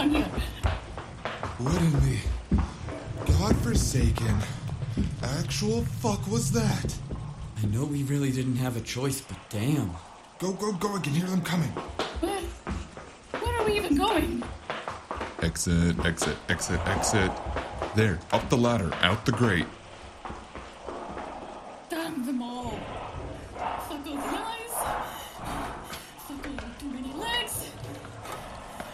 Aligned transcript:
on 0.00 0.14
you. 0.14 0.22
What 1.58 1.76
in 1.82 1.92
the 1.92 3.32
godforsaken 3.38 4.34
actual 5.22 5.84
fuck 6.00 6.26
was 6.26 6.50
that? 6.52 6.96
I 7.62 7.66
know 7.66 7.84
we 7.84 8.04
really 8.04 8.32
didn't 8.32 8.56
have 8.56 8.78
a 8.78 8.80
choice, 8.80 9.20
but 9.20 9.36
damn. 9.50 9.90
Go, 10.38 10.52
go, 10.54 10.72
go. 10.72 10.96
I 10.96 11.00
can 11.00 11.12
hear 11.12 11.26
them 11.26 11.42
coming. 11.42 11.68
Where, 12.20 12.40
where 13.42 13.60
are 13.60 13.64
we 13.66 13.76
even 13.76 13.94
going? 13.94 14.42
Exit, 15.42 16.02
exit, 16.06 16.36
exit, 16.48 16.80
exit. 16.86 17.30
There, 17.94 18.18
up 18.32 18.48
the 18.48 18.56
ladder, 18.56 18.90
out 19.02 19.26
the 19.26 19.32
grate. 19.32 19.66
Damn 21.90 22.24
them 22.24 22.40
all. 22.42 22.78
Fuck 23.58 23.90
all 23.90 23.98
the 23.98 24.12
eyes. 24.16 24.74
Fuck 26.26 26.46
all 26.46 26.52
the 26.56 26.70
too 26.78 26.90
many 26.90 27.12
legs. 27.12 27.66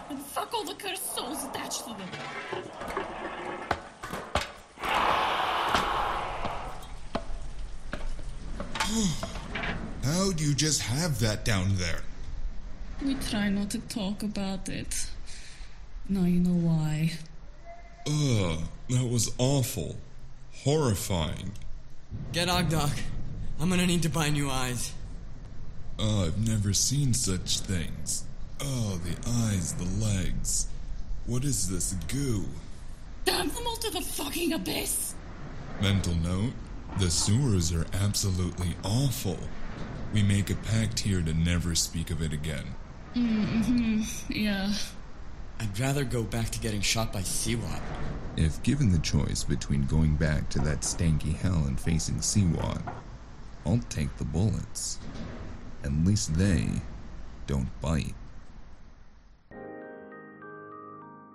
And 0.09 0.21
fuck 0.21 0.55
all 0.55 0.65
the 0.65 0.75
cursed 0.75 1.15
souls 1.15 1.45
attached 1.45 1.85
to 1.85 1.91
them. 1.91 2.09
How'd 10.05 10.41
you 10.41 10.55
just 10.55 10.81
have 10.83 11.19
that 11.19 11.36
down 11.47 11.77
there? 11.77 12.01
We 13.05 13.15
try 13.15 13.49
not 13.51 13.71
to 13.71 13.79
talk 13.79 14.25
about 14.25 14.69
it. 14.69 15.09
Now 16.09 16.25
you 16.25 16.41
know 16.41 16.69
why. 16.69 17.13
Ugh, 18.05 18.59
that 18.89 19.09
was 19.09 19.33
awful. 19.39 19.97
Horrifying. 20.65 21.53
Get 22.33 22.49
Ogdok. 22.49 22.99
I'm 23.61 23.71
gonna 23.71 23.87
need 23.87 24.03
to 24.03 24.09
buy 24.09 24.29
new 24.29 24.51
eyes. 24.51 24.93
Oh, 26.01 26.27
I've 26.27 26.49
never 26.49 26.73
seen 26.73 27.15
such 27.15 27.61
things. 27.61 28.25
Oh, 28.61 29.01
the 29.05 29.17
eyes, 29.29 29.73
the 29.75 30.05
legs. 30.05 30.67
What 31.27 31.45
is 31.45 31.69
this 31.69 31.93
goo? 32.09 32.47
Damn 33.25 33.51
them 33.51 33.67
all 33.69 33.77
to 33.77 33.91
the 33.91 34.01
fucking 34.01 34.53
abyss! 34.53 35.15
Mental 35.81 36.15
note 36.15 36.55
the 36.99 37.11
sewers 37.11 37.73
are 37.73 37.87
absolutely 37.93 38.75
awful. 38.83 39.39
We 40.17 40.23
make 40.23 40.49
a 40.49 40.55
pact 40.55 41.01
here 41.01 41.21
to 41.21 41.35
never 41.35 41.75
speak 41.75 42.11
of 42.11 42.23
it 42.23 42.33
again. 42.33 42.65
Mm-hmm, 43.15 44.33
Yeah. 44.33 44.73
I'd 45.61 45.79
rather 45.79 46.05
go 46.05 46.23
back 46.23 46.49
to 46.51 46.59
getting 46.59 46.81
shot 46.81 47.13
by 47.13 47.21
Siwat. 47.21 47.83
If 48.35 48.63
given 48.63 48.91
the 48.91 48.99
choice 49.01 49.45
between 49.45 49.85
going 49.85 50.17
back 50.17 50.49
to 50.51 50.59
that 50.61 50.81
stanky 50.81 51.35
hell 51.37 51.65
and 51.67 51.79
facing 51.79 52.15
Seawad, 52.17 52.81
I'll 53.67 53.81
take 53.91 54.17
the 54.17 54.25
bullets. 54.25 54.99
At 55.85 55.93
least 55.93 56.33
they 56.33 56.67
don't 57.47 57.69
bite. 57.83 58.15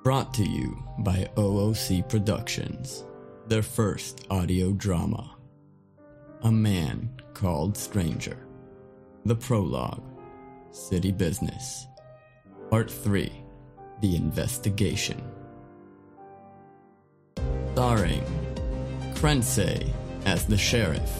Brought 0.04 0.34
to 0.34 0.44
you 0.44 0.84
by 0.98 1.30
OOC 1.36 2.09
Productions. 2.09 3.06
Their 3.46 3.62
first 3.62 4.26
audio 4.32 4.72
drama. 4.72 5.36
A 6.42 6.52
Man 6.52 7.12
Called 7.36 7.78
Stranger. 7.78 8.38
The 9.24 9.36
Prologue. 9.36 10.02
City 10.72 11.12
Business. 11.12 11.86
Part 12.72 12.90
3. 12.90 13.32
The 14.02 14.16
Investigation. 14.16 15.22
Starring 17.74 18.24
Krensei 19.14 19.88
as 20.26 20.48
the 20.48 20.58
sheriff. 20.58 21.12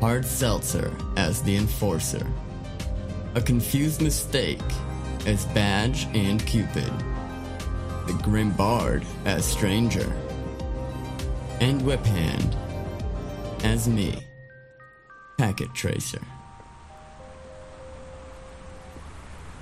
Hard 0.00 0.26
Seltzer 0.26 0.94
as 1.16 1.42
the 1.42 1.56
enforcer. 1.56 2.26
A 3.34 3.40
confused 3.40 4.02
mistake 4.02 4.60
as 5.26 5.46
Badge 5.46 6.06
and 6.12 6.44
Cupid. 6.44 6.92
The 8.06 8.20
Grim 8.22 8.50
Bard 8.50 9.06
as 9.24 9.46
Stranger. 9.46 10.12
And 11.60 11.80
Whip 11.80 12.04
Hand 12.04 12.54
as 13.64 13.88
me, 13.88 14.18
Packet 15.38 15.72
Tracer. 15.72 16.20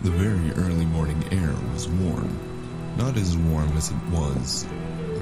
The 0.03 0.11
very 0.11 0.51
early 0.55 0.85
morning 0.85 1.23
air 1.31 1.55
was 1.73 1.87
warm. 1.87 2.37
Not 2.97 3.17
as 3.17 3.37
warm 3.37 3.69
as 3.77 3.93
it 3.93 4.03
was 4.11 4.67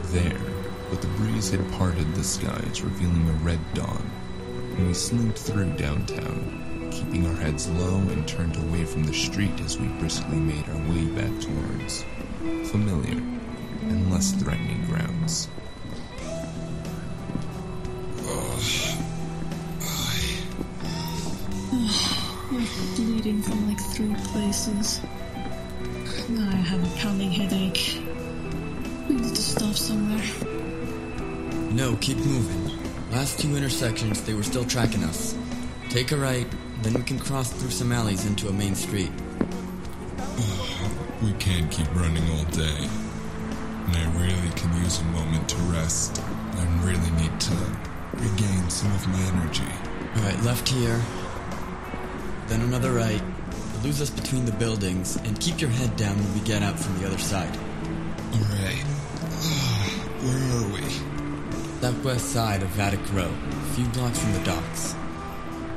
there, 0.04 0.40
but 0.88 1.02
the 1.02 1.06
breeze 1.18 1.50
had 1.50 1.70
parted 1.72 2.14
the 2.14 2.24
skies, 2.24 2.80
revealing 2.80 3.28
a 3.28 3.44
red 3.44 3.60
dawn, 3.74 4.10
and 4.78 4.88
we 4.88 4.94
slinked 4.94 5.36
through 5.36 5.76
downtown, 5.76 6.88
keeping 6.90 7.26
our 7.26 7.34
heads 7.34 7.68
low 7.68 7.98
and 7.98 8.26
turned 8.26 8.56
away 8.56 8.86
from 8.86 9.04
the 9.04 9.12
street 9.12 9.60
as 9.60 9.78
we 9.78 9.86
briskly 9.98 10.38
made 10.38 10.66
our 10.70 10.88
way 10.88 11.04
back 11.08 11.38
towards 11.42 12.02
familiar 12.70 13.18
and 13.82 14.10
less 14.10 14.32
threatening 14.32 14.86
grounds. 14.86 15.48
Places. 24.28 25.00
Now 26.28 26.48
I 26.48 26.54
have 26.54 26.82
a 26.82 26.98
pounding 26.98 27.30
headache. 27.30 28.00
We 29.08 29.16
need 29.16 29.34
to 29.34 29.42
stop 29.42 29.74
somewhere. 29.74 30.24
No, 31.72 31.96
keep 31.96 32.18
moving. 32.18 32.78
Last 33.10 33.40
two 33.40 33.56
intersections, 33.56 34.22
they 34.22 34.34
were 34.34 34.42
still 34.42 34.64
tracking 34.64 35.04
us. 35.04 35.36
Take 35.88 36.12
a 36.12 36.16
right, 36.16 36.46
then 36.82 36.94
we 36.94 37.02
can 37.02 37.18
cross 37.18 37.52
through 37.52 37.70
some 37.70 37.92
alleys 37.92 38.26
into 38.26 38.48
a 38.48 38.52
main 38.52 38.74
street. 38.74 39.10
We 41.22 41.32
can't 41.34 41.70
keep 41.70 41.92
running 41.94 42.22
all 42.30 42.44
day. 42.44 42.88
And 43.86 43.96
I 43.96 44.04
really 44.18 44.50
can 44.54 44.72
use 44.82 45.00
a 45.00 45.04
moment 45.04 45.48
to 45.48 45.56
rest. 45.72 46.22
I 46.22 46.64
really 46.84 47.10
need 47.20 47.40
to 47.40 47.54
regain 48.14 48.70
some 48.70 48.92
of 48.92 49.06
my 49.08 49.20
energy. 49.34 49.64
Alright, 50.16 50.42
left 50.44 50.68
here. 50.68 51.00
Then 52.46 52.62
another 52.62 52.92
right. 52.92 53.22
Lose 53.82 54.02
us 54.02 54.10
between 54.10 54.44
the 54.44 54.52
buildings, 54.52 55.16
and 55.16 55.40
keep 55.40 55.58
your 55.58 55.70
head 55.70 55.96
down 55.96 56.14
when 56.14 56.34
we 56.34 56.40
get 56.40 56.62
out 56.62 56.78
from 56.78 56.98
the 56.98 57.06
other 57.06 57.16
side. 57.16 57.56
Alright. 58.34 58.84
Where 60.20 60.36
are 60.58 60.68
we? 60.74 60.82
Southwest 61.80 62.26
side 62.26 62.62
of 62.62 62.68
Vatic 62.70 63.00
Row, 63.14 63.32
a 63.32 63.74
few 63.74 63.86
blocks 63.86 64.18
from 64.18 64.34
the 64.34 64.44
docks. 64.44 64.94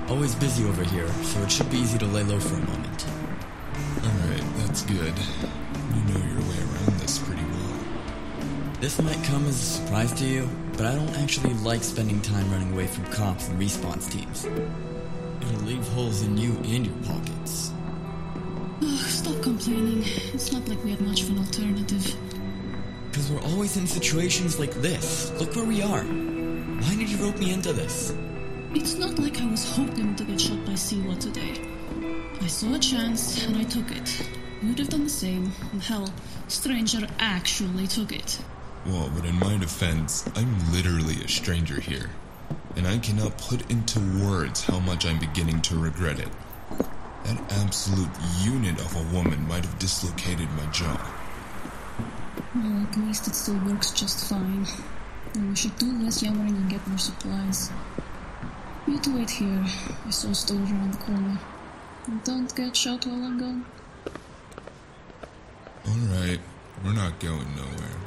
Always 0.09 0.35
busy 0.35 0.65
over 0.65 0.83
here, 0.83 1.07
so 1.23 1.41
it 1.43 1.51
should 1.51 1.69
be 1.71 1.77
easy 1.77 1.97
to 1.97 2.05
lay 2.05 2.23
low 2.23 2.41
for 2.41 2.55
a 2.55 2.65
moment. 2.65 3.05
Alright, 4.03 4.43
that's 4.57 4.81
good. 4.81 5.13
You 5.95 6.01
know 6.13 6.25
your 6.27 6.41
way 6.41 6.59
around 6.59 6.99
this 6.99 7.19
pretty 7.19 7.41
well. 7.41 7.79
This 8.81 9.01
might 9.01 9.23
come 9.23 9.45
as 9.45 9.55
a 9.55 9.65
surprise 9.65 10.11
to 10.15 10.25
you, 10.25 10.49
but 10.73 10.85
I 10.85 10.95
don't 10.95 11.15
actually 11.21 11.53
like 11.53 11.81
spending 11.81 12.19
time 12.19 12.51
running 12.51 12.73
away 12.73 12.87
from 12.87 13.05
cops 13.05 13.47
and 13.47 13.57
response 13.57 14.07
teams. 14.07 14.43
It'll 14.43 15.61
leave 15.61 15.87
holes 15.93 16.21
in 16.21 16.37
you 16.37 16.51
and 16.65 16.85
your 16.85 16.95
pockets. 17.05 17.71
Ugh, 19.23 19.29
stop 19.29 19.43
complaining. 19.43 20.03
It's 20.33 20.51
not 20.51 20.67
like 20.67 20.83
we 20.83 20.91
had 20.91 20.99
much 21.01 21.23
of 21.23 21.29
an 21.29 21.37
alternative. 21.39 22.15
Because 23.09 23.31
we're 23.31 23.41
always 23.41 23.77
in 23.77 23.87
situations 23.87 24.59
like 24.59 24.73
this. 24.73 25.31
Look 25.39 25.55
where 25.55 25.65
we 25.65 25.81
are. 25.81 26.03
Why 26.03 26.95
did 26.95 27.09
you 27.09 27.17
rope 27.17 27.37
me 27.37 27.53
into 27.53 27.71
this? 27.71 28.13
It's 28.73 28.95
not 28.95 29.19
like 29.19 29.39
I 29.39 29.45
was 29.45 29.69
hoping 29.75 30.15
to 30.15 30.23
get 30.25 30.41
shot 30.41 30.65
by 30.65 30.73
Siwa 30.73 31.17
today. 31.19 31.61
I 32.41 32.47
saw 32.47 32.73
a 32.73 32.79
chance 32.79 33.45
and 33.45 33.55
I 33.55 33.63
took 33.63 33.91
it. 33.91 34.27
You 34.61 34.69
would 34.69 34.79
have 34.79 34.89
done 34.89 35.05
the 35.05 35.09
same, 35.09 35.51
and 35.71 35.81
hell, 35.81 36.09
Stranger 36.49 37.07
actually 37.19 37.87
took 37.87 38.11
it. 38.11 38.39
Well, 38.85 39.09
but 39.15 39.25
in 39.25 39.35
my 39.39 39.57
defense, 39.57 40.27
I'm 40.35 40.73
literally 40.73 41.23
a 41.23 41.29
stranger 41.29 41.79
here. 41.79 42.09
And 42.75 42.87
I 42.87 42.97
cannot 42.97 43.37
put 43.37 43.71
into 43.71 43.99
words 44.25 44.63
how 44.63 44.79
much 44.79 45.05
I'm 45.05 45.19
beginning 45.19 45.61
to 45.61 45.77
regret 45.77 46.19
it. 46.19 46.29
That 47.23 47.39
absolute 47.63 48.09
unit 48.41 48.79
of 48.79 48.95
a 48.95 49.15
woman 49.15 49.47
might 49.47 49.63
have 49.63 49.79
dislocated 49.79 50.49
my 50.51 50.65
jaw. 50.71 50.99
Well, 52.55 52.83
at 52.83 52.97
least 52.97 53.27
it 53.27 53.35
still 53.35 53.59
works 53.65 53.91
just 53.91 54.29
fine. 54.29 54.67
And 55.33 55.49
we 55.49 55.55
should 55.55 55.75
do 55.77 55.91
less 56.03 56.21
yammering 56.21 56.55
and 56.55 56.69
get 56.69 56.85
more 56.87 56.97
supplies. 56.97 57.71
You 58.87 58.99
two 58.99 59.15
wait 59.15 59.29
here. 59.29 59.63
I 60.05 60.09
saw 60.09 60.33
stove 60.33 60.71
around 60.71 60.93
the 60.93 60.97
corner. 60.97 61.39
And 62.07 62.23
don't 62.23 62.53
get 62.53 62.75
shot 62.75 63.05
while 63.05 63.23
I'm 63.23 63.39
gone. 63.39 63.65
Alright, 65.87 66.39
we're 66.83 66.93
not 66.93 67.19
going 67.19 67.55
nowhere. 67.55 67.97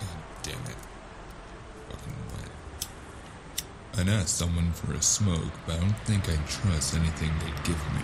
God 0.00 0.18
damn 0.42 0.54
it. 0.54 0.76
Fucking 1.90 2.14
wet. 2.32 2.50
I'd 3.98 4.08
ask 4.08 4.28
someone 4.28 4.70
for 4.70 4.92
a 4.92 5.02
smoke, 5.02 5.50
but 5.66 5.74
I 5.74 5.80
don't 5.80 5.98
think 6.04 6.28
I'd 6.28 6.46
trust 6.46 6.94
anything 6.94 7.32
they'd 7.40 7.64
give 7.64 7.92
me. 7.94 8.00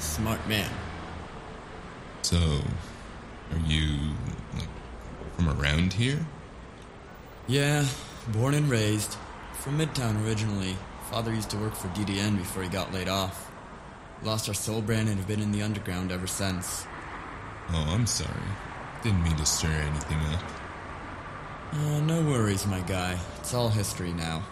Smart 0.00 0.44
man. 0.48 0.68
So, 2.22 2.36
are 3.52 3.58
you, 3.64 3.96
like, 4.54 4.68
from 5.36 5.48
around 5.48 5.92
here? 5.92 6.18
Yeah, 7.46 7.86
born 8.32 8.54
and 8.54 8.68
raised. 8.68 9.16
From 9.60 9.78
Midtown 9.78 10.26
originally. 10.26 10.76
Father 11.10 11.32
used 11.32 11.50
to 11.50 11.58
work 11.58 11.76
for 11.76 11.86
DDN 11.88 12.38
before 12.38 12.64
he 12.64 12.68
got 12.68 12.92
laid 12.92 13.08
off. 13.08 13.48
Lost 14.24 14.48
our 14.48 14.54
soul 14.54 14.82
brand 14.82 15.08
and 15.08 15.16
have 15.16 15.28
been 15.28 15.40
in 15.40 15.52
the 15.52 15.62
underground 15.62 16.10
ever 16.10 16.26
since. 16.26 16.84
Oh, 17.68 17.86
I'm 17.94 18.06
sorry. 18.08 18.32
Didn't 19.04 19.22
mean 19.22 19.36
to 19.36 19.46
stir 19.46 19.68
anything 19.68 20.18
up. 20.34 20.42
Uh, 21.72 22.00
no 22.00 22.20
worries, 22.22 22.66
my 22.66 22.80
guy. 22.80 23.16
It's 23.38 23.54
all 23.54 23.68
history 23.68 24.12
now. 24.12 24.42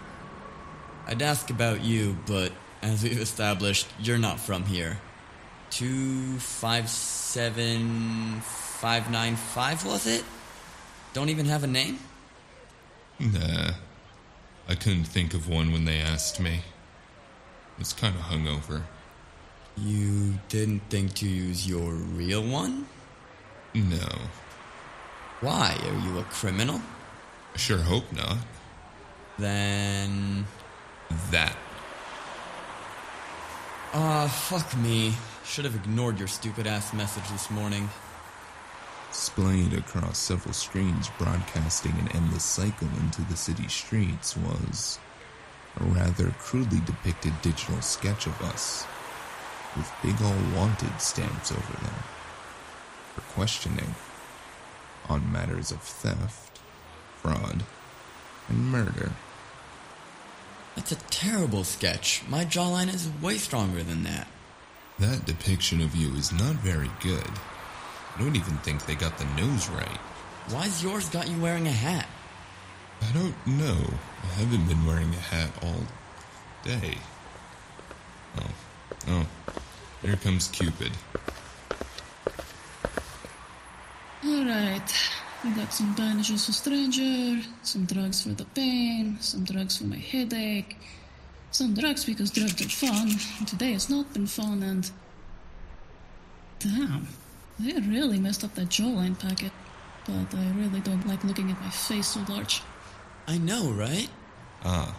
I'd 1.06 1.22
ask 1.22 1.50
about 1.50 1.84
you, 1.84 2.16
but 2.26 2.52
as 2.82 3.02
we've 3.02 3.20
established, 3.20 3.86
you're 3.98 4.18
not 4.18 4.40
from 4.40 4.64
here. 4.64 4.98
Two 5.70 6.38
five 6.38 6.88
seven 6.88 8.40
five 8.40 9.10
nine 9.10 9.36
five 9.36 9.84
was 9.84 10.06
it? 10.06 10.24
Don't 11.12 11.28
even 11.28 11.46
have 11.46 11.64
a 11.64 11.66
name? 11.66 11.98
Nah. 13.18 13.72
I 14.68 14.74
couldn't 14.74 15.04
think 15.04 15.34
of 15.34 15.48
one 15.48 15.72
when 15.72 15.84
they 15.84 15.98
asked 15.98 16.40
me. 16.40 16.60
It's 17.78 17.92
kinda 17.92 18.18
hungover. 18.18 18.82
You 19.76 20.38
didn't 20.48 20.82
think 20.88 21.14
to 21.14 21.28
use 21.28 21.66
your 21.66 21.92
real 21.92 22.42
one? 22.42 22.86
No. 23.74 24.08
Why? 25.40 25.76
Are 25.84 26.06
you 26.06 26.18
a 26.18 26.24
criminal? 26.24 26.80
I 27.54 27.58
sure 27.58 27.78
hope 27.78 28.10
not. 28.12 28.38
Then. 29.38 30.46
That. 31.30 31.56
Ah, 33.92 34.26
fuck 34.26 34.76
me. 34.78 35.14
Should 35.44 35.64
have 35.64 35.74
ignored 35.74 36.18
your 36.18 36.28
stupid 36.28 36.66
ass 36.66 36.92
message 36.92 37.28
this 37.30 37.50
morning. 37.50 37.88
Splayed 39.12 39.74
across 39.74 40.18
several 40.18 40.52
screens 40.52 41.08
broadcasting 41.18 41.92
an 41.92 42.08
endless 42.14 42.42
cycle 42.42 42.88
into 42.98 43.22
the 43.22 43.36
city 43.36 43.68
streets 43.68 44.36
was 44.36 44.98
a 45.80 45.84
rather 45.84 46.30
crudely 46.38 46.80
depicted 46.80 47.32
digital 47.42 47.80
sketch 47.80 48.26
of 48.26 48.40
us, 48.42 48.86
with 49.76 49.90
big 50.02 50.20
ol' 50.22 50.56
wanted 50.56 51.00
stamps 51.00 51.52
over 51.52 51.72
them, 51.82 51.94
for 53.14 53.20
questioning 53.34 53.94
on 55.08 55.30
matters 55.32 55.70
of 55.70 55.80
theft, 55.80 56.60
fraud, 57.20 57.64
and 58.48 58.70
murder. 58.70 59.12
That's 60.76 60.92
a 60.92 60.96
terrible 61.10 61.64
sketch. 61.64 62.22
My 62.28 62.44
jawline 62.44 62.92
is 62.92 63.08
way 63.22 63.38
stronger 63.38 63.82
than 63.82 64.02
that. 64.04 64.26
That 64.98 65.24
depiction 65.24 65.80
of 65.80 65.94
you 65.94 66.14
is 66.14 66.32
not 66.32 66.56
very 66.56 66.90
good. 67.00 67.30
I 68.16 68.20
don't 68.20 68.36
even 68.36 68.56
think 68.58 68.86
they 68.86 68.94
got 68.94 69.18
the 69.18 69.24
nose 69.40 69.68
right. 69.68 69.98
Why's 70.48 70.82
yours 70.82 71.08
got 71.08 71.28
you 71.28 71.40
wearing 71.40 71.66
a 71.66 71.72
hat? 71.72 72.06
I 73.02 73.12
don't 73.12 73.34
know. 73.46 73.76
I 74.22 74.26
haven't 74.38 74.68
been 74.68 74.84
wearing 74.86 75.12
a 75.12 75.18
hat 75.18 75.50
all 75.62 75.82
day. 76.62 76.96
Oh. 78.38 78.50
Oh. 79.08 79.26
Here 80.02 80.16
comes 80.16 80.48
Cupid. 80.48 80.92
Alright, 84.24 84.94
we 85.44 85.50
got 85.50 85.72
some 85.72 85.94
bandages 85.94 86.46
for 86.46 86.52
stranger, 86.52 87.42
some 87.62 87.84
drugs 87.84 88.22
for 88.22 88.30
the 88.30 88.44
pain, 88.46 89.18
some 89.20 89.44
drugs 89.44 89.76
for 89.76 89.84
my 89.84 89.96
headache, 89.96 90.76
some 91.50 91.74
drugs 91.74 92.04
because 92.04 92.30
drugs 92.30 92.64
are 92.64 92.68
fun. 92.68 93.10
Today 93.46 93.72
has 93.72 93.90
not 93.90 94.12
been 94.12 94.26
fun 94.26 94.62
and. 94.62 94.90
Damn, 96.60 97.06
they 97.58 97.72
really 97.80 98.18
messed 98.18 98.42
up 98.42 98.54
that 98.54 98.68
jawline 98.68 99.18
packet. 99.18 99.52
But 100.06 100.34
I 100.34 100.50
really 100.56 100.80
don't 100.80 101.06
like 101.06 101.22
looking 101.24 101.50
at 101.50 101.60
my 101.60 101.70
face 101.70 102.08
so 102.08 102.20
large. 102.28 102.62
I 103.26 103.38
know, 103.38 103.70
right? 103.70 104.08
Ah. 104.64 104.96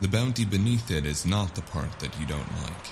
The 0.00 0.08
bounty 0.08 0.44
beneath 0.44 0.90
it 0.90 1.06
is 1.06 1.24
not 1.24 1.54
the 1.54 1.62
part 1.62 1.98
that 2.00 2.18
you 2.20 2.26
don't 2.26 2.52
like. 2.62 2.86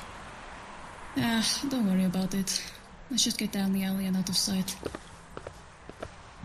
Ah, 1.19 1.47
don't 1.69 1.87
worry 1.87 2.05
about 2.05 2.33
it. 2.35 2.63
Let's 3.11 3.25
just 3.25 3.39
get 3.39 3.53
down 3.53 3.73
the 3.73 3.85
alley 3.85 4.07
and 4.07 4.17
out 4.17 4.29
of 4.29 4.37
sight. 4.37 4.75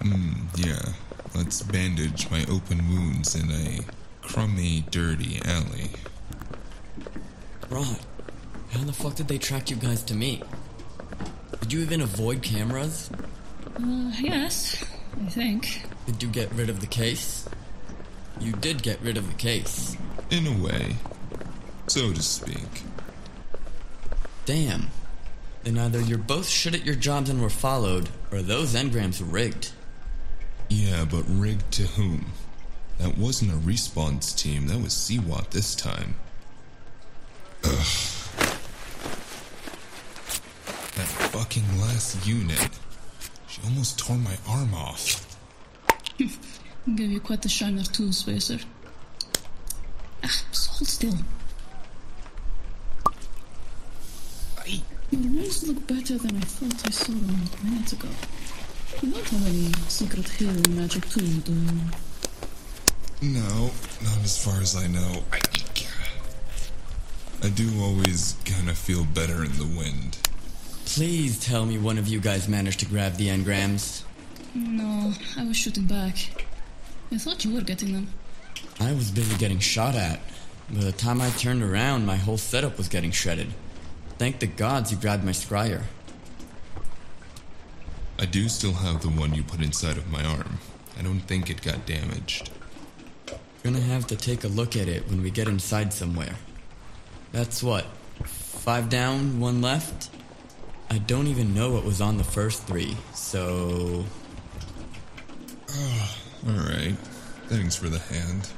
Hmm, 0.02 0.46
yeah. 0.56 0.94
Let's 1.36 1.62
bandage 1.62 2.30
my 2.32 2.46
open 2.50 2.88
wounds 2.90 3.36
in 3.36 3.50
a 3.52 3.80
crummy, 4.22 4.86
dirty 4.92 5.42
alley. 5.46 5.92
Rod, 7.70 8.00
how 8.72 8.84
the 8.84 8.94
fuck 8.94 9.16
did 9.16 9.28
they 9.28 9.38
track 9.38 9.70
you 9.70 9.76
guys 9.76 10.02
to 10.04 10.16
me? 10.16 10.42
Did 11.62 11.74
you 11.74 11.82
even 11.82 12.02
avoid 12.02 12.42
cameras? 12.42 13.12
Uh, 13.76 14.12
yes, 14.20 14.84
I 15.22 15.30
think. 15.30 15.84
Did 16.06 16.24
you 16.24 16.30
get 16.30 16.52
rid 16.54 16.70
of 16.70 16.80
the 16.80 16.88
case? 16.88 17.48
You 18.40 18.54
did 18.54 18.82
get 18.82 19.02
rid 19.02 19.18
of 19.18 19.28
the 19.28 19.36
case. 19.36 19.98
In 20.32 20.48
a 20.48 20.64
way. 20.64 20.96
So 21.88 22.14
to 22.14 22.22
speak. 22.22 22.84
Damn. 24.46 24.90
Then 25.64 25.78
either 25.78 26.00
you're 26.00 26.18
both 26.18 26.48
shit 26.48 26.74
at 26.74 26.86
your 26.86 26.96
jobs 26.96 27.30
and 27.30 27.42
were 27.42 27.50
followed, 27.50 28.10
or 28.32 28.42
those 28.42 28.74
engrams 28.74 29.20
were 29.20 29.28
rigged. 29.28 29.72
Yeah, 30.70 31.04
but 31.06 31.24
rigged 31.28 31.72
to 31.74 31.84
whom? 31.84 32.32
That 33.00 33.18
wasn't 33.18 33.54
a 33.54 33.58
response 33.58 34.34
team, 34.34 34.68
that 34.68 34.82
was 34.82 34.94
CWAT 34.94 35.50
this 35.50 35.74
time. 35.76 36.16
Ugh. 37.64 37.72
That 40.96 41.08
fucking 41.32 41.82
last 41.82 42.26
unit. 42.28 42.70
She 43.48 43.62
almost 43.64 43.98
tore 43.98 44.18
my 44.18 44.38
arm 44.48 44.74
off. 44.74 45.26
Give 46.18 47.12
you 47.12 47.20
quite 47.20 47.42
the 47.42 47.50
shiner 47.50 47.84
too, 47.84 48.12
Spacer. 48.12 48.60
Ah, 50.24 50.44
just 50.52 50.68
hold 50.68 50.88
still. 50.88 51.18
Aye. 54.60 54.82
Your 55.12 55.22
nails 55.22 55.68
look 55.68 55.88
better 55.88 56.18
than 56.18 56.38
I 56.38 56.42
thought 56.42 56.88
I 56.88 56.92
saw 56.92 57.12
them 57.12 57.50
minutes 57.64 57.94
ago. 57.94 58.10
You 59.02 59.12
don't 59.12 59.28
have 59.30 59.48
any 59.48 59.72
secret 59.88 60.28
healing 60.28 60.76
magic 60.76 61.08
too, 61.10 61.22
do 61.22 61.54
you? 61.54 61.80
No, 63.22 63.72
not 64.04 64.18
as 64.24 64.44
far 64.44 64.62
as 64.62 64.76
I 64.76 64.88
know. 64.88 65.24
I, 65.32 65.40
I 67.44 67.50
do 67.50 67.70
always 67.82 68.36
kind 68.44 68.70
of 68.70 68.78
feel 68.78 69.06
better 69.06 69.46
in 69.46 69.54
the 69.58 69.74
wind. 69.78 70.18
Please 70.86 71.40
tell 71.40 71.66
me 71.66 71.78
one 71.78 71.98
of 71.98 72.08
you 72.10 72.20
guys 72.20 72.50
managed 72.50 72.82
to 72.82 72.86
grab 72.86 73.14
the 73.16 73.28
engrams. 73.28 74.04
No, 74.54 75.14
I 75.38 75.46
was 75.46 75.56
shooting 75.56 75.86
back. 75.86 76.46
I 77.12 77.18
thought 77.18 77.46
you 77.46 77.54
were 77.54 77.62
getting 77.62 77.94
them. 77.94 78.08
I 78.80 78.92
was 78.92 79.12
busy 79.12 79.38
getting 79.38 79.60
shot 79.60 79.96
at. 79.96 80.20
By 80.70 80.82
the 80.82 80.92
time 80.92 81.22
I 81.22 81.30
turned 81.32 81.64
around, 81.64 82.06
my 82.06 82.18
whole 82.18 82.38
setup 82.38 82.78
was 82.78 82.90
getting 82.90 83.12
shredded. 83.12 83.54
Thank 84.18 84.40
the 84.40 84.48
gods 84.48 84.92
you 84.92 84.98
grabbed 84.98 85.24
my 85.24 85.32
scryer. 85.32 85.84
I 88.20 88.26
do 88.26 88.50
still 88.50 88.74
have 88.74 89.02
the 89.02 89.08
one 89.08 89.34
you 89.34 89.44
put 89.44 89.62
inside 89.62 89.96
of 89.96 90.12
my 90.12 90.22
arm. 90.26 90.60
I 91.00 91.02
don't 91.04 91.22
think 91.22 91.50
it 91.50 91.62
got 91.62 91.86
damaged. 91.86 92.50
Gonna 93.64 93.80
have 93.80 94.08
to 94.08 94.18
take 94.18 94.44
a 94.44 94.50
look 94.50 94.76
at 94.76 94.90
it 94.90 95.08
when 95.10 95.24
we 95.24 95.32
get 95.32 95.48
inside 95.48 95.94
somewhere. 95.94 96.36
That's 97.32 97.64
what? 97.64 97.86
Five 98.26 98.90
down, 98.90 99.40
one 99.40 99.62
left? 99.62 100.10
I 100.90 100.98
don't 100.98 101.28
even 101.28 101.54
know 101.54 101.72
what 101.72 101.86
was 101.86 102.02
on 102.02 102.18
the 102.18 102.26
first 102.26 102.64
three, 102.64 102.98
so. 103.14 104.04
Alright. 106.46 106.98
Thanks 107.48 107.78
for 107.78 107.88
the 107.88 108.00
hand. 108.00 108.50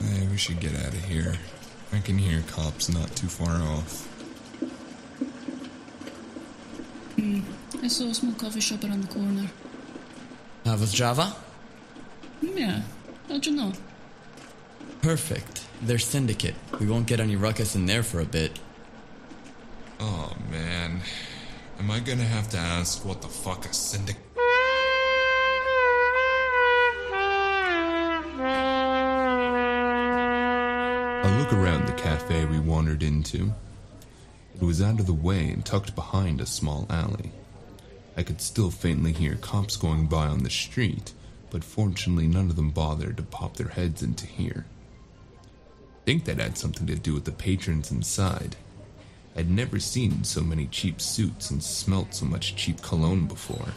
Hey, 0.00 0.26
we 0.26 0.38
should 0.38 0.58
get 0.58 0.74
out 0.74 0.94
of 0.94 1.04
here. 1.04 1.34
I 1.92 1.98
can 1.98 2.16
hear 2.16 2.42
cops 2.48 2.88
not 2.88 3.14
too 3.14 3.26
far 3.26 3.56
off. 3.56 4.06
Mm. 7.16 7.42
I 7.82 7.88
saw 7.88 8.04
a 8.04 8.14
small 8.14 8.34
coffee 8.34 8.60
shop 8.60 8.84
around 8.84 9.04
the 9.04 9.14
corner. 9.14 9.50
How 10.64 10.76
was 10.76 10.92
Java? 10.92 11.34
Yeah, 12.42 12.82
how'd 13.28 13.46
you 13.46 13.52
know? 13.52 13.72
Perfect. 15.00 15.66
They're 15.80 15.98
syndicate. 15.98 16.54
We 16.78 16.86
won't 16.86 17.06
get 17.06 17.20
any 17.20 17.36
ruckus 17.36 17.74
in 17.74 17.86
there 17.86 18.02
for 18.02 18.20
a 18.20 18.26
bit. 18.26 18.58
Oh 19.98 20.34
man. 20.50 21.00
Am 21.78 21.90
I 21.90 22.00
gonna 22.00 22.24
have 22.24 22.50
to 22.50 22.58
ask 22.58 23.02
what 23.04 23.22
the 23.22 23.28
fuck 23.28 23.64
a 23.64 23.72
syndicate? 23.72 24.22
I 31.22 31.38
look 31.38 31.52
around 31.54 31.86
the 31.86 31.92
cafe 31.94 32.44
we 32.44 32.58
wandered 32.58 33.02
into. 33.02 33.54
It 34.54 34.62
was 34.62 34.82
out 34.82 35.00
of 35.00 35.06
the 35.06 35.14
way 35.14 35.48
and 35.48 35.64
tucked 35.64 35.94
behind 35.94 36.42
a 36.42 36.46
small 36.46 36.86
alley. 36.90 37.32
I 38.16 38.22
could 38.22 38.40
still 38.40 38.70
faintly 38.70 39.12
hear 39.12 39.36
cops 39.36 39.76
going 39.76 40.06
by 40.06 40.26
on 40.26 40.42
the 40.42 40.50
street, 40.50 41.12
but 41.50 41.64
fortunately 41.64 42.26
none 42.26 42.50
of 42.50 42.56
them 42.56 42.70
bothered 42.70 43.16
to 43.16 43.22
pop 43.22 43.56
their 43.56 43.68
heads 43.68 44.02
into 44.02 44.26
here. 44.26 44.66
Think 46.04 46.24
that 46.24 46.38
had 46.40 46.58
something 46.58 46.86
to 46.86 46.96
do 46.96 47.14
with 47.14 47.24
the 47.24 47.32
patrons 47.32 47.90
inside. 47.90 48.56
I'd 49.36 49.50
never 49.50 49.78
seen 49.78 50.24
so 50.24 50.42
many 50.42 50.66
cheap 50.66 51.00
suits 51.00 51.50
and 51.50 51.62
smelt 51.62 52.14
so 52.14 52.26
much 52.26 52.56
cheap 52.56 52.82
cologne 52.82 53.26
before. 53.26 53.68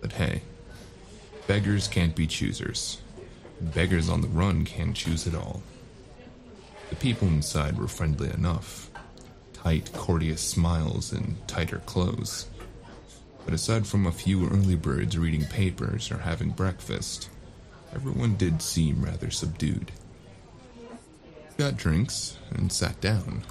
But 0.00 0.12
hey, 0.12 0.42
beggars 1.46 1.86
can't 1.86 2.16
be 2.16 2.26
choosers. 2.26 2.98
Beggars 3.60 4.08
on 4.08 4.22
the 4.22 4.28
run 4.28 4.64
can't 4.64 4.96
choose 4.96 5.26
at 5.26 5.34
all. 5.34 5.62
The 6.88 6.96
people 6.96 7.28
inside 7.28 7.78
were 7.78 7.88
friendly 7.88 8.30
enough. 8.30 8.90
tight, 9.52 9.92
courteous 9.92 10.40
smiles 10.40 11.12
and 11.12 11.36
tighter 11.46 11.82
clothes. 11.84 12.46
But 13.44 13.54
aside 13.54 13.86
from 13.86 14.06
a 14.06 14.12
few 14.12 14.48
early 14.48 14.76
birds 14.76 15.18
reading 15.18 15.46
papers 15.46 16.10
or 16.10 16.18
having 16.18 16.50
breakfast, 16.50 17.28
everyone 17.94 18.36
did 18.36 18.62
seem 18.62 19.04
rather 19.04 19.30
subdued. 19.30 19.92
Got 21.56 21.76
drinks 21.76 22.36
and 22.50 22.72
sat 22.72 23.00
down. 23.00 23.42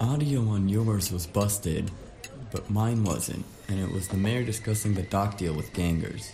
Audio 0.00 0.48
on 0.48 0.68
yours 0.68 1.12
was 1.12 1.26
busted, 1.26 1.90
but 2.50 2.70
mine 2.70 3.04
wasn't, 3.04 3.44
and 3.68 3.78
it 3.78 3.92
was 3.92 4.08
the 4.08 4.16
mayor 4.16 4.42
discussing 4.42 4.94
the 4.94 5.02
dock 5.02 5.36
deal 5.36 5.54
with 5.54 5.72
gangers. 5.72 6.32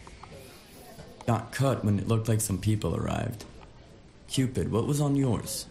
Got 1.27 1.51
cut 1.51 1.85
when 1.85 1.99
it 1.99 2.07
looked 2.07 2.29
like 2.29 2.41
some 2.41 2.59
people 2.59 2.95
arrived. 2.95 3.45
Cupid, 4.29 4.71
what 4.71 4.87
was 4.87 5.01
on 5.01 5.17
yours? 5.17 5.67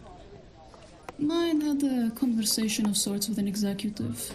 Mine 1.18 1.62
had 1.62 1.82
a 1.84 2.12
conversation 2.12 2.86
of 2.86 2.98
sorts 2.98 3.30
with 3.30 3.38
an 3.38 3.48
executive. 3.48 4.34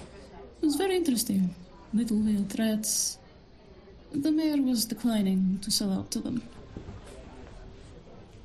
It 0.63 0.65
was 0.65 0.77
very 0.77 0.97
interesting. 0.97 1.55
Little 1.93 2.21
veiled 2.21 2.51
threats. 2.51 3.19
The 4.13 4.31
mayor 4.31 4.63
was 4.63 4.85
declining 4.85 5.59
to 5.63 5.71
sell 5.71 5.93
out 5.93 6.11
to 6.13 6.21
them. 6.21 6.43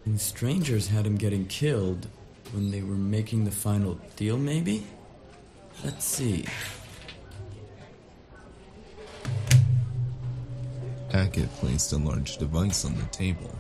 And 0.05 0.19
strangers 0.19 0.87
had 0.87 1.05
him 1.05 1.15
getting 1.15 1.45
killed 1.47 2.07
when 2.51 2.71
they 2.71 2.81
were 2.81 2.95
making 2.95 3.45
the 3.45 3.51
final 3.51 3.99
deal, 4.15 4.37
maybe? 4.37 4.85
Let's 5.83 6.05
see. 6.05 6.45
Hackett 11.11 11.49
placed 11.55 11.93
a 11.93 11.97
large 11.97 12.37
device 12.37 12.83
on 12.83 12.95
the 12.95 13.05
table. 13.05 13.55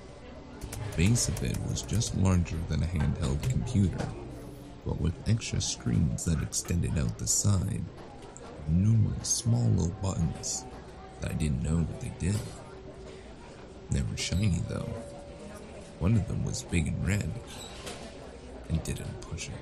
The 0.61 0.97
base 0.97 1.29
of 1.29 1.43
it 1.43 1.57
was 1.69 1.81
just 1.83 2.15
larger 2.17 2.57
than 2.69 2.83
a 2.83 2.87
handheld 2.87 3.41
computer, 3.49 4.07
but 4.85 4.99
with 4.99 5.13
extra 5.27 5.61
screens 5.61 6.25
that 6.25 6.41
extended 6.41 6.97
out 6.97 7.17
the 7.17 7.27
side. 7.27 7.83
Numerous 8.67 9.27
small 9.29 9.63
little 9.69 9.95
buttons 10.01 10.65
that 11.21 11.31
I 11.31 11.33
didn't 11.35 11.63
know 11.63 11.77
what 11.77 12.01
they 12.01 12.11
did. 12.19 12.39
They 13.91 14.01
were 14.01 14.17
shiny 14.17 14.61
though. 14.67 14.89
One 15.99 16.15
of 16.15 16.27
them 16.27 16.43
was 16.43 16.63
big 16.63 16.87
and 16.87 17.07
red 17.07 17.31
and 18.69 18.83
didn't 18.83 19.21
push 19.21 19.49
it. 19.49 19.55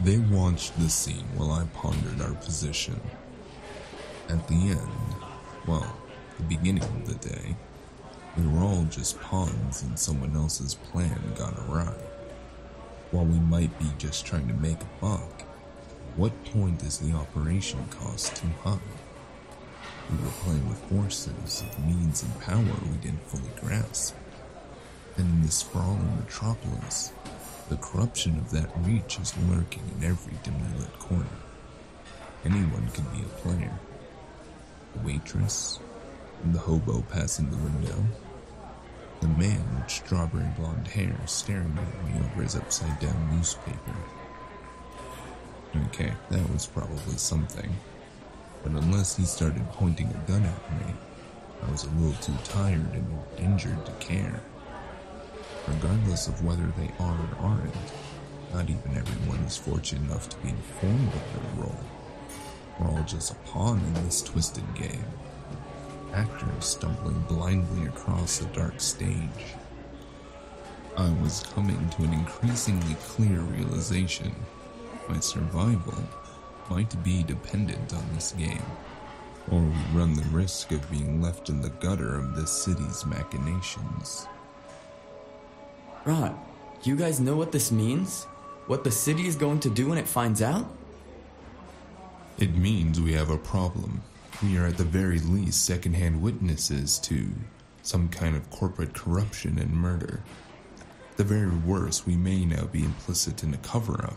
They 0.00 0.18
watched 0.18 0.78
the 0.78 0.88
scene 0.88 1.26
while 1.36 1.52
I 1.52 1.64
pondered 1.74 2.20
our 2.20 2.34
position. 2.34 3.00
At 4.28 4.46
the 4.48 4.54
end, 4.54 5.14
well, 5.66 5.96
the 6.36 6.44
beginning 6.44 6.82
of 6.82 7.06
the 7.06 7.28
day, 7.28 7.56
we 8.36 8.46
were 8.46 8.60
all 8.60 8.84
just 8.84 9.20
pawns 9.20 9.82
in 9.82 9.96
someone 9.96 10.34
else's 10.36 10.74
plan 10.74 11.20
gone 11.36 11.56
awry. 11.68 11.94
While 13.12 13.26
we 13.26 13.38
might 13.38 13.78
be 13.78 13.86
just 13.96 14.26
trying 14.26 14.48
to 14.48 14.54
make 14.54 14.80
a 14.80 15.00
buck, 15.00 15.33
what 16.16 16.44
point 16.44 16.82
is 16.84 16.98
the 16.98 17.12
operation 17.12 17.84
cost 17.90 18.36
too 18.36 18.48
high? 18.62 18.78
We 20.10 20.18
were 20.18 20.32
playing 20.42 20.68
with 20.68 20.78
forces 20.84 21.62
of 21.62 21.84
means 21.84 22.22
and 22.22 22.40
power 22.40 22.62
we 22.88 22.96
didn't 22.98 23.26
fully 23.26 23.50
grasp. 23.60 24.14
And 25.16 25.28
in 25.28 25.42
this 25.42 25.56
sprawling 25.56 26.16
metropolis, 26.16 27.12
the 27.68 27.76
corruption 27.78 28.36
of 28.38 28.50
that 28.52 28.70
reach 28.82 29.18
is 29.18 29.34
lurking 29.48 29.82
in 29.98 30.04
every 30.04 30.34
dimly 30.44 30.78
lit 30.78 30.96
corner. 31.00 31.26
Anyone 32.44 32.88
can 32.92 33.04
be 33.06 33.22
a 33.22 33.40
player. 33.40 33.72
The 34.94 35.06
waitress, 35.06 35.80
the 36.52 36.58
hobo 36.60 37.02
passing 37.10 37.50
the 37.50 37.56
window, 37.56 38.04
the 39.20 39.28
man 39.28 39.64
with 39.74 39.90
strawberry 39.90 40.50
blonde 40.56 40.86
hair 40.86 41.16
staring 41.26 41.76
at 41.76 42.04
me 42.04 42.20
over 42.24 42.42
his 42.42 42.54
upside 42.54 43.00
down 43.00 43.36
newspaper. 43.36 43.96
Okay, 45.76 46.12
that 46.30 46.50
was 46.52 46.66
probably 46.66 47.16
something. 47.16 47.70
But 48.62 48.72
unless 48.72 49.16
he 49.16 49.24
started 49.24 49.68
pointing 49.72 50.06
a 50.08 50.30
gun 50.30 50.44
at 50.44 50.86
me, 50.86 50.94
I 51.66 51.70
was 51.70 51.84
a 51.84 51.90
little 51.90 52.20
too 52.22 52.36
tired 52.44 52.94
and 52.94 53.18
injured 53.38 53.84
to 53.84 53.92
care. 53.92 54.40
Regardless 55.66 56.28
of 56.28 56.44
whether 56.44 56.72
they 56.78 56.90
are 57.00 57.16
or 57.16 57.36
aren't, 57.40 57.74
not 58.52 58.70
even 58.70 58.96
everyone 58.96 59.40
is 59.46 59.56
fortunate 59.56 60.08
enough 60.08 60.28
to 60.28 60.36
be 60.38 60.50
informed 60.50 61.08
of 61.08 61.32
their 61.32 61.64
role. 61.64 61.80
We're 62.78 62.88
all 62.88 63.04
just 63.04 63.32
a 63.32 63.34
pawn 63.46 63.80
in 63.80 64.04
this 64.04 64.22
twisted 64.22 64.74
game. 64.74 65.04
Actors 66.12 66.64
stumbling 66.64 67.20
blindly 67.22 67.88
across 67.88 68.40
a 68.40 68.44
dark 68.46 68.80
stage. 68.80 69.56
I 70.96 71.10
was 71.22 71.44
coming 71.54 71.88
to 71.90 72.02
an 72.04 72.12
increasingly 72.12 72.94
clear 72.94 73.40
realization. 73.40 74.32
My 75.08 75.20
survival 75.20 76.02
might 76.70 77.02
be 77.04 77.22
dependent 77.22 77.92
on 77.92 78.04
this 78.14 78.32
game, 78.32 78.62
or 79.50 79.60
we 79.60 79.98
run 79.98 80.14
the 80.14 80.22
risk 80.30 80.72
of 80.72 80.90
being 80.90 81.20
left 81.20 81.48
in 81.48 81.60
the 81.60 81.70
gutter 81.70 82.16
of 82.16 82.34
this 82.34 82.50
city's 82.50 83.04
machinations. 83.04 84.26
Rod, 86.04 86.34
you 86.82 86.96
guys 86.96 87.20
know 87.20 87.36
what 87.36 87.52
this 87.52 87.70
means? 87.70 88.24
What 88.66 88.84
the 88.84 88.90
city 88.90 89.26
is 89.26 89.36
going 89.36 89.60
to 89.60 89.70
do 89.70 89.88
when 89.88 89.98
it 89.98 90.08
finds 90.08 90.40
out? 90.40 90.66
It 92.38 92.54
means 92.56 93.00
we 93.00 93.12
have 93.12 93.30
a 93.30 93.38
problem. 93.38 94.02
We 94.42 94.58
are 94.58 94.66
at 94.66 94.78
the 94.78 94.84
very 94.84 95.18
least 95.18 95.64
secondhand 95.64 96.20
witnesses 96.20 96.98
to 97.00 97.28
some 97.82 98.08
kind 98.08 98.34
of 98.34 98.50
corporate 98.50 98.94
corruption 98.94 99.58
and 99.58 99.70
murder. 99.70 100.22
At 101.10 101.16
the 101.18 101.24
very 101.24 101.54
worst, 101.54 102.06
we 102.06 102.16
may 102.16 102.44
now 102.44 102.64
be 102.64 102.82
implicit 102.82 103.44
in 103.44 103.54
a 103.54 103.58
cover 103.58 104.02
up. 104.02 104.16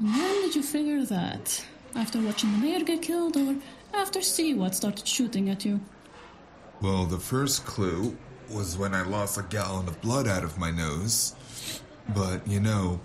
When 0.00 0.40
did 0.40 0.56
you 0.56 0.62
figure 0.62 1.04
that? 1.04 1.62
After 1.94 2.20
watching 2.22 2.52
the 2.52 2.58
mayor 2.58 2.82
get 2.82 3.02
killed, 3.02 3.36
or 3.36 3.56
after 3.92 4.20
Seawat 4.20 4.74
started 4.74 5.06
shooting 5.06 5.50
at 5.50 5.64
you? 5.64 5.78
Well, 6.80 7.04
the 7.04 7.18
first 7.18 7.66
clue 7.66 8.16
was 8.50 8.78
when 8.78 8.94
I 8.94 9.02
lost 9.02 9.36
a 9.36 9.42
gallon 9.42 9.86
of 9.88 10.00
blood 10.00 10.26
out 10.26 10.42
of 10.42 10.56
my 10.56 10.70
nose. 10.70 11.34
But, 12.14 12.46
you 12.48 12.60
know, 12.60 13.00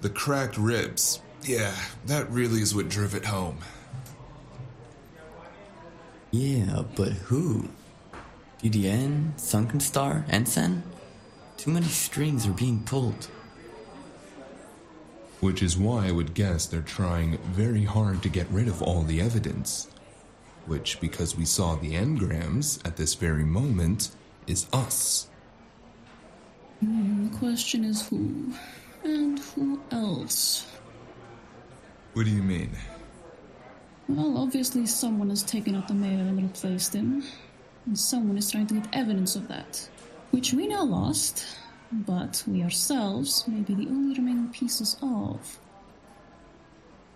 the 0.00 0.08
cracked 0.08 0.56
ribs, 0.56 1.20
yeah, 1.42 1.74
that 2.06 2.30
really 2.30 2.62
is 2.62 2.74
what 2.74 2.88
drove 2.88 3.14
it 3.14 3.26
home. 3.26 3.58
Yeah, 6.30 6.82
but 6.96 7.12
who? 7.12 7.68
DDN, 8.62 9.38
Sunken 9.38 9.80
Star, 9.80 10.24
Ensign? 10.30 10.82
Too 11.58 11.70
many 11.70 11.86
strings 11.86 12.46
are 12.46 12.52
being 12.52 12.82
pulled. 12.84 13.28
Which 15.40 15.62
is 15.62 15.78
why 15.78 16.08
I 16.08 16.10
would 16.10 16.34
guess 16.34 16.66
they're 16.66 16.80
trying 16.80 17.38
very 17.38 17.84
hard 17.84 18.22
to 18.22 18.28
get 18.28 18.48
rid 18.50 18.68
of 18.68 18.82
all 18.82 19.02
the 19.02 19.20
evidence. 19.20 19.88
Which, 20.66 21.00
because 21.00 21.36
we 21.36 21.44
saw 21.44 21.76
the 21.76 21.94
engrams 21.94 22.84
at 22.86 22.96
this 22.96 23.14
very 23.14 23.44
moment, 23.44 24.10
is 24.46 24.66
us. 24.72 25.28
Hmm, 26.80 27.28
the 27.28 27.38
question 27.38 27.84
is 27.84 28.06
who? 28.08 28.52
And 29.04 29.38
who 29.38 29.80
else? 29.90 30.66
What 32.14 32.24
do 32.24 32.30
you 32.30 32.42
mean? 32.42 32.70
Well, 34.08 34.38
obviously 34.38 34.86
someone 34.86 35.30
has 35.30 35.42
taken 35.42 35.74
out 35.74 35.86
the 35.86 35.94
mayor 35.94 36.20
and 36.20 36.42
replaced 36.42 36.94
him. 36.94 37.22
And 37.86 37.98
someone 37.98 38.38
is 38.38 38.50
trying 38.50 38.66
to 38.68 38.74
get 38.74 38.88
evidence 38.92 39.36
of 39.36 39.48
that. 39.48 39.88
Which 40.30 40.52
we 40.52 40.66
now 40.66 40.84
lost, 40.84 41.46
but 41.92 42.42
we 42.46 42.62
ourselves 42.62 43.46
may 43.46 43.60
be 43.60 43.74
the 43.74 43.88
only 43.88 44.16
remaining 44.16 44.50
pieces 44.50 44.96
of. 45.02 45.58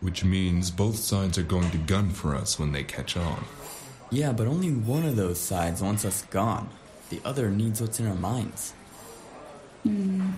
Which 0.01 0.25
means 0.25 0.71
both 0.71 0.97
sides 0.97 1.39
are 1.39 1.43
going 1.43 1.71
to 1.71 1.79
gun 1.79 2.11
for 2.11 2.35
us 2.35 2.59
when 2.59 2.73
they 2.73 2.83
catch 2.83 3.17
on. 3.17 3.45
Yeah, 4.11 4.33
but 4.33 4.47
only 4.47 4.71
one 4.71 5.05
of 5.05 5.17
those 5.17 5.41
sides 5.41 5.81
wants 5.81 6.05
us 6.05 6.23
gone. 6.27 6.69
The 7.11 7.21
other 7.25 7.51
needs 7.51 7.81
what's 7.81 8.01
in 8.01 8.07
our 8.07 8.15
minds. 8.15 8.73
Hmm. 9.85 10.31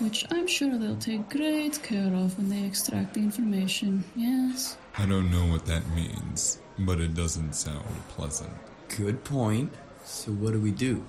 Which 0.00 0.24
I'm 0.30 0.46
sure 0.46 0.78
they'll 0.78 0.96
take 0.96 1.28
great 1.28 1.82
care 1.82 2.14
of 2.14 2.36
when 2.38 2.48
they 2.48 2.64
extract 2.64 3.14
the 3.14 3.20
information, 3.20 4.04
yes? 4.14 4.76
I 4.96 5.06
don't 5.06 5.30
know 5.30 5.46
what 5.46 5.66
that 5.66 5.88
means, 5.90 6.60
but 6.78 7.00
it 7.00 7.14
doesn't 7.14 7.54
sound 7.54 7.84
pleasant. 8.08 8.52
Good 8.96 9.24
point. 9.24 9.72
So 10.04 10.30
what 10.32 10.52
do 10.52 10.60
we 10.60 10.70
do? 10.70 11.04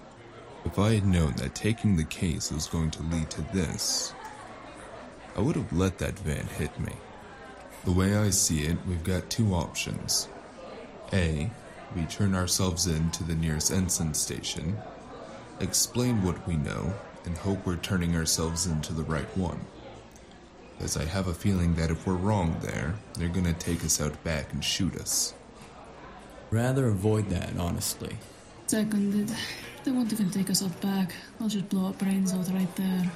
If 0.66 0.78
I 0.78 0.96
had 0.96 1.06
known 1.06 1.34
that 1.38 1.56
taking 1.56 1.96
the 1.96 2.04
case 2.04 2.52
was 2.52 2.68
going 2.68 2.92
to 2.92 3.04
lead 3.04 3.30
to 3.32 3.42
this, 3.54 4.14
I 5.36 5.42
would 5.42 5.56
have 5.56 5.72
let 5.72 6.00
that 6.00 6.20
van 6.20 6.48
hit 6.48 6.78
me. 6.80 6.94
The 7.86 7.94
way 7.94 8.16
I 8.18 8.30
see 8.30 8.64
it, 8.64 8.78
we've 8.86 9.04
got 9.04 9.30
two 9.30 9.54
options. 9.54 10.28
A, 11.14 11.50
we 11.96 12.04
turn 12.04 12.36
ourselves 12.36 12.88
in 12.88 13.10
to 13.12 13.24
the 13.24 13.36
nearest 13.36 13.72
ensign 13.72 14.14
station, 14.14 14.78
explain 15.62 16.24
what 16.24 16.46
we 16.46 16.58
know, 16.58 16.94
and 17.24 17.38
hope 17.38 17.66
we're 17.66 17.78
turning 17.78 18.16
ourselves 18.16 18.66
into 18.66 18.92
the 18.92 19.04
right 19.04 19.38
one. 19.38 19.62
As 20.82 20.98
I 20.98 21.06
have 21.06 21.28
a 21.28 21.34
feeling 21.34 21.76
that 21.76 21.90
if 21.90 22.06
we're 22.06 22.14
wrong 22.16 22.58
there, 22.62 22.96
they're 23.14 23.30
gonna 23.30 23.54
take 23.54 23.84
us 23.86 24.02
out 24.02 24.22
back 24.26 24.52
and 24.52 24.64
shoot 24.64 24.96
us. 24.98 25.34
Rather 26.52 26.88
avoid 26.88 27.30
that, 27.30 27.58
honestly. 27.58 28.18
Seconded. 28.70 29.36
They 29.84 29.90
won't 29.90 30.14
even 30.14 30.30
take 30.30 30.52
us 30.52 30.62
out 30.62 30.80
back. 30.80 31.16
They'll 31.40 31.50
just 31.50 31.68
blow 31.70 31.88
our 31.88 31.94
brains 31.94 32.36
out 32.36 32.48
right 32.50 32.76
there. 32.76 33.12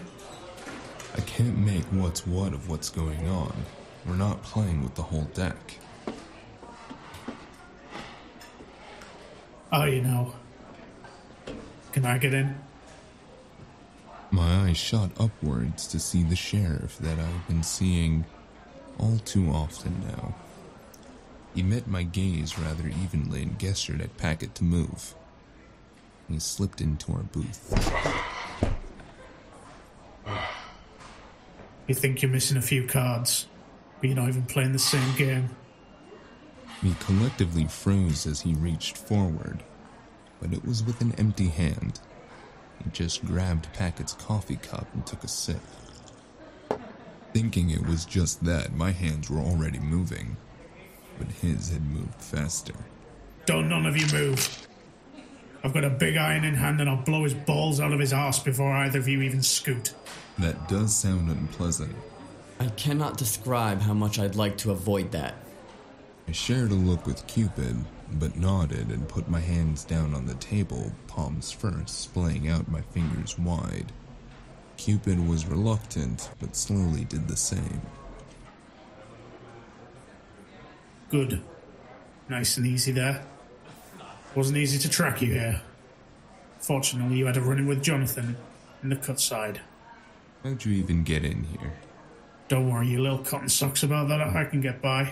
I 1.16 1.22
can't 1.22 1.60
make 1.60 1.84
what's 1.92 2.26
what 2.26 2.54
of 2.54 2.70
what's 2.70 2.90
going 2.90 3.28
on. 3.28 3.54
We're 4.08 4.16
not 4.16 4.42
playing 4.42 4.82
with 4.82 4.96
the 4.96 5.04
whole 5.04 5.30
deck. 5.36 5.78
Oh, 9.72 9.84
you 9.84 10.02
know. 10.02 10.34
Can 11.92 12.08
I 12.08 12.18
get 12.18 12.34
in? 12.34 12.56
My 14.32 14.70
eyes 14.70 14.78
shot 14.78 15.12
upwards 15.20 15.86
to 15.86 16.00
see 16.00 16.24
the 16.24 16.36
sheriff 16.36 16.98
that 16.98 17.20
I've 17.20 17.48
been 17.48 17.62
seeing 17.62 18.26
all 18.98 19.20
too 19.20 19.52
often 19.52 20.04
now. 20.08 20.34
He 21.54 21.62
met 21.62 21.86
my 21.86 22.02
gaze 22.02 22.58
rather 22.58 22.88
evenly 22.88 23.44
and 23.44 23.60
gestured 23.60 24.02
at 24.02 24.18
Packet 24.18 24.56
to 24.56 24.64
move. 24.64 25.14
He 26.30 26.40
slipped 26.40 26.82
into 26.82 27.12
our 27.14 27.24
booth. 27.24 27.74
You 31.86 31.94
think 31.94 32.22
you're 32.22 32.32
missing 32.32 32.56
a 32.56 32.62
few 32.62 32.88
cards, 32.88 33.46
but 34.00 34.08
you're 34.08 34.16
not 34.16 34.30
even 34.30 34.44
playing 34.44 34.72
the 34.72 34.80
same 34.80 35.16
game. 35.18 35.50
We 36.82 36.94
collectively 37.02 37.66
froze 37.68 38.26
as 38.26 38.40
he 38.40 38.54
reached 38.54 38.98
forward, 38.98 39.64
but 40.42 40.54
it 40.54 40.66
was 40.66 40.82
with 40.82 41.02
an 41.02 41.14
empty 41.18 41.50
hand. 41.50 42.00
He 42.82 42.90
just 42.92 43.26
grabbed 43.26 43.72
Packet's 43.74 44.14
coffee 44.14 44.56
cup 44.56 44.88
and 44.94 45.06
took 45.06 45.26
a 45.26 45.28
sip. 45.28 45.60
Thinking 47.34 47.70
it 47.70 47.86
was 47.86 48.06
just 48.06 48.46
that, 48.46 48.74
my 48.74 48.92
hands 48.92 49.30
were 49.30 49.40
already 49.40 49.80
moving, 49.80 50.38
but 51.18 51.28
his 51.28 51.70
had 51.70 51.84
moved 51.84 52.22
faster. 52.22 52.76
Don't 53.46 53.68
none 53.68 53.86
of 53.86 53.98
you 53.98 54.08
move. 54.18 54.68
I've 55.64 55.74
got 55.74 55.86
a 55.86 55.90
big 55.90 56.18
iron 56.18 56.44
in 56.44 56.56
hand 56.56 56.82
and 56.82 56.90
I'll 56.90 57.02
blow 57.04 57.24
his 57.24 57.34
balls 57.34 57.80
out 57.80 57.94
of 57.94 58.00
his 58.00 58.12
arse 58.12 58.40
before 58.40 58.72
either 58.72 59.00
of 59.00 59.08
you 59.08 59.22
even 59.22 59.42
scoot. 59.42 59.94
That 60.38 60.68
does 60.68 60.94
sound 60.94 61.30
unpleasant. 61.30 61.96
I 62.60 62.68
cannot 62.68 63.18
describe 63.18 63.82
how 63.82 63.94
much 63.94 64.20
I'd 64.20 64.36
like 64.36 64.58
to 64.60 64.72
avoid 64.72 65.12
that. 65.12 65.36
I 66.28 66.32
shared 66.34 66.72
a 66.72 66.76
look 66.76 67.06
with 67.06 67.26
Cupid, 67.28 67.78
but 68.14 68.36
nodded 68.36 68.90
and 68.90 69.08
put 69.08 69.30
my 69.30 69.40
hands 69.40 69.84
down 69.86 70.14
on 70.14 70.26
the 70.26 70.36
table, 70.36 70.92
palms 71.08 71.52
first, 71.52 72.00
splaying 72.02 72.50
out 72.50 72.70
my 72.70 72.82
fingers 72.82 73.40
wide. 73.40 73.92
Cupid 74.78 75.28
was 75.28 75.46
reluctant, 75.46 76.30
but 76.40 76.56
slowly 76.56 77.06
did 77.06 77.28
the 77.28 77.38
same. 77.38 77.82
Good. 81.10 81.42
Nice 82.28 82.58
and 82.58 82.66
easy 82.66 82.92
there. 82.92 83.24
Wasn't 84.36 84.58
easy 84.58 84.80
to 84.80 84.90
track 84.90 85.22
you 85.22 85.32
here. 85.32 85.62
Fortunately, 86.60 87.18
you 87.18 87.26
had 87.26 87.38
a 87.38 87.42
run 87.42 87.60
in 87.60 87.68
with 87.68 87.84
Jonathan 87.84 88.36
in 88.82 88.90
the 88.90 88.96
cut 88.96 89.20
side. 89.20 89.62
How'd 90.44 90.66
you 90.66 90.74
even 90.74 91.04
get 91.04 91.24
in 91.24 91.44
here? 91.44 91.74
Don't 92.48 92.72
worry, 92.72 92.88
you 92.88 93.02
little 93.02 93.20
cotton 93.20 93.50
socks 93.50 93.84
about 93.84 94.08
that. 94.10 94.22
I 94.22 94.46
can 94.46 94.62
get 94.62 94.82
by. 94.82 95.12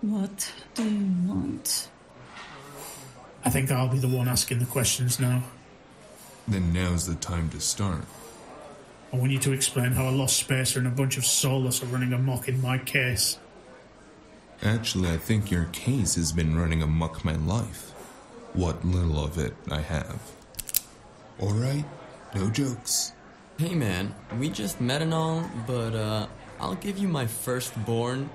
What 0.00 0.52
do 0.74 0.88
you 0.88 1.28
want? 1.28 1.88
I 3.44 3.50
think 3.50 3.70
I'll 3.70 3.88
be 3.88 3.98
the 3.98 4.08
one 4.08 4.28
asking 4.28 4.58
the 4.58 4.66
questions 4.66 5.20
now. 5.20 5.42
Then 6.46 6.72
now's 6.72 7.06
the 7.06 7.14
time 7.14 7.50
to 7.50 7.60
start. 7.60 8.04
I 9.12 9.16
want 9.16 9.32
you 9.32 9.38
to 9.38 9.52
explain 9.52 9.92
how 9.92 10.08
a 10.08 10.12
lost 10.12 10.36
spacer 10.36 10.78
and 10.78 10.88
a 10.88 10.90
bunch 10.90 11.16
of 11.16 11.24
soulless 11.24 11.82
are 11.82 11.86
running 11.86 12.12
amok 12.12 12.48
in 12.48 12.60
my 12.60 12.78
case. 12.78 13.38
Actually, 14.62 15.10
I 15.10 15.18
think 15.18 15.50
your 15.50 15.66
case 15.66 16.16
has 16.16 16.32
been 16.32 16.58
running 16.58 16.82
amok 16.82 17.24
my 17.24 17.36
life. 17.36 17.92
What 18.54 18.84
little 18.84 19.22
of 19.22 19.38
it 19.38 19.54
I 19.70 19.80
have. 19.80 20.20
Alright, 21.40 21.84
no 22.34 22.50
jokes. 22.50 23.12
Hey 23.58 23.74
man, 23.74 24.14
we 24.38 24.50
just 24.50 24.80
met 24.80 25.02
and 25.02 25.12
all, 25.14 25.48
but 25.66 25.94
uh, 25.94 26.26
I'll 26.60 26.74
give 26.76 26.98
you 26.98 27.08
my 27.08 27.26
firstborn 27.26 28.30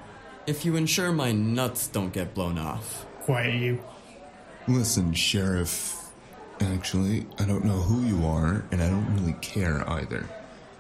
if 0.47 0.65
you 0.65 0.75
ensure 0.75 1.11
my 1.11 1.31
nuts 1.31 1.87
don't 1.87 2.13
get 2.13 2.33
blown 2.33 2.57
off. 2.57 3.05
Quiet 3.21 3.55
you. 3.55 3.83
Listen, 4.67 5.13
Sheriff. 5.13 5.99
Actually, 6.61 7.25
I 7.39 7.45
don't 7.45 7.65
know 7.65 7.79
who 7.79 8.05
you 8.05 8.25
are, 8.25 8.63
and 8.71 8.81
I 8.81 8.89
don't 8.89 9.15
really 9.15 9.33
care 9.41 9.89
either. 9.89 10.29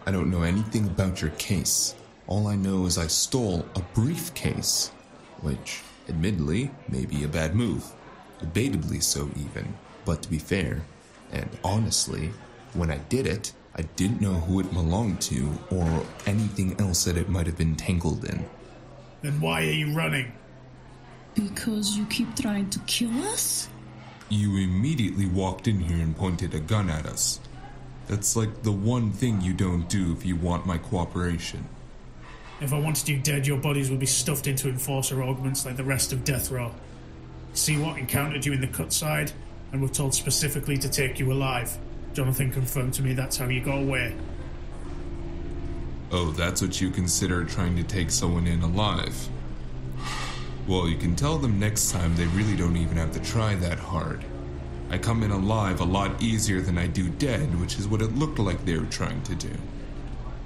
I 0.05 0.11
don't 0.11 0.29
know 0.29 0.43
anything 0.43 0.85
about 0.85 1.21
your 1.21 1.31
case. 1.31 1.95
All 2.27 2.47
I 2.47 2.55
know 2.55 2.85
is 2.85 2.97
I 2.97 3.07
stole 3.07 3.65
a 3.75 3.81
briefcase, 3.93 4.89
which, 5.41 5.81
admittedly, 6.07 6.71
may 6.87 7.05
be 7.05 7.23
a 7.23 7.27
bad 7.27 7.55
move. 7.55 7.85
Debatably 8.43 9.01
so, 9.01 9.29
even. 9.37 9.73
But 10.05 10.21
to 10.23 10.29
be 10.29 10.37
fair, 10.37 10.83
and 11.31 11.49
honestly, 11.63 12.31
when 12.73 12.91
I 12.91 12.97
did 13.09 13.25
it, 13.25 13.53
I 13.75 13.83
didn't 13.95 14.21
know 14.21 14.33
who 14.33 14.59
it 14.59 14.71
belonged 14.73 15.21
to 15.21 15.57
or 15.71 16.03
anything 16.25 16.79
else 16.79 17.05
that 17.05 17.17
it 17.17 17.29
might 17.29 17.47
have 17.47 17.57
been 17.57 17.75
tangled 17.75 18.25
in. 18.25 18.45
Then 19.21 19.39
why 19.39 19.61
are 19.61 19.71
you 19.71 19.93
running? 19.93 20.31
Because 21.33 21.97
you 21.97 22.05
keep 22.05 22.35
trying 22.35 22.69
to 22.69 22.79
kill 22.79 23.17
us? 23.23 23.69
You 24.29 24.57
immediately 24.57 25.25
walked 25.25 25.67
in 25.67 25.79
here 25.79 25.97
and 25.97 26.15
pointed 26.15 26.53
a 26.53 26.59
gun 26.59 26.89
at 26.89 27.05
us. 27.05 27.39
That's 28.07 28.35
like 28.35 28.63
the 28.63 28.71
one 28.71 29.11
thing 29.11 29.41
you 29.41 29.53
don't 29.53 29.87
do 29.89 30.11
if 30.11 30.25
you 30.25 30.35
want 30.35 30.65
my 30.65 30.77
cooperation. 30.77 31.67
If 32.61 32.73
I 32.73 32.79
wanted 32.79 33.09
you 33.09 33.17
dead, 33.17 33.47
your 33.47 33.57
bodies 33.57 33.89
would 33.89 33.99
be 33.99 34.05
stuffed 34.05 34.47
into 34.47 34.69
enforcer 34.69 35.23
augments 35.23 35.65
like 35.65 35.77
the 35.77 35.83
rest 35.83 36.13
of 36.13 36.23
Death 36.23 36.51
Row. 36.51 36.71
See 37.53 37.77
what 37.77 37.97
encountered 37.97 38.45
you 38.45 38.53
in 38.53 38.61
the 38.61 38.67
cut 38.67 38.91
side, 38.91 39.31
and 39.71 39.81
were 39.81 39.87
told 39.87 40.13
specifically 40.13 40.77
to 40.77 40.89
take 40.89 41.19
you 41.19 41.31
alive. 41.31 41.77
Jonathan 42.13 42.51
confirmed 42.51 42.93
to 42.95 43.01
me 43.01 43.13
that's 43.13 43.37
how 43.37 43.47
you 43.47 43.61
got 43.61 43.79
away. 43.79 44.15
Oh, 46.11 46.31
that's 46.31 46.61
what 46.61 46.79
you 46.79 46.89
consider 46.91 47.43
trying 47.43 47.75
to 47.77 47.83
take 47.83 48.11
someone 48.11 48.45
in 48.45 48.61
alive. 48.61 49.27
Well, 50.67 50.87
you 50.87 50.95
can 50.95 51.15
tell 51.15 51.37
them 51.37 51.59
next 51.59 51.91
time 51.91 52.15
they 52.15 52.27
really 52.27 52.55
don't 52.55 52.77
even 52.77 52.97
have 52.97 53.11
to 53.13 53.19
try 53.19 53.55
that 53.55 53.79
hard. 53.79 54.23
I 54.89 54.97
come 54.99 55.23
in 55.23 55.31
alive 55.31 55.81
a 55.81 55.85
lot 55.85 56.21
easier 56.21 56.61
than 56.61 56.77
I 56.77 56.85
do 56.87 57.09
dead, 57.09 57.59
which 57.59 57.79
is 57.79 57.87
what 57.87 58.01
it 58.01 58.15
looked 58.15 58.37
like 58.37 58.63
they 58.63 58.77
were 58.77 58.85
trying 58.85 59.23
to 59.23 59.35
do. 59.35 59.49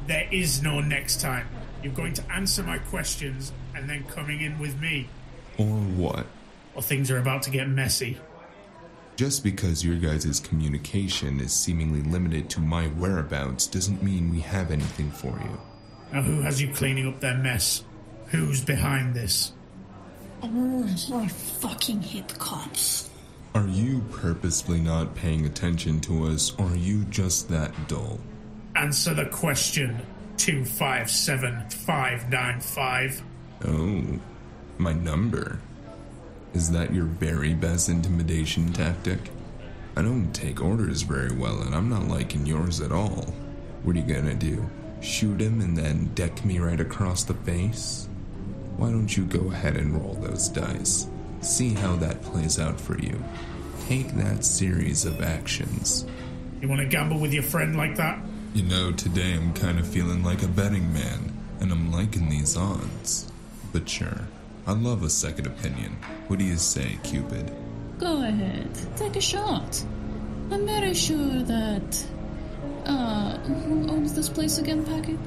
There 0.08 0.28
is 0.32 0.63
no 0.63 0.80
next 0.80 1.20
time. 1.20 1.48
You're 1.84 1.93
going 1.93 2.13
to 2.13 2.32
answer 2.32 2.63
my 2.63 2.78
questions 2.78 3.52
and 3.76 3.89
then 3.89 4.06
coming 4.06 4.41
in 4.41 4.58
with 4.58 4.80
me, 4.80 5.10
Or 5.58 5.65
what? 5.65 6.26
Or 6.77 6.83
things 6.83 7.11
are 7.11 7.17
about 7.17 7.41
to 7.41 7.49
get 7.49 7.67
messy. 7.67 8.17
Just 9.17 9.43
because 9.43 9.83
your 9.83 9.95
guys' 9.95 10.39
communication 10.39 11.41
is 11.41 11.51
seemingly 11.51 12.03
limited 12.03 12.51
to 12.51 12.59
my 12.59 12.85
whereabouts 12.85 13.65
doesn't 13.65 14.03
mean 14.03 14.29
we 14.29 14.41
have 14.41 14.69
anything 14.69 15.09
for 15.09 15.39
you. 15.43 15.59
Now, 16.13 16.21
who 16.21 16.41
has 16.41 16.61
you 16.61 16.71
cleaning 16.71 17.07
up 17.07 17.19
their 17.19 17.35
mess? 17.35 17.83
Who's 18.27 18.63
behind 18.63 19.15
this? 19.15 19.53
Oh, 20.43 20.87
I 21.15 21.27
fucking 21.27 22.03
hate 22.03 22.37
cops. 22.37 23.09
Are 23.55 23.67
you 23.67 24.01
purposely 24.11 24.79
not 24.79 25.15
paying 25.15 25.47
attention 25.47 25.99
to 26.01 26.27
us, 26.27 26.53
or 26.59 26.67
are 26.67 26.75
you 26.75 27.03
just 27.05 27.49
that 27.49 27.71
dull? 27.87 28.19
Answer 28.75 29.15
the 29.15 29.25
question. 29.25 29.99
257595. 30.37 33.23
Oh, 33.65 34.19
my 34.77 34.93
number. 34.93 35.59
Is 36.53 36.71
that 36.71 36.93
your 36.93 37.05
very 37.05 37.53
best 37.53 37.89
intimidation 37.89 38.73
tactic? 38.73 39.19
I 39.95 40.01
don't 40.01 40.31
take 40.33 40.62
orders 40.62 41.01
very 41.01 41.33
well, 41.33 41.62
and 41.62 41.75
I'm 41.75 41.89
not 41.89 42.07
liking 42.07 42.45
yours 42.45 42.81
at 42.81 42.91
all. 42.91 43.33
What 43.83 43.95
are 43.95 43.99
you 43.99 44.13
gonna 44.13 44.36
do? 44.36 44.69
Shoot 45.01 45.41
him 45.41 45.62
and 45.62 45.77
then 45.77 46.12
deck 46.15 46.43
me 46.45 46.60
right 46.60 46.79
across 46.79 47.23
the 47.23 47.33
face? 47.33 48.07
Why 48.77 48.91
don't 48.91 49.15
you 49.15 49.25
go 49.25 49.51
ahead 49.51 49.75
and 49.75 49.95
roll 49.95 50.13
those 50.15 50.49
dice? 50.49 51.07
See 51.41 51.73
how 51.73 51.95
that 51.97 52.21
plays 52.21 52.60
out 52.60 52.79
for 52.79 52.99
you. 52.99 53.23
Take 53.88 54.10
that 54.15 54.43
series 54.43 55.05
of 55.05 55.21
actions. 55.21 56.05
You 56.62 56.67
want 56.67 56.81
to 56.81 56.88
gamble 56.88 57.19
with 57.19 57.33
your 57.33 57.43
friend 57.43 57.75
like 57.75 57.95
that? 57.97 58.19
You 58.53 58.63
know, 58.63 58.91
today 58.91 59.33
I'm 59.33 59.53
kind 59.53 59.79
of 59.79 59.88
feeling 59.88 60.23
like 60.23 60.43
a 60.43 60.47
betting 60.47 60.91
man, 60.93 61.38
and 61.60 61.71
I'm 61.71 61.91
liking 61.91 62.29
these 62.29 62.57
odds. 62.57 63.31
But 63.71 63.88
sure, 63.88 64.27
I 64.67 64.73
love 64.73 65.03
a 65.03 65.10
second 65.10 65.47
opinion. 65.47 65.93
What 66.27 66.39
do 66.39 66.45
you 66.45 66.58
say, 66.58 66.99
Cupid? 67.01 67.56
Go 67.99 68.21
ahead, 68.21 68.69
take 68.97 69.15
a 69.15 69.21
shot. 69.21 69.82
I'm 70.51 70.65
very 70.65 70.93
sure 70.93 71.41
that. 71.43 72.06
Uh, 72.86 73.38
who 73.39 73.89
owns 73.89 74.13
this 74.13 74.27
place 74.27 74.58
again, 74.58 74.86
Packet? 74.86 75.17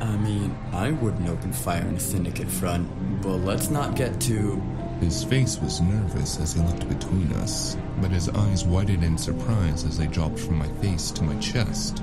I 0.00 0.16
mean, 0.16 0.52
I 0.72 0.90
wouldn't 0.90 1.28
open 1.28 1.52
fire 1.52 1.86
in 1.86 1.94
a 1.94 2.00
syndicate 2.00 2.50
front, 2.50 2.88
but 3.22 3.36
let's 3.36 3.70
not 3.70 3.94
get 3.94 4.20
too. 4.20 4.60
His 5.00 5.22
face 5.22 5.58
was 5.58 5.80
nervous 5.80 6.40
as 6.40 6.54
he 6.54 6.60
looked 6.60 6.88
between 6.88 7.32
us, 7.34 7.76
but 8.00 8.10
his 8.10 8.28
eyes 8.30 8.64
widened 8.64 9.04
in 9.04 9.16
surprise 9.16 9.84
as 9.84 9.96
they 9.96 10.08
dropped 10.08 10.40
from 10.40 10.56
my 10.58 10.68
face 10.80 11.12
to 11.12 11.22
my 11.22 11.38
chest. 11.38 12.02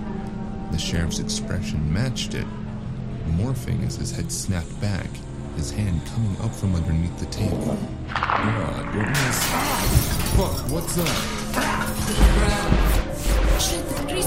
The 0.72 0.78
sheriff's 0.78 1.20
expression 1.20 1.92
matched 1.92 2.36
it, 2.36 2.48
morphing 3.32 3.86
as 3.86 3.98
his 3.98 4.12
head 4.12 4.32
snapped 4.32 4.80
back, 4.80 5.10
his 5.58 5.72
hand 5.72 6.00
coming 6.06 6.38
up 6.42 6.54
from 6.54 6.76
underneath 6.76 7.18
the 7.18 7.26
table. 7.26 7.76
God, 8.14 8.94
goodness. 8.94 9.44
Fuck, 10.38 10.70
what's 10.70 10.98
up? 11.00 11.08
Shit, 13.60 13.84
three. 14.06 14.22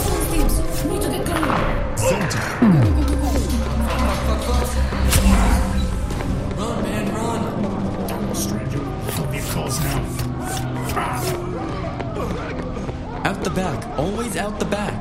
Need 0.91 1.03
to 1.03 1.09
get 1.09 1.27
going. 1.27 1.97
Santa. 1.97 2.39
Out 13.25 13.45
the 13.45 13.51
back. 13.51 13.99
Always 13.99 14.37
out 14.37 14.59
the 14.59 14.65
back. 14.65 15.00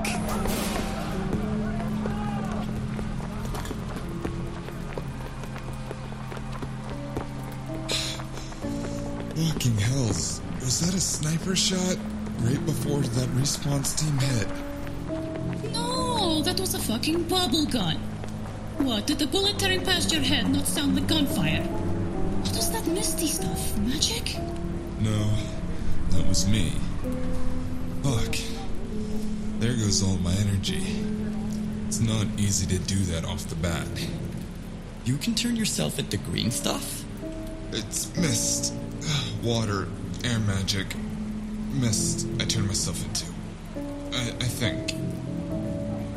Fucking 9.39 9.78
hells. 9.78 10.41
Was 10.60 10.82
that 10.82 10.93
a 10.93 10.99
sniper 10.99 11.56
shot? 11.56 11.97
Right 12.39 12.65
before 12.65 12.99
that 12.99 13.30
response 13.39 13.93
team 13.93 14.17
hit. 14.17 14.47
No, 15.71 16.41
that 16.41 16.60
was 16.60 16.73
a 16.73 16.80
fucking 16.80 17.23
bubble 17.23 17.65
gun. 17.65 17.95
What, 18.80 19.08
did 19.08 19.17
the 19.19 19.28
bullet 19.28 19.58
tearing 19.58 19.86
past 19.86 20.12
your 20.12 20.21
head 20.21 20.49
not 20.49 20.65
sound 20.67 20.95
like 20.95 21.08
gunfire? 21.08 21.62
What 21.63 22.54
was 22.54 22.69
that 22.71 22.86
misty 22.88 23.28
stuff? 23.28 23.78
Magic? 23.78 24.36
No, 24.99 25.30
that 26.10 26.28
was 26.28 26.45
me. 26.45 26.73
Fuck. 28.04 28.36
There 29.60 29.73
goes 29.73 30.04
all 30.04 30.17
my 30.17 30.34
energy. 30.34 30.84
It's 31.88 32.02
not 32.02 32.28
easy 32.38 32.67
to 32.67 32.80
do 32.80 32.97
that 33.12 33.23
off 33.23 33.47
the 33.47 33.56
bat. 33.56 33.88
You 35.06 35.15
can 35.17 35.34
turn 35.34 35.56
yourself 35.56 35.97
into 35.97 36.17
green 36.17 36.52
stuff? 36.52 37.06
It's 37.71 38.13
mist, 38.17 38.73
water, 39.43 39.88
air 40.23 40.39
magic. 40.39 40.88
Mist, 41.71 42.28
I 42.39 42.45
turn 42.45 42.67
myself 42.67 43.04
into. 43.06 43.25
I, 44.17 44.30
I 44.30 44.47
think. 44.47 44.93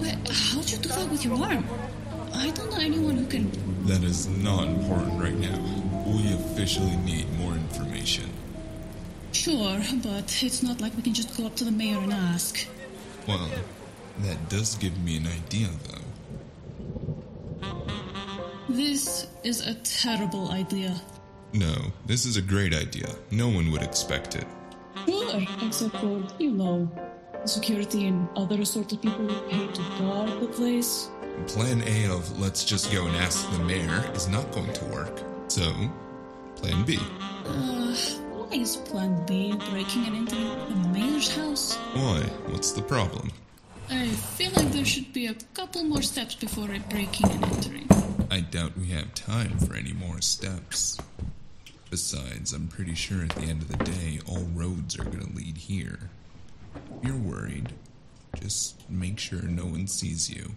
Wait, 0.00 0.16
how'd 0.28 0.70
you 0.70 0.78
do 0.78 0.88
that 0.88 1.10
with 1.10 1.24
your 1.24 1.34
arm? 1.42 1.64
I 2.34 2.50
don't 2.50 2.70
know 2.70 2.78
anyone 2.78 3.16
who 3.16 3.26
can. 3.26 3.50
That 3.86 4.02
is 4.02 4.26
not 4.28 4.66
important 4.66 5.20
right 5.20 5.36
now. 5.36 5.58
We 6.06 6.32
officially 6.32 6.96
need 6.96 7.30
more 7.38 7.52
information. 7.52 8.30
Sure, 9.32 9.80
but 10.02 10.42
it's 10.42 10.62
not 10.62 10.80
like 10.80 10.96
we 10.96 11.02
can 11.02 11.14
just 11.14 11.36
go 11.36 11.46
up 11.46 11.56
to 11.56 11.64
the 11.64 11.70
mayor 11.70 11.98
and 11.98 12.12
ask. 12.12 12.66
Well, 13.28 13.48
that 14.20 14.48
does 14.48 14.76
give 14.76 14.98
me 15.04 15.16
an 15.18 15.26
idea, 15.26 15.68
though. 15.88 15.98
This 18.68 19.26
is 19.42 19.66
a 19.66 19.74
terrible 19.74 20.50
idea. 20.50 21.00
No, 21.52 21.92
this 22.06 22.24
is 22.24 22.36
a 22.36 22.42
great 22.42 22.74
idea. 22.74 23.14
No 23.30 23.48
one 23.48 23.70
would 23.72 23.82
expect 23.82 24.36
it. 24.36 24.46
Sure, 25.06 25.42
except 25.62 25.96
for, 25.96 26.22
you 26.38 26.52
know, 26.52 26.90
security 27.44 28.06
and 28.06 28.28
other 28.36 28.60
assorted 28.60 29.02
people 29.02 29.28
who 29.28 29.50
pay 29.50 29.66
to 29.72 29.82
guard 29.98 30.40
the 30.40 30.46
place. 30.46 31.10
Plan 31.46 31.82
A 31.86 32.06
of 32.10 32.38
let's 32.38 32.64
just 32.64 32.92
go 32.92 33.06
and 33.06 33.16
ask 33.16 33.50
the 33.52 33.58
mayor 33.64 34.02
is 34.14 34.28
not 34.28 34.50
going 34.52 34.72
to 34.72 34.84
work. 34.86 35.20
So, 35.48 35.72
Plan 36.56 36.84
B. 36.84 36.98
Uh, 37.44 37.94
why 38.32 38.56
is 38.56 38.76
Plan 38.76 39.24
B 39.26 39.54
breaking 39.70 40.06
and 40.06 40.16
entering 40.16 40.48
the 40.68 40.88
mayor's 40.88 41.34
house? 41.34 41.76
Why? 41.94 42.20
What's 42.46 42.72
the 42.72 42.82
problem? 42.82 43.30
I 43.90 44.06
feel 44.08 44.52
like 44.52 44.72
there 44.72 44.84
should 44.84 45.12
be 45.12 45.26
a 45.26 45.34
couple 45.52 45.84
more 45.84 46.02
steps 46.02 46.34
before 46.34 46.70
I 46.70 46.78
breaking 46.78 47.30
and 47.30 47.44
entering. 47.44 47.88
I 48.30 48.40
doubt 48.40 48.78
we 48.78 48.86
have 48.88 49.12
time 49.14 49.58
for 49.58 49.74
any 49.74 49.92
more 49.92 50.22
steps. 50.22 50.96
Besides, 51.92 52.54
I'm 52.54 52.68
pretty 52.68 52.94
sure 52.94 53.22
at 53.22 53.36
the 53.36 53.42
end 53.42 53.60
of 53.60 53.68
the 53.68 53.84
day, 53.84 54.18
all 54.26 54.46
roads 54.54 54.98
are 54.98 55.04
gonna 55.04 55.28
lead 55.34 55.58
here. 55.58 56.08
If 56.74 57.04
you're 57.06 57.18
worried, 57.18 57.74
just 58.40 58.88
make 58.88 59.18
sure 59.18 59.42
no 59.42 59.66
one 59.66 59.86
sees 59.86 60.30
you. 60.30 60.52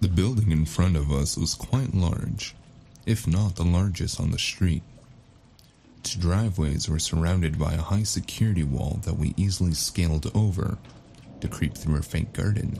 The 0.00 0.08
building 0.14 0.52
in 0.52 0.64
front 0.64 0.96
of 0.96 1.10
us 1.10 1.36
was 1.36 1.54
quite 1.56 1.92
large, 1.92 2.54
if 3.04 3.26
not 3.26 3.56
the 3.56 3.64
largest 3.64 4.20
on 4.20 4.30
the 4.30 4.38
street. 4.38 4.84
Its 5.98 6.14
driveways 6.14 6.88
were 6.88 7.00
surrounded 7.00 7.58
by 7.58 7.74
a 7.74 7.82
high 7.82 8.04
security 8.04 8.62
wall 8.62 9.00
that 9.02 9.18
we 9.18 9.34
easily 9.36 9.74
scaled 9.74 10.30
over 10.36 10.78
to 11.40 11.48
creep 11.48 11.76
through 11.76 11.96
a 11.96 12.02
faint 12.02 12.32
garden, 12.32 12.78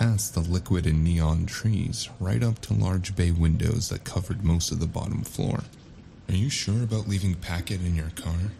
past 0.00 0.32
the 0.32 0.40
liquid 0.40 0.86
and 0.86 1.04
neon 1.04 1.44
trees, 1.44 2.08
right 2.18 2.42
up 2.42 2.58
to 2.58 2.72
large 2.72 3.14
bay 3.14 3.30
windows 3.30 3.90
that 3.90 4.02
covered 4.02 4.42
most 4.42 4.72
of 4.72 4.80
the 4.80 4.86
bottom 4.86 5.22
floor. 5.22 5.64
Are 6.26 6.34
you 6.34 6.48
sure 6.48 6.82
about 6.82 7.06
leaving 7.06 7.34
Packet 7.34 7.82
in 7.82 7.94
your 7.94 8.08
car? 8.16 8.50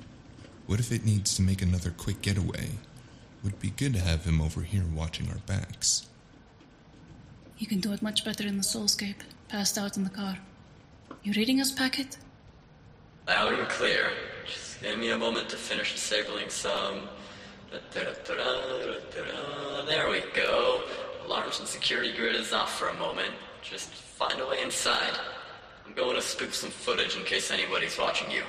What 0.66 0.81
if 0.81 0.92
it 0.92 1.07
needs 1.07 1.35
to 1.37 1.42
make 1.42 1.62
another 1.62 1.94
quick 1.96 2.20
getaway? 2.20 2.72
Would 3.42 3.59
be 3.59 3.70
good 3.70 3.94
to 3.94 4.00
have 4.00 4.26
him 4.26 4.38
over 4.38 4.61
here 4.61 4.85
watching 4.94 5.31
our 5.31 5.38
backs. 5.46 6.07
You 7.57 7.66
can 7.66 7.81
do 7.81 7.94
it 7.94 8.03
much 8.03 8.22
better 8.22 8.46
in 8.46 8.59
the 8.59 8.62
soulscape, 8.62 9.22
passed 9.48 9.79
out 9.79 9.96
in 9.96 10.05
the 10.05 10.11
car. 10.11 10.37
You 11.22 11.33
reading 11.33 11.59
us, 11.59 11.72
Packet? 11.72 12.18
Loud 13.26 13.59
and 13.59 13.66
clear. 13.66 14.11
Just 14.46 14.83
give 14.83 14.98
me 14.98 15.09
a 15.09 15.16
moment 15.16 15.48
to 15.48 15.57
finish 15.57 15.94
disabling 15.94 16.50
some. 16.50 17.09
There 19.87 20.11
we 20.11 20.22
go. 20.35 20.83
Alarms 21.31 21.61
and 21.61 21.69
security 21.69 22.12
grid 22.12 22.35
is 22.35 22.53
off 22.53 22.77
for 22.77 22.88
a 22.88 22.95
moment. 22.95 23.31
Just 23.62 23.88
find 23.88 24.40
a 24.40 24.49
way 24.49 24.62
inside. 24.64 25.16
I'm 25.87 25.93
going 25.95 26.16
to 26.16 26.23
spook 26.23 26.53
some 26.53 26.71
footage 26.71 27.16
in 27.16 27.23
case 27.23 27.53
anybody's 27.53 27.97
watching 27.97 28.33
you. 28.33 28.43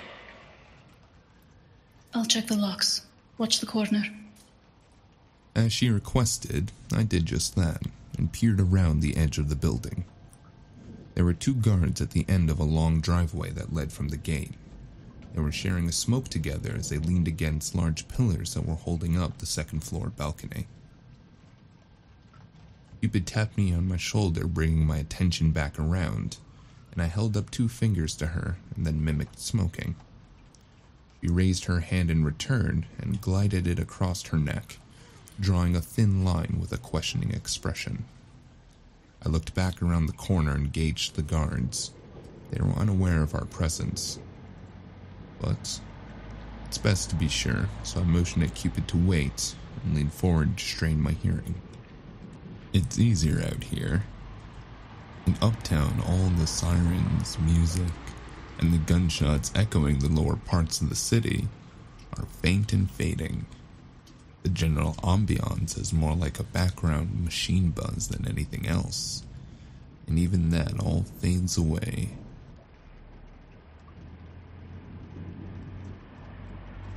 I'll 2.15 2.25
check 2.25 2.47
the 2.47 2.55
locks. 2.55 3.05
Watch 3.37 3.59
the 3.59 3.67
corner. 3.67 4.05
As 5.55 5.71
she 5.71 5.91
requested, 5.91 6.71
I 6.91 7.03
did 7.03 7.27
just 7.27 7.55
that 7.55 7.83
and 8.17 8.33
peered 8.33 8.59
around 8.59 9.01
the 9.01 9.15
edge 9.15 9.37
of 9.37 9.49
the 9.49 9.55
building. 9.55 10.05
There 11.13 11.25
were 11.25 11.33
two 11.33 11.53
guards 11.53 12.01
at 12.01 12.09
the 12.11 12.25
end 12.27 12.49
of 12.49 12.59
a 12.59 12.63
long 12.63 12.99
driveway 12.99 13.51
that 13.51 13.75
led 13.75 13.91
from 13.93 14.07
the 14.07 14.17
gate. 14.17 14.55
They 15.35 15.41
were 15.41 15.51
sharing 15.51 15.87
a 15.87 15.91
smoke 15.91 16.29
together 16.29 16.73
as 16.75 16.89
they 16.89 16.97
leaned 16.97 17.27
against 17.27 17.75
large 17.75 18.07
pillars 18.07 18.55
that 18.55 18.65
were 18.65 18.73
holding 18.73 19.21
up 19.21 19.37
the 19.37 19.45
second 19.45 19.81
floor 19.81 20.09
balcony. 20.09 20.65
Cupid 23.01 23.25
tapped 23.25 23.57
me 23.57 23.73
on 23.73 23.87
my 23.87 23.97
shoulder, 23.97 24.45
bringing 24.45 24.85
my 24.85 24.97
attention 24.97 25.49
back 25.49 25.79
around, 25.79 26.37
and 26.91 27.01
I 27.01 27.07
held 27.07 27.35
up 27.35 27.49
two 27.49 27.67
fingers 27.67 28.15
to 28.17 28.27
her 28.27 28.57
and 28.75 28.85
then 28.85 29.03
mimicked 29.03 29.39
smoking. 29.39 29.95
She 31.19 31.27
raised 31.27 31.65
her 31.65 31.79
hand 31.79 32.11
in 32.11 32.23
return 32.23 32.85
and 32.99 33.19
glided 33.19 33.65
it 33.65 33.79
across 33.79 34.21
her 34.27 34.37
neck, 34.37 34.77
drawing 35.39 35.75
a 35.75 35.81
thin 35.81 36.23
line 36.23 36.59
with 36.61 36.71
a 36.71 36.77
questioning 36.77 37.31
expression. 37.31 38.05
I 39.25 39.29
looked 39.29 39.55
back 39.55 39.81
around 39.81 40.05
the 40.05 40.13
corner 40.13 40.51
and 40.51 40.71
gauged 40.71 41.15
the 41.15 41.23
guards. 41.23 41.89
They 42.51 42.61
were 42.61 42.73
unaware 42.73 43.23
of 43.23 43.33
our 43.33 43.45
presence. 43.45 44.19
But 45.39 45.79
it's 46.67 46.77
best 46.77 47.09
to 47.09 47.15
be 47.15 47.27
sure, 47.27 47.67
so 47.81 48.01
I 48.01 48.03
motioned 48.03 48.43
at 48.43 48.53
Cupid 48.53 48.87
to 48.89 48.97
wait 48.97 49.55
and 49.83 49.95
leaned 49.95 50.13
forward 50.13 50.57
to 50.57 50.63
strain 50.63 51.01
my 51.01 51.13
hearing. 51.13 51.55
It's 52.73 52.97
easier 52.97 53.41
out 53.41 53.65
here. 53.65 54.03
In 55.25 55.35
Uptown, 55.41 56.01
all 56.07 56.29
the 56.39 56.47
sirens, 56.47 57.37
music, 57.39 57.91
and 58.59 58.73
the 58.73 58.77
gunshots 58.77 59.51
echoing 59.53 59.99
the 59.99 60.07
lower 60.07 60.37
parts 60.37 60.79
of 60.79 60.87
the 60.87 60.95
city 60.95 61.49
are 62.17 62.25
faint 62.41 62.71
and 62.71 62.89
fading. 62.89 63.45
The 64.43 64.49
general 64.49 64.93
ambiance 65.03 65.77
is 65.77 65.91
more 65.91 66.15
like 66.15 66.39
a 66.39 66.43
background 66.43 67.25
machine 67.25 67.71
buzz 67.71 68.07
than 68.07 68.25
anything 68.25 68.65
else, 68.65 69.23
and 70.07 70.17
even 70.17 70.49
that 70.51 70.79
all 70.79 71.03
fades 71.19 71.57
away. 71.57 72.11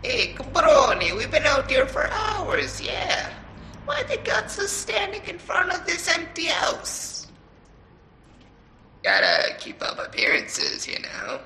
Hey, 0.05 0.35
Caproni, 0.35 1.17
we've 1.17 1.31
been 1.33 1.47
out 1.47 1.69
here 1.69 1.87
for 1.87 2.07
hours, 2.07 2.81
yeah. 2.81 3.33
Why 3.85 4.03
the 4.05 4.17
guts 4.25 4.59
are 4.59 4.67
standing 4.67 5.23
in 5.27 5.39
front 5.39 5.73
of 5.73 5.87
this 5.87 6.09
empty 6.09 6.47
house? 6.47 7.27
Gotta 9.03 9.55
keep 9.59 9.83
up 9.83 9.99
appearances, 9.99 10.87
you 10.89 10.99
know. 11.01 11.41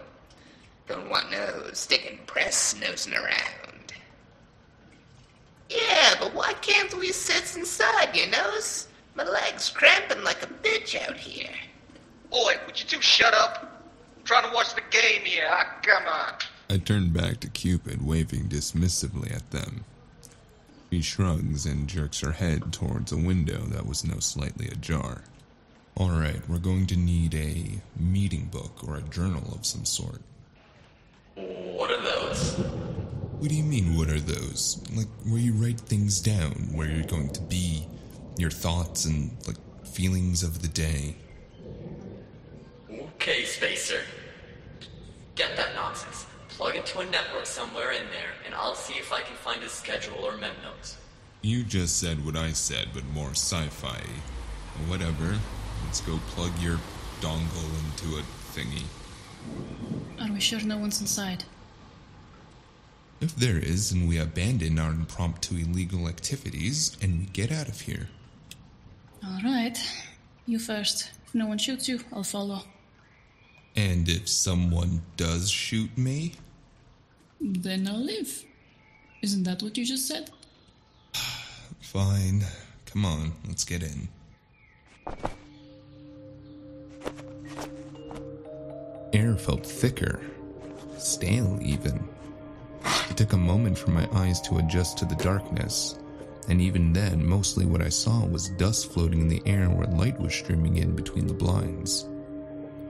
Don't 0.87 1.11
want 1.11 1.31
no 1.31 1.71
sticking 1.73 2.19
press 2.27 2.75
nosing 2.81 3.15
around. 3.15 3.93
Yeah, 5.69 6.15
but 6.19 6.35
why 6.35 6.55
can't 6.55 6.97
we 6.97 7.13
sit 7.13 7.57
inside, 7.57 8.17
you 8.17 8.31
know? 8.31 8.59
My 9.15 9.25
leg's 9.25 9.69
cramping 9.69 10.23
like 10.23 10.43
a 10.43 10.47
bitch 10.47 10.99
out 11.07 11.17
here. 11.17 11.51
Boy, 12.31 12.55
would 12.67 12.81
you 12.81 12.87
two 12.87 13.03
shut 13.03 13.35
up? 13.35 13.83
I'm 14.17 14.25
trying 14.25 14.49
to 14.49 14.55
watch 14.55 14.75
the 14.75 14.83
game 14.91 15.23
here. 15.23 15.47
Ah, 15.51 15.77
come 15.83 16.07
on. 16.07 16.35
I 16.71 16.79
turned 16.79 17.13
back 17.13 17.41
to 17.41 17.49
Cupid, 17.49 18.07
waving 18.07 18.49
dismissively 18.49 19.35
at 19.35 19.51
them. 19.51 19.85
She 20.91 21.03
shrugs 21.03 21.67
and 21.67 21.87
jerks 21.87 22.21
her 22.21 22.33
head 22.33 22.73
towards 22.73 23.13
a 23.13 23.17
window 23.17 23.59
that 23.67 23.87
was 23.87 24.05
now 24.05 24.21
slightly 24.21 24.69
ajar. 24.69 25.23
All 25.97 26.11
right, 26.11 26.41
we're 26.49 26.59
going 26.59 26.87
to 26.87 26.97
need 26.97 27.35
a 27.35 27.81
meeting 28.01 28.47
book 28.47 28.87
or 28.87 28.97
a 28.97 29.03
journal 29.03 29.53
of 29.53 29.67
some 29.67 29.85
sort. 29.85 30.21
What 31.35 31.91
are 31.91 32.01
those? 32.01 32.55
What 33.39 33.49
do 33.51 33.55
you 33.55 33.65
mean, 33.65 33.97
what 33.97 34.09
are 34.09 34.21
those? 34.21 34.83
Like, 34.95 35.09
where 35.25 35.41
you 35.41 35.53
write 35.53 35.81
things 35.81 36.21
down, 36.21 36.53
where 36.73 36.89
you're 36.89 37.05
going 37.05 37.31
to 37.31 37.43
be, 37.43 37.87
your 38.37 38.51
thoughts 38.51 39.05
and, 39.05 39.37
like, 39.47 39.57
feelings 39.85 40.43
of 40.43 40.63
the 40.63 40.69
day. 40.69 41.17
Okay, 42.91 43.45
Spacer. 43.45 44.03
Get 45.35 45.57
that 45.57 45.75
nonsense. 45.75 46.27
Plug 46.59 46.75
into 46.75 46.99
a 46.99 47.07
network 47.07 47.47
somewhere 47.47 47.93
in 47.93 48.03
there, 48.11 48.33
and 48.45 48.53
I'll 48.53 48.75
see 48.75 48.95
if 48.95 49.13
I 49.13 49.21
can 49.21 49.37
find 49.37 49.63
a 49.63 49.69
schedule 49.69 50.25
or 50.25 50.37
mem 50.37 50.57
notes. 50.65 50.97
You 51.41 51.63
just 51.63 52.01
said 52.01 52.27
what 52.27 52.35
I 52.35 52.51
said, 52.51 52.89
but 52.93 53.05
more 53.15 53.31
sci 53.31 53.69
fi. 53.69 54.01
Whatever. 54.89 55.39
Let's 55.85 56.01
go 56.01 56.19
plug 56.31 56.51
your 56.61 56.81
dongle 57.21 57.71
into 57.85 58.19
a 58.19 58.23
thingy. 58.53 58.83
Are 60.21 60.33
we 60.33 60.41
sure 60.41 60.61
no 60.63 60.79
one's 60.79 61.01
inside? 61.01 61.45
If 63.21 63.37
there 63.37 63.59
is, 63.59 63.91
then 63.91 64.09
we 64.09 64.19
abandon 64.19 64.81
our 64.81 64.91
impromptu 64.91 65.59
illegal 65.59 66.09
activities 66.09 66.97
and 67.01 67.21
we 67.21 67.27
get 67.27 67.53
out 67.53 67.69
of 67.69 67.83
here. 67.83 68.09
Alright. 69.25 69.79
You 70.45 70.59
first. 70.59 71.13
If 71.25 71.37
no 71.37 71.47
one 71.47 71.59
shoots 71.59 71.89
you, 71.89 72.01
I'll 72.13 72.25
follow. 72.25 72.63
And 73.77 74.09
if 74.09 74.29
someone 74.29 75.03
does 75.17 75.49
shoot 75.49 75.97
me, 75.97 76.33
Then 77.41 77.87
I'll 77.87 78.05
live. 78.05 78.45
Isn't 79.23 79.45
that 79.45 79.63
what 79.63 79.77
you 79.77 79.85
just 79.85 80.07
said? 80.07 80.31
fine. 81.81 82.45
Come 82.87 83.05
on, 83.05 83.33
let's 83.47 83.65
get 83.65 83.83
in. 83.83 84.09
Air 89.13 89.37
felt 89.37 89.65
thicker, 89.67 90.21
stale 90.97 91.59
even. 91.63 92.09
It 93.11 93.17
took 93.17 93.33
a 93.35 93.39
moment 93.39 93.77
for 93.77 93.91
my 93.91 94.09
eyes 94.13 94.41
to 94.43 94.59
adjust 94.59 94.99
to 94.99 95.05
the 95.05 95.17
darkness, 95.17 95.99
and 96.49 96.61
even 96.61 96.93
then, 96.93 97.25
mostly 97.25 97.67
what 97.67 97.83
I 97.83 97.89
saw 97.89 98.25
was 98.25 98.49
dust 98.51 98.93
floating 98.93 99.21
in 99.21 99.29
the 99.29 99.43
air 99.45 99.69
where 99.69 99.87
light 99.87 100.19
was 100.19 100.35
streaming 100.35 100.77
in 100.77 100.97
between 100.97 101.27
the 101.27 101.35
blinds. 101.35 102.09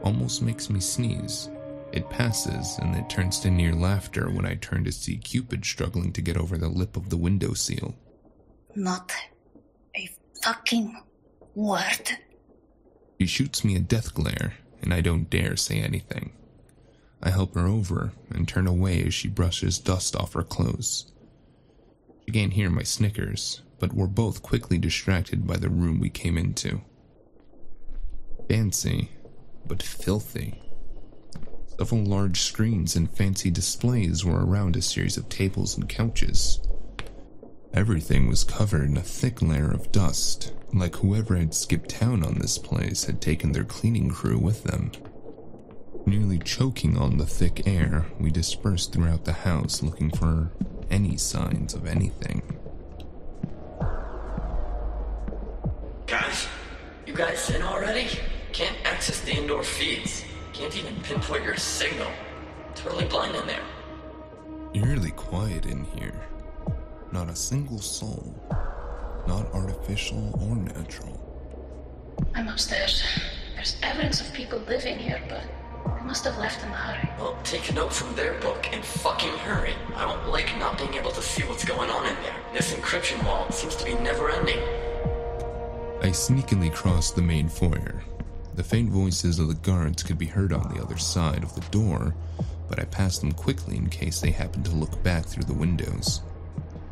Almost 0.03 0.43
makes 0.43 0.71
me 0.71 0.81
sneeze. 0.81 1.49
It 1.93 2.11
passes, 2.11 2.79
and 2.79 2.95
it 2.95 3.09
turns 3.09 3.41
to 3.41 3.51
near 3.51 3.73
laughter 3.73 4.31
when 4.31 4.45
I 4.45 4.57
turn 4.57 4.85
to 4.85 4.93
see 4.93 5.17
Cupid 5.17 5.65
struggling 5.65 6.13
to 6.13 6.23
get 6.23 6.37
over 6.37 6.59
the 6.59 6.69
lip 6.69 6.97
of 6.97 7.09
the 7.09 7.17
window 7.17 7.55
seal. 7.55 7.95
Not 8.75 9.13
a 9.97 10.09
fucking 10.43 11.01
word. 11.55 12.11
She 13.19 13.27
shoots 13.27 13.65
me 13.65 13.75
a 13.75 13.81
death 13.81 14.15
glare, 14.15 14.55
and 14.83 14.93
I 14.93 15.01
don't 15.01 15.31
dare 15.31 15.57
say 15.57 15.81
anything. 15.81 16.33
I 17.23 17.31
help 17.31 17.55
her 17.55 17.67
over 17.67 18.13
and 18.31 18.47
turn 18.47 18.67
away 18.67 19.03
as 19.05 19.15
she 19.15 19.29
brushes 19.29 19.79
dust 19.79 20.15
off 20.15 20.35
her 20.35 20.45
clothes. 20.45 21.11
She 22.27 22.33
can't 22.33 22.53
hear 22.53 22.71
my 22.71 22.85
snickers, 22.85 23.63
but 23.81 23.93
we're 23.93 24.07
both 24.07 24.43
quickly 24.43 24.79
distracted 24.79 25.47
by 25.47 25.57
the 25.57 25.71
room 25.71 25.99
we 25.99 26.11
came 26.11 26.39
into. 26.39 26.83
Fancy, 28.49 29.11
but 29.67 29.83
filthy. 29.83 30.63
Several 31.79 32.03
large 32.03 32.41
screens 32.41 32.97
and 32.97 33.09
fancy 33.09 33.51
displays 33.53 34.25
were 34.25 34.45
around 34.45 34.75
a 34.75 34.83
series 34.83 35.17
of 35.17 35.29
tables 35.29 35.77
and 35.77 35.89
couches. 35.89 36.61
Everything 37.73 38.27
was 38.27 38.43
covered 38.43 38.91
in 38.91 38.97
a 38.97 39.03
thick 39.03 39.41
layer 39.41 39.71
of 39.71 39.93
dust, 39.93 40.53
like 40.75 40.97
whoever 40.97 41.37
had 41.37 41.55
skipped 41.55 41.89
town 41.89 42.25
on 42.25 42.35
this 42.35 42.59
place 42.59 43.05
had 43.05 43.23
taken 43.23 43.53
their 43.53 43.63
cleaning 43.63 44.11
crew 44.11 44.39
with 44.39 44.65
them. 44.65 44.91
Nearly 46.05 46.41
choking 46.41 46.99
on 46.99 47.17
the 47.17 47.27
thick 47.27 47.69
air, 47.69 48.07
we 48.19 48.33
dispersed 48.33 48.93
throughout 48.93 49.25
the 49.25 49.33
house 49.33 49.81
looking 49.81 50.11
for 50.11 50.51
any 50.91 51.17
signs 51.17 51.75
of 51.75 51.87
anything. 51.87 52.43
Guys, 56.09 56.49
you 57.07 57.15
guys 57.15 57.51
in 57.51 57.63
already? 57.63 58.09
Can't 58.53 58.77
access 58.85 59.21
the 59.21 59.37
indoor 59.37 59.63
feeds. 59.63 60.25
Can't 60.59 60.77
even 60.77 60.97
pinpoint 61.03 61.45
your 61.45 61.57
signal. 61.57 62.09
Totally 62.75 63.05
blind 63.05 63.37
in 63.37 63.47
there. 63.47 63.63
Eerily 64.75 65.13
quiet 65.13 65.67
in 65.67 65.85
here. 65.85 66.21
Not 67.13 67.29
a 67.29 67.37
single 67.37 67.79
soul. 67.79 68.35
Not 69.29 69.47
artificial 69.55 70.37
or 70.43 70.57
natural. 70.57 71.15
I'm 72.35 72.49
upstairs. 72.49 73.05
There's 73.55 73.77
evidence 73.85 74.21
of 74.21 74.33
people 74.33 74.59
living 74.67 74.99
here, 74.99 75.23
but 75.29 75.45
they 75.97 76.05
must 76.05 76.25
have 76.25 76.37
left 76.39 76.61
in 76.65 76.71
a 76.71 76.75
hurry. 76.75 77.09
Well, 77.21 77.39
take 77.45 77.71
a 77.71 77.75
note 77.75 77.93
from 77.93 78.13
their 78.17 78.35
book 78.41 78.69
and 78.73 78.85
fucking 78.85 79.39
hurry. 79.39 79.75
I 79.95 80.07
don't 80.07 80.29
like 80.29 80.59
not 80.59 80.77
being 80.77 80.95
able 80.95 81.13
to 81.13 81.23
see 81.23 81.45
what's 81.45 81.65
going 81.65 81.89
on 81.89 82.05
in 82.05 82.15
there. 82.25 82.35
This 82.53 82.75
encryption 82.75 83.25
wall 83.25 83.49
seems 83.53 83.77
to 83.77 83.85
be 83.85 83.95
never 83.95 84.29
ending. 84.29 84.59
I 86.03 86.11
sneakily 86.11 86.75
crossed 86.75 87.15
the 87.15 87.23
main 87.23 87.49
foyer. 87.49 88.03
The 88.59 88.65
faint 88.65 88.91
voices 88.91 89.39
of 89.39 89.47
the 89.47 89.55
guards 89.55 90.03
could 90.03 90.19
be 90.19 90.27
heard 90.27 90.53
on 90.53 90.75
the 90.75 90.83
other 90.83 90.99
side 90.99 91.45
of 91.45 91.55
the 91.55 91.61
door, 91.71 92.17
but 92.69 92.81
I 92.81 92.87
passed 92.87 93.21
them 93.21 93.31
quickly 93.31 93.77
in 93.77 93.89
case 93.89 94.21
they 94.21 94.33
happened 94.33 94.65
to 94.65 94.73
look 94.75 95.01
back 95.05 95.27
through 95.27 95.45
the 95.45 95.55
windows. 95.55 96.23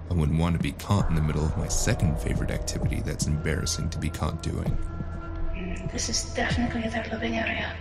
I 0.09 0.15
wouldn't 0.15 0.39
want 0.39 0.57
to 0.57 0.63
be 0.63 0.71
caught 0.71 1.09
in 1.09 1.17
the 1.17 1.21
middle 1.21 1.45
of 1.45 1.59
my 1.59 1.67
second 1.67 2.21
favorite 2.21 2.53
activity 2.53 3.03
that's 3.05 3.27
embarrassing 3.27 3.91
to 3.91 3.99
be 3.99 4.09
caught 4.09 4.45
doing. 4.45 4.79
This 5.93 6.09
is 6.09 6.33
definitely 6.35 6.89
their 6.89 7.05
living 7.11 7.35
area. 7.37 7.75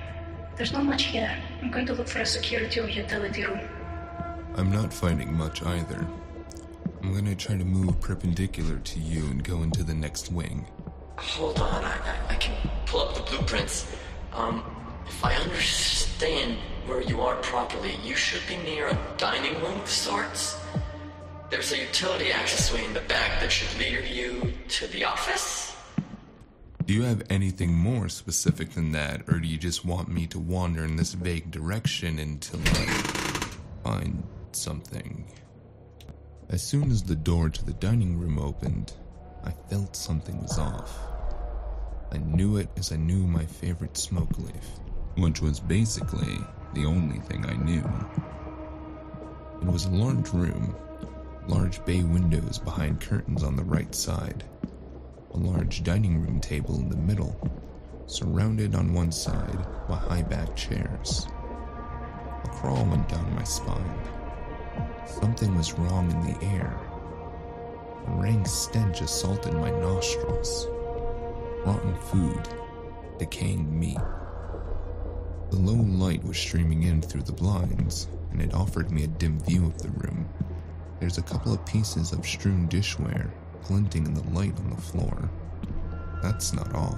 There's 0.55 0.73
not 0.73 0.83
much 0.83 1.03
here. 1.03 1.37
I'm 1.61 1.69
going 1.69 1.85
to 1.85 1.93
look 1.93 2.07
for 2.07 2.21
a 2.21 2.25
security 2.25 2.79
or 2.79 2.89
utility 2.89 3.45
room. 3.45 3.69
I'm 4.55 4.71
not 4.71 4.91
finding 4.91 5.31
much 5.31 5.61
either. 5.61 6.07
I'm 7.03 7.13
gonna 7.13 7.35
try 7.35 7.55
to 7.55 7.63
move 7.63 8.01
perpendicular 8.01 8.79
to 8.79 8.99
you 8.99 9.25
and 9.25 9.43
go 9.43 9.61
into 9.61 9.83
the 9.83 9.93
next 9.93 10.31
wing. 10.31 10.65
Hold 11.17 11.59
on, 11.59 11.83
I, 11.83 11.97
I, 12.29 12.35
can 12.35 12.55
pull 12.85 13.01
up 13.01 13.15
the 13.15 13.21
blueprints. 13.21 13.91
Um, 14.33 14.63
if 15.07 15.23
I 15.23 15.33
understand 15.35 16.57
where 16.85 17.01
you 17.01 17.21
are 17.21 17.35
properly, 17.37 17.95
you 18.03 18.15
should 18.15 18.41
be 18.47 18.57
near 18.69 18.87
a 18.87 18.97
dining 19.17 19.53
room 19.61 19.79
of 19.79 19.89
sorts. 19.89 20.57
There's 21.49 21.71
a 21.71 21.79
utility 21.79 22.31
access 22.31 22.73
way 22.73 22.83
in 22.83 22.93
the 22.93 23.01
back 23.01 23.39
that 23.39 23.51
should 23.51 23.79
lead 23.79 24.05
you 24.09 24.53
to 24.67 24.87
the 24.87 25.05
office. 25.05 25.75
Do 26.85 26.93
you 26.93 27.03
have 27.03 27.23
anything 27.29 27.73
more 27.73 28.09
specific 28.09 28.71
than 28.71 28.91
that, 28.91 29.23
or 29.27 29.39
do 29.39 29.47
you 29.47 29.57
just 29.57 29.85
want 29.85 30.09
me 30.09 30.27
to 30.27 30.39
wander 30.39 30.83
in 30.83 30.97
this 30.97 31.13
vague 31.13 31.49
direction 31.49 32.19
until 32.19 32.59
I 32.59 33.49
find 33.83 34.23
something? 34.51 35.31
As 36.49 36.61
soon 36.61 36.91
as 36.91 37.01
the 37.01 37.15
door 37.15 37.49
to 37.49 37.65
the 37.65 37.73
dining 37.73 38.19
room 38.19 38.37
opened, 38.37 38.93
I 39.45 39.51
felt 39.69 39.95
something 39.95 40.41
was 40.41 40.57
off. 40.57 40.97
I 42.11 42.17
knew 42.17 42.57
it 42.57 42.69
as 42.77 42.91
I 42.91 42.97
knew 42.97 43.27
my 43.27 43.45
favorite 43.45 43.97
smoke 43.97 44.37
leaf, 44.37 44.79
which 45.17 45.41
was 45.41 45.59
basically 45.59 46.37
the 46.73 46.85
only 46.85 47.19
thing 47.19 47.45
I 47.45 47.53
knew. 47.55 47.83
It 49.61 49.71
was 49.71 49.85
a 49.85 49.91
large 49.91 50.31
room, 50.31 50.75
large 51.47 51.83
bay 51.85 52.03
windows 52.03 52.59
behind 52.59 53.01
curtains 53.01 53.43
on 53.43 53.55
the 53.55 53.63
right 53.63 53.93
side 53.93 54.43
a 55.35 55.37
large 55.37 55.83
dining 55.83 56.21
room 56.21 56.39
table 56.39 56.75
in 56.79 56.87
the 56.87 56.95
middle, 56.95 57.35
surrounded 58.07 58.73
on 58.73 58.93
one 58.93 59.11
side 59.11 59.65
by 59.87 59.97
high 59.97 60.21
backed 60.21 60.55
chairs. 60.55 61.27
A 62.45 62.47
crawl 62.47 62.85
went 62.85 63.09
down 63.09 63.35
my 63.35 63.43
spine. 63.43 63.99
Something 65.05 65.55
was 65.57 65.73
wrong 65.73 66.09
in 66.09 66.33
the 66.33 66.45
air. 66.45 66.79
Rank 68.07 68.47
stench 68.47 69.01
assaulted 69.01 69.53
my 69.53 69.71
nostrils. 69.71 70.67
Rotten 71.65 71.95
food, 71.95 72.47
decaying 73.17 73.79
meat. 73.79 73.97
The 75.49 75.57
low 75.57 75.81
light 75.81 76.23
was 76.23 76.37
streaming 76.37 76.83
in 76.83 77.01
through 77.01 77.23
the 77.23 77.31
blinds, 77.31 78.07
and 78.31 78.41
it 78.41 78.53
offered 78.53 78.91
me 78.91 79.03
a 79.03 79.07
dim 79.07 79.39
view 79.39 79.65
of 79.65 79.77
the 79.81 79.89
room. 79.89 80.27
There's 80.99 81.17
a 81.17 81.23
couple 81.23 81.53
of 81.53 81.65
pieces 81.65 82.11
of 82.11 82.25
strewn 82.25 82.67
dishware 82.67 83.31
glinting 83.63 84.05
in 84.05 84.13
the 84.13 84.29
light 84.29 84.57
on 84.59 84.69
the 84.69 84.81
floor. 84.81 85.29
That's 86.21 86.53
not 86.53 86.73
all. 86.73 86.97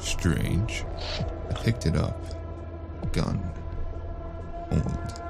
Strange. 0.00 0.84
I 1.50 1.54
picked 1.54 1.86
it 1.86 1.96
up. 1.96 2.20
Gun. 3.12 3.40
Old. 4.72 5.22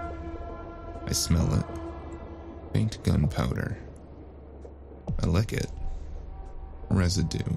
I 1.06 1.12
smell 1.12 1.52
it. 1.54 1.83
Faint 2.74 3.00
gunpowder. 3.04 3.78
I 5.22 5.26
lick 5.26 5.52
it. 5.52 5.70
Residue. 6.90 7.56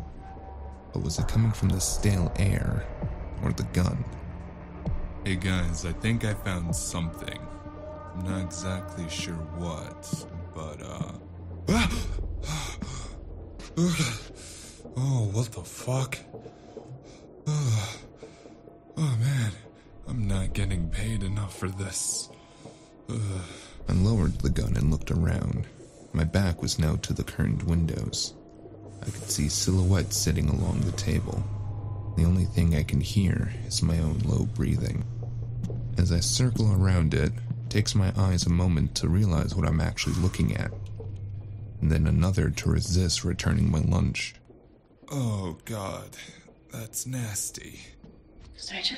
But 0.93 1.01
was 1.01 1.17
it 1.17 1.27
coming 1.27 1.51
from 1.51 1.69
the 1.69 1.81
stale 1.81 2.31
air 2.37 2.85
or 3.41 3.51
the 3.51 3.63
gun? 3.73 4.05
Hey 5.25 5.35
guys, 5.35 5.87
I 5.87 5.91
think 5.93 6.23
I 6.23 6.35
found 6.35 6.75
something. 6.75 7.39
I'm 8.13 8.25
not 8.25 8.43
exactly 8.43 9.09
sure 9.09 9.33
what, 9.57 10.07
but 10.53 10.83
uh. 10.83 11.13
oh, 14.97 15.29
what 15.33 15.51
the 15.51 15.63
fuck? 15.63 16.19
Oh, 17.47 17.99
oh 18.97 19.17
man, 19.19 19.51
I'm 20.07 20.27
not 20.27 20.53
getting 20.53 20.91
paid 20.91 21.23
enough 21.23 21.57
for 21.57 21.69
this. 21.69 22.29
Ugh. 23.09 23.17
I 23.89 23.93
lowered 23.93 24.39
the 24.39 24.49
gun 24.49 24.75
and 24.75 24.91
looked 24.91 25.11
around. 25.11 25.65
My 26.13 26.23
back 26.23 26.61
was 26.61 26.79
now 26.79 26.95
to 26.97 27.13
the 27.13 27.23
curtained 27.23 27.63
windows. 27.63 28.33
I 29.01 29.05
could 29.05 29.29
see 29.29 29.49
silhouettes 29.49 30.17
sitting 30.17 30.49
along 30.49 30.81
the 30.81 30.91
table. 30.93 31.43
The 32.17 32.25
only 32.25 32.45
thing 32.45 32.75
I 32.75 32.83
can 32.83 32.99
hear 33.01 33.53
is 33.67 33.83
my 33.83 33.99
own 33.99 34.19
low 34.25 34.45
breathing. 34.45 35.03
As 35.97 36.11
I 36.11 36.19
circle 36.19 36.73
around 36.73 37.13
it, 37.13 37.31
it 37.31 37.69
takes 37.69 37.95
my 37.95 38.11
eyes 38.17 38.45
a 38.45 38.49
moment 38.49 38.95
to 38.95 39.07
realize 39.09 39.55
what 39.55 39.67
I'm 39.67 39.81
actually 39.81 40.15
looking 40.15 40.55
at, 40.55 40.71
and 41.81 41.91
then 41.91 42.07
another 42.07 42.49
to 42.49 42.69
resist 42.69 43.23
returning 43.23 43.69
my 43.69 43.79
lunch. 43.79 44.35
Oh 45.09 45.57
god, 45.65 46.17
That's 46.71 47.05
nasty. 47.05 47.79
Stranger? 48.57 48.95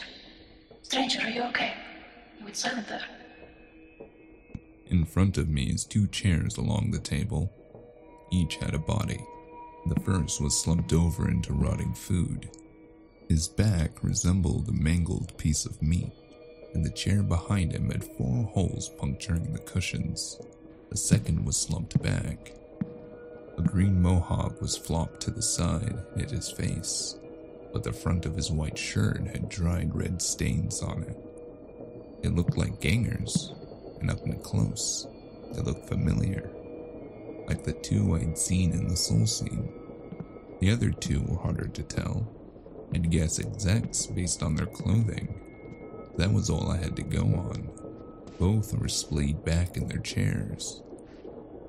Stranger, 0.84 1.20
are 1.22 1.30
you 1.30 1.44
okay? 1.44 1.74
You 2.40 2.46
went 2.46 2.58
silent 2.58 2.88
there. 2.88 3.04
In 4.90 5.06
front 5.06 5.38
of 5.38 5.48
me 5.48 5.66
is 5.66 5.86
two 5.86 6.08
chairs 6.08 6.58
along 6.58 6.90
the 6.90 7.00
table. 7.00 7.54
Each 8.32 8.56
had 8.56 8.74
a 8.74 8.80
body. 8.80 9.24
The 9.86 10.00
first 10.02 10.42
was 10.42 10.60
slumped 10.60 10.94
over 10.94 11.30
into 11.30 11.54
rotting 11.54 11.94
food. 11.94 12.50
His 13.28 13.48
back 13.48 14.04
resembled 14.04 14.68
a 14.68 14.72
mangled 14.72 15.38
piece 15.38 15.68
of 15.68 15.80
meat, 15.84 16.12
and 16.74 16.84
the 16.84 16.90
chair 16.90 17.22
behind 17.22 17.72
him 17.72 17.92
had 17.92 18.04
four 18.04 18.46
holes 18.46 18.90
puncturing 18.98 19.54
the 19.54 19.60
cushions. 19.60 20.40
The 20.90 20.98
second 20.98 21.46
was 21.46 21.56
slumped 21.56 22.02
back. 22.02 22.54
A 23.60 23.62
green 23.62 24.02
mohawk 24.02 24.60
was 24.60 24.76
flopped 24.76 25.22
to 25.22 25.32
the 25.32 25.44
side, 25.44 26.04
hid 26.18 26.32
his 26.32 26.50
face, 26.50 27.16
but 27.72 27.84
the 27.84 27.94
front 27.94 28.26
of 28.26 28.36
his 28.36 28.50
white 28.50 28.78
shirt 28.78 29.28
had 29.28 29.50
dried 29.50 29.96
red 29.96 30.20
stains 30.20 30.82
on 30.82 31.04
it. 31.04 31.18
It 32.24 32.36
looked 32.36 32.58
like 32.58 32.82
gangers, 32.82 33.54
and 34.02 34.12
up 34.12 34.20
close, 34.44 35.08
they 35.54 35.62
looked 35.62 35.88
familiar, 35.88 36.50
like 37.48 37.64
the 37.64 37.74
two 37.74 38.16
I'd 38.16 38.38
seen 38.38 38.72
in 38.72 38.88
the 38.88 38.96
soul 38.96 39.26
scene. 39.26 39.72
The 40.60 40.72
other 40.72 40.92
two 40.92 41.22
were 41.22 41.38
harder 41.38 41.68
to 41.68 41.84
tell. 41.84 42.28
I'd 42.94 43.10
guess 43.10 43.40
execs 43.40 44.08
based 44.08 44.44
on 44.44 44.56
their 44.56 44.66
clothing. 44.66 45.40
That 46.18 46.34
was 46.34 46.50
all 46.50 46.70
I 46.70 46.78
had 46.78 46.96
to 46.98 47.04
go 47.04 47.22
on. 47.22 47.70
Both 48.40 48.74
were 48.78 48.88
splayed 48.88 49.44
back 49.46 49.78
in 49.78 49.88
their 49.88 50.00
chairs. 50.00 50.82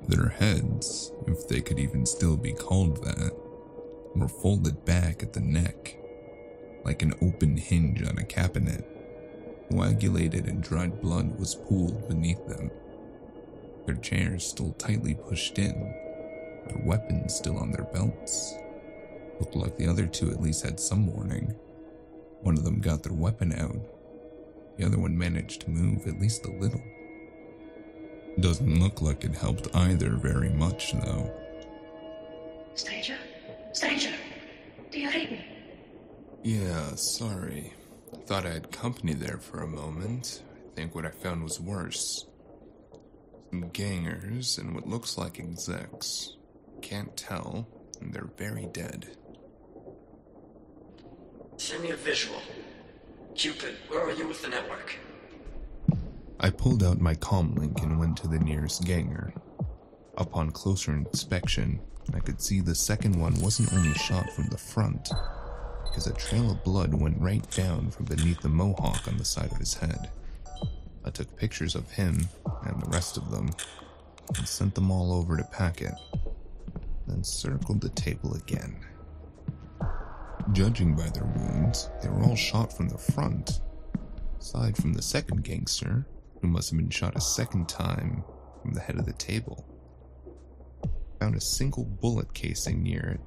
Their 0.08 0.28
heads, 0.28 1.12
if 1.26 1.46
they 1.48 1.60
could 1.60 1.78
even 1.78 2.06
still 2.06 2.36
be 2.36 2.52
called 2.52 3.04
that, 3.04 3.32
were 4.14 4.28
folded 4.28 4.84
back 4.84 5.22
at 5.22 5.32
the 5.32 5.40
neck, 5.40 5.96
like 6.84 7.02
an 7.02 7.14
open 7.22 7.56
hinge 7.56 8.02
on 8.02 8.18
a 8.18 8.24
cabinet. 8.24 8.84
Coagulated 9.70 10.46
and 10.46 10.62
dried 10.62 11.00
blood 11.00 11.38
was 11.38 11.54
pooled 11.54 12.09
beneath 12.09 12.44
them. 12.48 12.70
Their 13.87 13.94
chairs 13.96 14.46
still 14.46 14.72
tightly 14.72 15.14
pushed 15.14 15.59
in, 15.59 15.74
their 16.66 16.83
weapons 16.85 17.35
still 17.35 17.59
on 17.59 17.70
their 17.70 17.85
belts. 17.85 18.54
Looked 19.38 19.56
like 19.56 19.76
the 19.76 19.87
other 19.87 20.06
two 20.06 20.30
at 20.30 20.42
least 20.42 20.64
had 20.64 20.80
some 20.80 21.06
warning. 21.06 21.54
One 22.42 22.59
of 22.59 22.64
them 22.64 22.80
got 22.80 23.02
their 23.02 23.12
weapon 23.12 23.52
out. 23.52 23.80
The 24.76 24.87
other 24.87 24.98
one 24.98 25.16
managed 25.16 25.62
to 25.62 25.70
move 25.70 26.06
at 26.06 26.20
least 26.20 26.46
a 26.46 26.50
little. 26.50 26.83
Doesn't 28.40 28.80
look 28.80 29.00
like 29.00 29.24
it 29.24 29.35
helped 29.35 29.74
either 29.74 30.11
very 30.11 30.50
much, 30.50 30.92
though. 30.92 31.33
Stranger? 32.74 33.18
Stranger? 33.72 34.12
Do 34.90 35.00
you 35.00 35.11
read 35.11 35.30
me? 35.30 35.44
Yeah, 36.42 36.94
sorry. 36.94 37.72
Thought 38.27 38.46
I 38.46 38.51
had 38.51 38.70
company 38.70 39.14
there 39.14 39.38
for 39.38 39.62
a 39.62 39.66
moment. 39.66 40.42
I 40.66 40.75
think 40.75 40.94
what 40.94 41.07
I 41.07 41.11
found 41.11 41.42
was 41.42 41.61
worse. 41.61 42.27
Some 43.51 43.68
gangers 43.70 44.59
and 44.59 44.75
what 44.75 44.87
looks 44.87 45.18
like 45.18 45.40
execs. 45.40 46.37
Can't 46.83 47.16
tell, 47.16 47.66
and 48.01 48.12
they're 48.12 48.31
very 48.37 48.68
dead. 48.73 49.16
Send 51.57 51.83
me 51.83 51.90
a 51.90 51.96
visual. 51.96 52.40
Cupid, 53.35 53.77
where 53.88 54.03
are 54.03 54.12
you 54.12 54.29
with 54.29 54.42
the 54.42 54.49
network? 54.49 54.96
I 56.38 56.51
pulled 56.51 56.83
out 56.83 57.01
my 57.01 57.14
comm 57.16 57.59
link 57.59 57.81
and 57.83 57.99
went 57.99 58.16
to 58.18 58.29
the 58.29 58.38
nearest 58.38 58.85
ganger. 58.85 59.35
Upon 60.16 60.51
closer 60.51 60.92
inspection, 60.92 61.81
I 62.14 62.20
could 62.20 62.40
see 62.40 62.61
the 62.61 62.75
second 62.75 63.20
one 63.20 63.38
wasn't 63.40 63.73
only 63.73 63.94
shot 63.94 64.31
from 64.31 64.49
the 64.49 64.59
front, 64.59 65.11
because 65.90 66.07
a 66.07 66.14
trail 66.14 66.53
of 66.53 66.62
blood 66.62 66.94
went 66.94 67.20
right 67.20 67.48
down 67.50 67.90
from 67.90 68.07
beneath 68.07 68.40
the 68.40 68.48
mohawk 68.48 69.09
on 69.09 69.18
the 69.18 69.24
side 69.24 69.50
of 69.50 69.59
his 69.59 69.74
head. 69.74 70.11
I 71.05 71.11
took 71.11 71.37
pictures 71.37 71.74
of 71.74 71.90
him 71.90 72.29
and 72.62 72.81
the 72.81 72.90
rest 72.90 73.16
of 73.16 73.31
them 73.31 73.50
and 74.37 74.46
sent 74.46 74.76
them 74.76 74.90
all 74.90 75.12
over 75.12 75.37
to 75.37 75.42
Packet, 75.44 75.94
then 77.09 77.24
circled 77.24 77.81
the 77.81 77.88
table 77.90 78.35
again. 78.35 78.76
Judging 80.53 80.94
by 80.94 81.09
their 81.09 81.24
wounds, 81.24 81.90
they 82.03 82.09
were 82.09 82.22
all 82.22 82.37
shot 82.37 82.72
from 82.72 82.88
the 82.88 82.98
front, 82.98 83.61
aside 84.38 84.76
from 84.76 84.92
the 84.92 85.03
second 85.03 85.42
gangster, 85.42 86.07
who 86.40 86.48
must 86.48 86.70
have 86.70 86.79
been 86.79 86.90
shot 86.90 87.16
a 87.16 87.20
second 87.20 87.68
time 87.68 88.22
from 88.62 88.74
the 88.74 88.81
head 88.81 88.98
of 88.98 89.07
the 89.07 89.12
table. 89.14 89.66
Found 91.18 91.35
a 91.35 91.40
single 91.40 91.85
bullet 91.85 92.33
casing 92.33 92.83
near 92.83 93.18
it, 93.18 93.20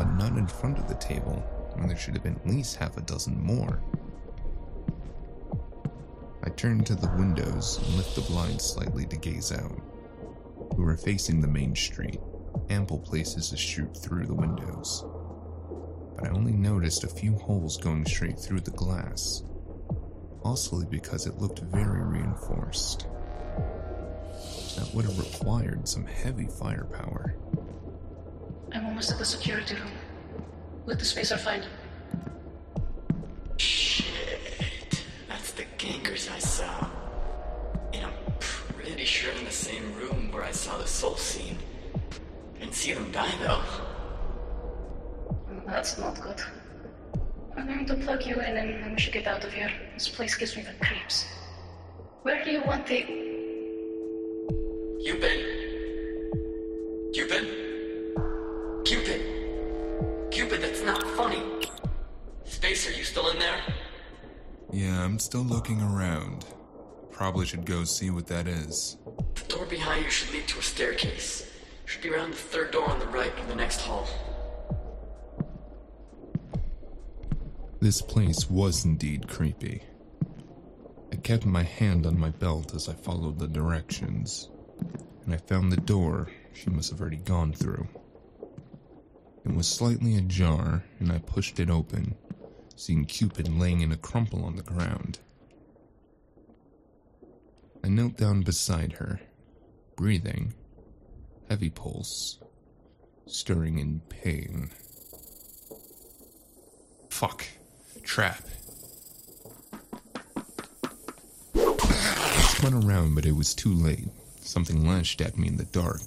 but 0.00 0.14
none 0.14 0.38
in 0.38 0.46
front 0.46 0.78
of 0.78 0.88
the 0.88 0.94
table, 0.94 1.44
when 1.74 1.86
there 1.86 1.96
should 1.98 2.14
have 2.14 2.22
been 2.22 2.36
at 2.36 2.46
least 2.46 2.76
half 2.76 2.96
a 2.96 3.02
dozen 3.02 3.38
more. 3.38 3.82
I 6.42 6.48
turned 6.48 6.86
to 6.86 6.94
the 6.94 7.14
windows 7.18 7.76
and 7.76 7.96
lifted 7.98 8.22
the 8.22 8.30
blinds 8.30 8.64
slightly 8.64 9.04
to 9.04 9.16
gaze 9.18 9.52
out. 9.52 9.78
We 10.74 10.84
were 10.84 10.96
facing 10.96 11.42
the 11.42 11.48
main 11.48 11.76
street, 11.76 12.18
ample 12.70 12.98
places 12.98 13.50
to 13.50 13.58
shoot 13.58 13.94
through 13.94 14.24
the 14.24 14.32
windows. 14.32 15.04
But 16.16 16.28
I 16.28 16.30
only 16.30 16.52
noticed 16.52 17.04
a 17.04 17.08
few 17.08 17.34
holes 17.34 17.76
going 17.76 18.06
straight 18.06 18.38
through 18.38 18.60
the 18.60 18.70
glass, 18.70 19.42
possibly 20.42 20.86
because 20.86 21.26
it 21.26 21.36
looked 21.36 21.58
very 21.58 22.02
reinforced. 22.02 23.06
That 24.76 24.94
would 24.94 25.04
have 25.04 25.18
required 25.18 25.86
some 25.86 26.06
heavy 26.06 26.46
firepower. 26.46 27.34
I'm 28.72 28.86
almost 28.86 29.10
at 29.10 29.18
the 29.18 29.24
security 29.24 29.74
room. 29.74 29.92
Let 30.86 30.98
the 30.98 31.04
spacer 31.04 31.36
find 31.36 31.64
him. 31.64 31.72
Shit. 33.56 35.04
That's 35.28 35.52
the 35.52 35.64
gangers 35.78 36.28
I 36.28 36.38
saw. 36.38 36.88
And 37.92 38.06
I'm 38.06 38.14
pretty 38.38 39.04
sure 39.04 39.32
in 39.32 39.44
the 39.44 39.50
same 39.50 39.94
room 39.96 40.30
where 40.32 40.44
I 40.44 40.52
saw 40.52 40.78
the 40.78 40.86
soul 40.86 41.16
scene. 41.16 41.58
Didn't 42.58 42.74
see 42.74 42.92
them 42.92 43.10
die 43.10 43.34
though. 43.42 43.62
That's 45.66 45.98
not 45.98 46.20
good. 46.20 46.40
I'm 47.56 47.66
going 47.66 47.86
to 47.86 47.94
plug 47.94 48.24
you 48.24 48.36
in 48.36 48.56
and 48.56 48.82
then 48.82 48.92
we 48.94 49.00
should 49.00 49.12
get 49.12 49.26
out 49.26 49.44
of 49.44 49.52
here. 49.52 49.70
This 49.94 50.08
place 50.08 50.34
gives 50.34 50.56
me 50.56 50.62
the 50.62 50.84
creeps. 50.84 51.26
Where 52.22 52.44
do 52.44 52.50
you 52.50 52.62
want 52.62 52.86
the. 52.86 53.29
Still 65.20 65.42
looking 65.42 65.80
around. 65.82 66.46
Probably 67.10 67.46
should 67.46 67.66
go 67.66 67.84
see 67.84 68.10
what 68.10 68.26
that 68.28 68.46
is. 68.46 68.96
The 69.34 69.44
door 69.44 69.66
behind 69.66 70.04
you 70.04 70.10
should 70.10 70.32
lead 70.32 70.48
to 70.48 70.58
a 70.58 70.62
staircase. 70.62 71.46
Should 71.84 72.02
be 72.02 72.10
around 72.10 72.30
the 72.30 72.36
third 72.36 72.70
door 72.70 72.88
on 72.88 72.98
the 72.98 73.06
right 73.06 73.32
in 73.38 73.48
the 73.48 73.54
next 73.54 73.80
hall. 73.80 74.08
This 77.80 78.00
place 78.00 78.48
was 78.48 78.84
indeed 78.84 79.28
creepy. 79.28 79.82
I 81.12 81.16
kept 81.16 81.44
my 81.44 81.62
hand 81.62 82.06
on 82.06 82.18
my 82.18 82.30
belt 82.30 82.74
as 82.74 82.88
I 82.88 82.92
followed 82.92 83.38
the 83.38 83.48
directions, 83.48 84.50
and 85.24 85.34
I 85.34 85.38
found 85.38 85.72
the 85.72 85.76
door 85.76 86.28
she 86.52 86.70
must 86.70 86.90
have 86.90 87.00
already 87.00 87.16
gone 87.16 87.52
through. 87.52 87.88
It 89.44 89.54
was 89.54 89.66
slightly 89.66 90.16
ajar, 90.16 90.84
and 90.98 91.10
I 91.10 91.18
pushed 91.18 91.58
it 91.58 91.70
open, 91.70 92.14
seeing 92.80 93.04
Cupid 93.04 93.46
laying 93.46 93.82
in 93.82 93.92
a 93.92 93.96
crumple 93.96 94.42
on 94.42 94.56
the 94.56 94.62
ground. 94.62 95.18
I 97.84 97.88
knelt 97.88 98.16
down 98.16 98.40
beside 98.40 98.92
her, 98.94 99.20
breathing, 99.96 100.54
heavy 101.50 101.68
pulse, 101.68 102.38
stirring 103.26 103.78
in 103.78 104.00
pain. 104.08 104.70
Fuck. 107.10 107.46
Trap. 108.02 108.42
I 111.54 112.46
spun 112.56 112.72
around, 112.82 113.14
but 113.14 113.26
it 113.26 113.36
was 113.36 113.54
too 113.54 113.74
late. 113.74 114.08
Something 114.40 114.88
lashed 114.88 115.20
at 115.20 115.36
me 115.36 115.48
in 115.48 115.58
the 115.58 115.64
dark, 115.64 116.00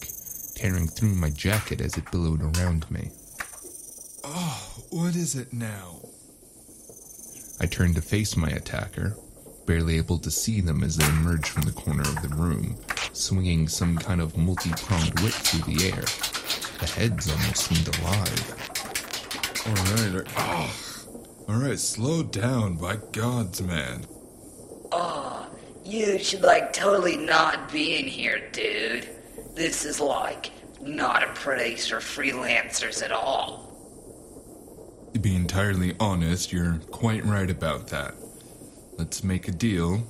tearing 0.55 0.88
through 0.88 1.13
my 1.13 1.30
jacket 1.30 1.82
as 1.82 1.97
it 1.97 2.09
billowed 2.11 2.41
around 2.41 2.89
me. 2.89 3.11
Oh, 4.24 4.74
what 4.89 5.15
is 5.15 5.36
it 5.36 5.53
now? 5.53 6.12
I 7.60 7.66
turned 7.66 7.95
to 7.95 8.01
face 8.01 8.36
my 8.36 8.49
attacker, 8.49 9.16
barely 9.66 9.97
able 9.97 10.18
to 10.20 10.32
see 10.32 10.60
them 10.62 10.84
as 10.84 10.97
they 10.97 11.08
emerged 11.08 11.47
from 11.47 11.64
the 11.64 11.72
corner 11.72 12.01
of 12.01 12.22
the 12.22 12.36
room, 12.36 12.78
swinging 13.14 13.68
some 13.68 13.97
kind 13.97 14.22
of 14.22 14.38
multi 14.38 14.72
pronged 14.72 15.20
whip 15.22 15.34
through 15.34 15.74
the 15.74 15.86
air. 15.88 16.04
The 16.80 16.88
heads 16.88 17.30
almost 17.30 17.58
seemed 17.58 17.97
alive. 17.99 18.64
Alright, 19.66 20.28
oh. 20.38 20.76
Alright, 21.47 21.74
ah. 21.74 21.76
slow 21.76 22.24
down, 22.24 22.76
by 22.76 22.97
gods, 23.12 23.62
man. 23.62 24.06
Oh, 24.91 25.47
you 25.86 26.20
should 26.20 26.41
like 26.41 26.74
totally 26.74 27.18
not 27.18 27.72
be 27.72 27.97
in 27.97 28.06
here, 28.06 28.41
dude. 28.51 29.08
This 29.56 29.86
is 29.86 29.99
like 29.99 30.51
not 30.82 31.24
a 31.24 31.34
place 31.34 31.88
for 31.88 31.97
freelancers 31.97 33.04
at 33.04 33.12
all. 33.12 33.72
To 35.14 35.20
be 35.20 35.36
entirely 35.36 35.95
honest, 35.99 36.51
you're 36.51 36.80
quite 36.89 37.24
right 37.24 37.49
about 37.49 37.88
that. 37.89 38.16
Let's 38.97 39.24
make 39.24 39.47
a 39.47 39.51
deal. 39.51 40.07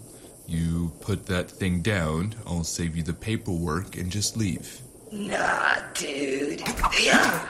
You 0.47 0.93
put 1.01 1.25
that 1.27 1.51
thing 1.51 1.81
down, 1.81 2.35
I'll 2.45 2.63
save 2.63 2.95
you 2.95 3.03
the 3.03 3.13
paperwork 3.13 3.97
and 3.97 4.09
just 4.11 4.37
leave. 4.37 4.81
Nah, 5.11 5.75
dude. 5.93 6.61
Yeah. 7.01 7.47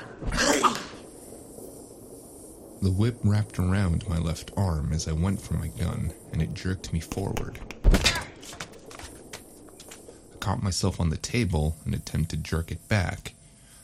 The 2.81 2.91
whip 2.91 3.17
wrapped 3.23 3.59
around 3.59 4.07
my 4.09 4.17
left 4.17 4.51
arm 4.57 4.91
as 4.91 5.07
I 5.07 5.13
went 5.13 5.39
for 5.39 5.53
my 5.53 5.67
gun, 5.67 6.11
and 6.31 6.41
it 6.41 6.53
jerked 6.53 6.91
me 6.91 6.99
forward. 6.99 7.59
I 7.85 8.25
caught 10.39 10.61
myself 10.61 10.99
on 10.99 11.09
the 11.09 11.17
table 11.17 11.77
and 11.85 11.93
attempted 11.93 12.43
to 12.43 12.49
jerk 12.49 12.71
it 12.71 12.87
back. 12.89 13.33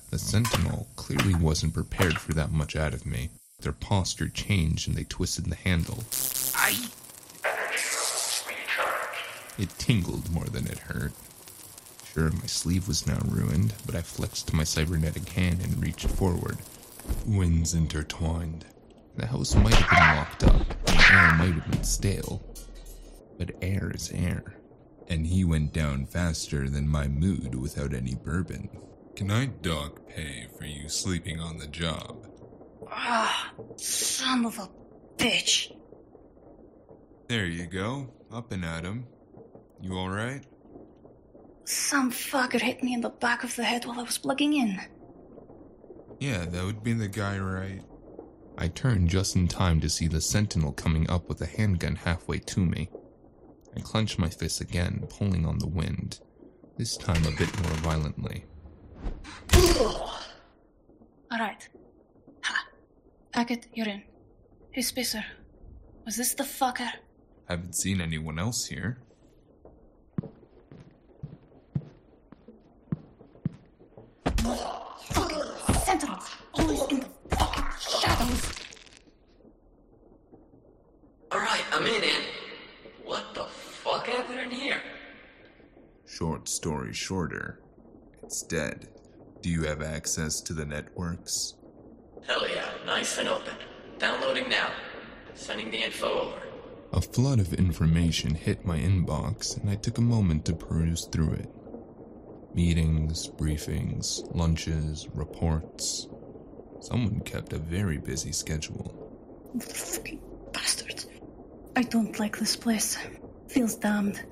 The 0.09 0.19
sentinel 0.19 0.87
clearly 0.95 1.35
wasn't 1.35 1.75
prepared 1.75 2.17
for 2.17 2.33
that 2.33 2.51
much 2.51 2.75
out 2.75 2.93
of 2.93 3.05
me. 3.05 3.29
Their 3.61 3.73
posture 3.73 4.29
changed 4.29 4.87
and 4.87 4.95
they 4.95 5.03
twisted 5.03 5.45
the 5.45 5.55
handle. 5.55 6.03
I. 6.55 6.89
It 9.57 9.69
tingled 9.77 10.31
more 10.31 10.45
than 10.45 10.65
it 10.67 10.79
hurt. 10.79 11.11
Sure, 12.13 12.31
my 12.31 12.45
sleeve 12.45 12.87
was 12.87 13.05
now 13.05 13.19
ruined, 13.25 13.73
but 13.85 13.95
I 13.95 14.01
flexed 14.01 14.53
my 14.53 14.63
cybernetic 14.63 15.27
hand 15.29 15.61
and 15.61 15.81
reached 15.81 16.07
forward. 16.07 16.57
Winds 17.25 17.73
intertwined. 17.73 18.65
The 19.17 19.25
house 19.25 19.55
might 19.55 19.73
have 19.73 19.89
been 19.89 20.15
locked 20.17 20.43
up, 20.45 20.87
and 20.87 20.97
the 20.97 21.13
air 21.13 21.33
might 21.33 21.53
have 21.55 21.71
been 21.71 21.83
stale. 21.83 22.41
But 23.37 23.55
air 23.61 23.91
is 23.93 24.09
air. 24.11 24.55
And 25.09 25.27
he 25.27 25.43
went 25.43 25.73
down 25.73 26.05
faster 26.05 26.69
than 26.69 26.87
my 26.87 27.07
mood 27.07 27.55
without 27.55 27.93
any 27.93 28.15
bourbon. 28.15 28.69
Can 29.15 29.29
I 29.29 29.47
dog 29.47 30.07
pay 30.07 30.47
for 30.57 30.63
you 30.63 30.87
sleeping 30.87 31.41
on 31.41 31.57
the 31.57 31.67
job? 31.67 32.28
Ah, 32.91 33.51
son 33.75 34.45
of 34.45 34.57
a 34.59 34.69
bitch. 35.17 35.71
There 37.27 37.45
you 37.45 37.67
go. 37.67 38.11
Up 38.31 38.51
and 38.51 38.65
at 38.65 38.83
him. 38.83 39.05
You 39.81 39.93
alright? 39.93 40.45
Some 41.65 42.11
fucker 42.11 42.59
hit 42.59 42.83
me 42.83 42.93
in 42.93 43.01
the 43.01 43.09
back 43.09 43.43
of 43.43 43.55
the 43.55 43.63
head 43.63 43.85
while 43.85 43.99
I 43.99 44.03
was 44.03 44.17
plugging 44.17 44.53
in. 44.53 44.79
Yeah, 46.19 46.45
that 46.45 46.65
would 46.65 46.83
be 46.83 46.93
the 46.93 47.07
guy, 47.07 47.37
right? 47.37 47.81
I 48.57 48.67
turned 48.67 49.09
just 49.09 49.35
in 49.35 49.47
time 49.47 49.79
to 49.81 49.89
see 49.89 50.07
the 50.07 50.19
sentinel 50.19 50.73
coming 50.73 51.09
up 51.09 51.29
with 51.29 51.39
a 51.41 51.45
handgun 51.45 51.95
halfway 51.95 52.39
to 52.39 52.59
me. 52.59 52.89
I 53.77 53.79
clenched 53.81 54.19
my 54.19 54.29
fist 54.29 54.59
again, 54.59 55.07
pulling 55.09 55.45
on 55.45 55.59
the 55.59 55.67
wind, 55.67 56.19
this 56.77 56.97
time 56.97 57.25
a 57.25 57.31
bit 57.37 57.55
more 57.63 57.73
violently. 57.77 58.45
Alright. 61.31 61.69
Ha. 63.33 63.39
Hackett, 63.39 63.67
you're 63.73 63.87
in. 63.87 64.03
Hey, 64.71 64.81
Spacer. 64.81 65.23
Was 66.05 66.15
this 66.17 66.33
the 66.33 66.43
fucker? 66.43 66.89
I 67.47 67.53
haven't 67.53 67.75
seen 67.75 68.01
anyone 68.01 68.39
else 68.39 68.65
here. 68.65 68.97
Fucking 74.35 75.43
sentinels. 75.83 76.29
Always 76.53 76.81
in 76.89 76.99
the 76.99 77.35
fucking 77.35 77.65
shadows. 77.79 78.53
Alright, 81.33 81.63
I'm 81.71 81.85
in 81.85 82.03
it. 82.03 82.21
What 83.03 83.33
the 83.33 83.45
fuck 83.45 84.07
happened 84.07 84.39
in 84.39 84.51
here? 84.51 84.81
Short 86.05 86.49
story 86.49 86.93
shorter, 86.93 87.61
it's 88.23 88.43
dead. 88.43 88.89
Do 89.41 89.49
you 89.49 89.63
have 89.63 89.81
access 89.81 90.41
to 90.41 90.53
the 90.53 90.65
networks? 90.65 91.55
Hell 92.27 92.47
yeah, 92.47 92.69
nice 92.85 93.17
and 93.17 93.27
open. 93.27 93.53
Downloading 93.97 94.49
now. 94.49 94.71
Sending 95.33 95.71
the 95.71 95.83
info 95.83 96.07
over. 96.07 96.41
A 96.91 97.01
flood 97.01 97.39
of 97.39 97.53
information 97.53 98.33
hit 98.33 98.65
my 98.65 98.77
inbox, 98.79 99.59
and 99.59 99.69
I 99.69 99.75
took 99.75 99.97
a 99.97 100.01
moment 100.01 100.45
to 100.45 100.53
peruse 100.53 101.05
through 101.05 101.33
it. 101.33 101.49
Meetings, 102.55 103.29
briefings, 103.29 104.23
lunches, 104.35 105.07
reports. 105.13 106.07
Someone 106.81 107.19
kept 107.21 107.53
a 107.53 107.59
very 107.59 107.97
busy 107.97 108.31
schedule. 108.31 108.95
Fucking 109.59 110.19
bastards. 110.51 111.07
I 111.75 111.83
don't 111.83 112.19
like 112.19 112.37
this 112.37 112.55
place. 112.55 112.97
Feels 113.47 113.75
damned. 113.75 114.23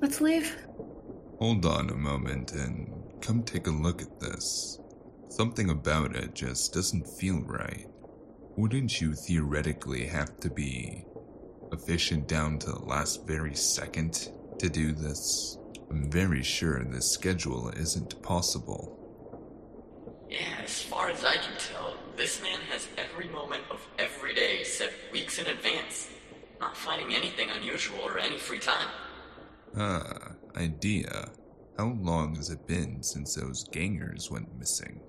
Let's 0.00 0.20
leave. 0.20 0.56
Hold 1.38 1.64
on 1.64 1.90
a 1.90 1.94
moment 1.94 2.52
and 2.52 2.92
come 3.20 3.42
take 3.42 3.66
a 3.66 3.70
look 3.70 4.02
at 4.02 4.20
this. 4.20 4.78
Something 5.36 5.70
about 5.70 6.14
it 6.14 6.32
just 6.32 6.72
doesn't 6.72 7.08
feel 7.08 7.40
right. 7.40 7.88
Wouldn't 8.56 9.00
you 9.00 9.14
theoretically 9.14 10.06
have 10.06 10.38
to 10.38 10.48
be 10.48 11.04
efficient 11.72 12.28
down 12.28 12.60
to 12.60 12.70
the 12.70 12.84
last 12.84 13.26
very 13.26 13.56
second 13.56 14.28
to 14.60 14.68
do 14.68 14.92
this? 14.92 15.58
I'm 15.90 16.08
very 16.08 16.44
sure 16.44 16.84
this 16.84 17.10
schedule 17.10 17.70
isn't 17.70 18.22
possible. 18.22 18.96
Yeah, 20.30 20.62
as 20.62 20.80
far 20.82 21.10
as 21.10 21.24
I 21.24 21.34
can 21.34 21.58
tell, 21.58 21.96
this 22.16 22.40
man 22.40 22.60
has 22.70 22.86
every 22.96 23.28
moment 23.28 23.64
of 23.72 23.84
every 23.98 24.36
day 24.36 24.62
set 24.62 24.92
weeks 25.10 25.40
in 25.40 25.48
advance. 25.48 26.10
Not 26.60 26.76
finding 26.76 27.12
anything 27.12 27.48
unusual 27.50 27.98
or 28.04 28.20
any 28.20 28.38
free 28.38 28.60
time. 28.60 28.88
Ah, 29.76 30.34
idea. 30.56 31.32
How 31.76 31.88
long 32.00 32.36
has 32.36 32.50
it 32.50 32.68
been 32.68 33.02
since 33.02 33.34
those 33.34 33.64
gangers 33.64 34.30
went 34.30 34.56
missing? 34.56 35.00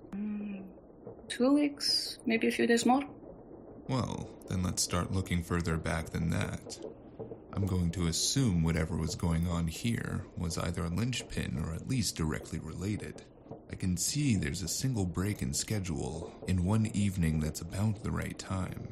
Two 1.28 1.53
weeks, 1.53 2.19
maybe 2.26 2.47
a 2.47 2.51
few 2.51 2.67
days 2.67 2.86
more. 2.86 3.01
Well, 3.88 4.30
then 4.49 4.63
let's 4.63 4.84
start 4.84 5.11
looking 5.11 5.43
further 5.43 5.78
back 5.78 6.09
than 6.11 6.30
that. 6.30 6.80
I'm 7.53 7.65
going 7.65 7.91
to 7.91 8.07
assume 8.07 8.63
whatever 8.63 8.97
was 8.97 9.15
going 9.15 9.47
on 9.47 9.67
here 9.67 10.26
was 10.38 10.57
either 10.57 10.84
a 10.84 10.89
linchpin 10.89 11.63
or 11.63 11.73
at 11.73 11.88
least 11.88 12.17
directly 12.17 12.59
related. 12.59 13.23
I 13.71 13.76
can 13.76 13.97
see 13.97 14.36
there's 14.36 14.61
a 14.61 14.67
single 14.67 15.05
break 15.05 15.41
in 15.41 15.53
schedule 15.53 16.34
in 16.47 16.65
one 16.65 16.88
evening 16.93 17.39
that's 17.39 17.61
about 17.61 18.03
the 18.03 18.11
right 18.11 18.38
time. 18.38 18.89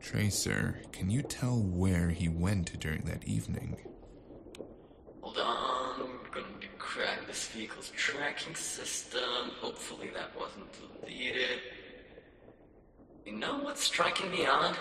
Tracer, 0.00 0.80
can 0.92 1.10
you 1.10 1.22
tell 1.22 1.58
where 1.62 2.10
he 2.10 2.28
went 2.28 2.78
during 2.80 3.02
that 3.02 3.24
evening? 3.24 3.76
Hold 5.20 5.38
on, 5.38 5.98
we're 5.98 6.04
going 6.04 6.09
to 6.09 6.09
crack 6.90 7.24
this 7.28 7.46
vehicle's 7.46 7.92
tracking 7.96 8.54
system. 8.56 9.52
Hopefully 9.60 10.10
that 10.12 10.36
wasn't 10.36 10.66
deleted. 10.72 11.60
You 13.24 13.34
know 13.34 13.60
what's 13.60 13.84
striking 13.84 14.28
me 14.32 14.44
odd? 14.44 14.76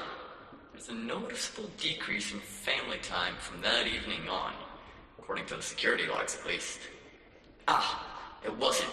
There's 0.73 0.89
a 0.89 0.93
noticeable 0.95 1.69
decrease 1.77 2.33
in 2.33 2.39
family 2.39 2.97
time 3.03 3.35
from 3.37 3.61
that 3.61 3.85
evening 3.85 4.27
on, 4.27 4.53
according 5.19 5.45
to 5.47 5.57
the 5.57 5.61
security 5.61 6.07
logs 6.07 6.35
at 6.35 6.47
least. 6.47 6.79
Ah, 7.67 8.03
it 8.43 8.57
wasn't. 8.57 8.89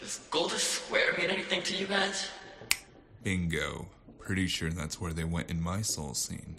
Does 0.00 0.20
Goldus 0.30 0.60
Square 0.60 1.16
mean 1.18 1.28
anything 1.28 1.62
to 1.64 1.76
you 1.76 1.86
guys? 1.86 2.28
Bingo. 3.22 3.88
Pretty 4.20 4.46
sure 4.46 4.70
that's 4.70 4.98
where 4.98 5.12
they 5.12 5.24
went 5.24 5.50
in 5.50 5.60
my 5.60 5.82
soul 5.82 6.14
scene. 6.14 6.58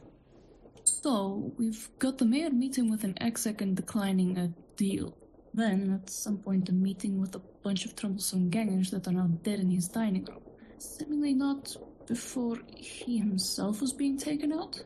So, 0.84 1.52
we've 1.58 1.90
got 1.98 2.20
the 2.20 2.26
mayor 2.26 2.52
meeting 2.52 2.92
with 2.92 3.04
an 3.04 3.16
exec 3.22 3.62
and 3.62 3.76
declining 3.76 4.38
a 4.38 4.52
deal. 4.76 5.16
Then, 5.54 6.00
at 6.02 6.10
some 6.10 6.38
point, 6.38 6.70
a 6.70 6.74
meeting 6.74 7.20
with 7.20 7.36
a 7.36 7.42
bunch 7.64 7.86
of 7.86 7.96
troublesome 7.96 8.50
gangers 8.50 8.92
that 8.92 9.08
are 9.08 9.12
now 9.12 9.28
dead 9.44 9.60
in 9.60 9.72
his 9.72 9.88
dining 9.88 10.26
room. 10.26 10.42
Seemingly 10.78 11.34
not 11.34 11.76
before 12.08 12.58
he 12.76 13.18
himself 13.18 13.82
was 13.82 13.94
being 13.94 14.18
taken 14.18 14.52
out? 14.52 14.82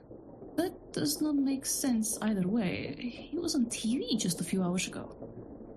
That 0.56 0.94
does 0.94 1.22
not 1.22 1.36
make 1.36 1.66
sense 1.66 2.18
either 2.22 2.48
way. 2.48 3.28
He 3.32 3.38
was 3.38 3.56
on 3.56 3.66
TV 3.68 4.20
just 4.20 4.42
a 4.42 4.44
few 4.44 4.62
hours 4.64 4.88
ago. 4.88 5.16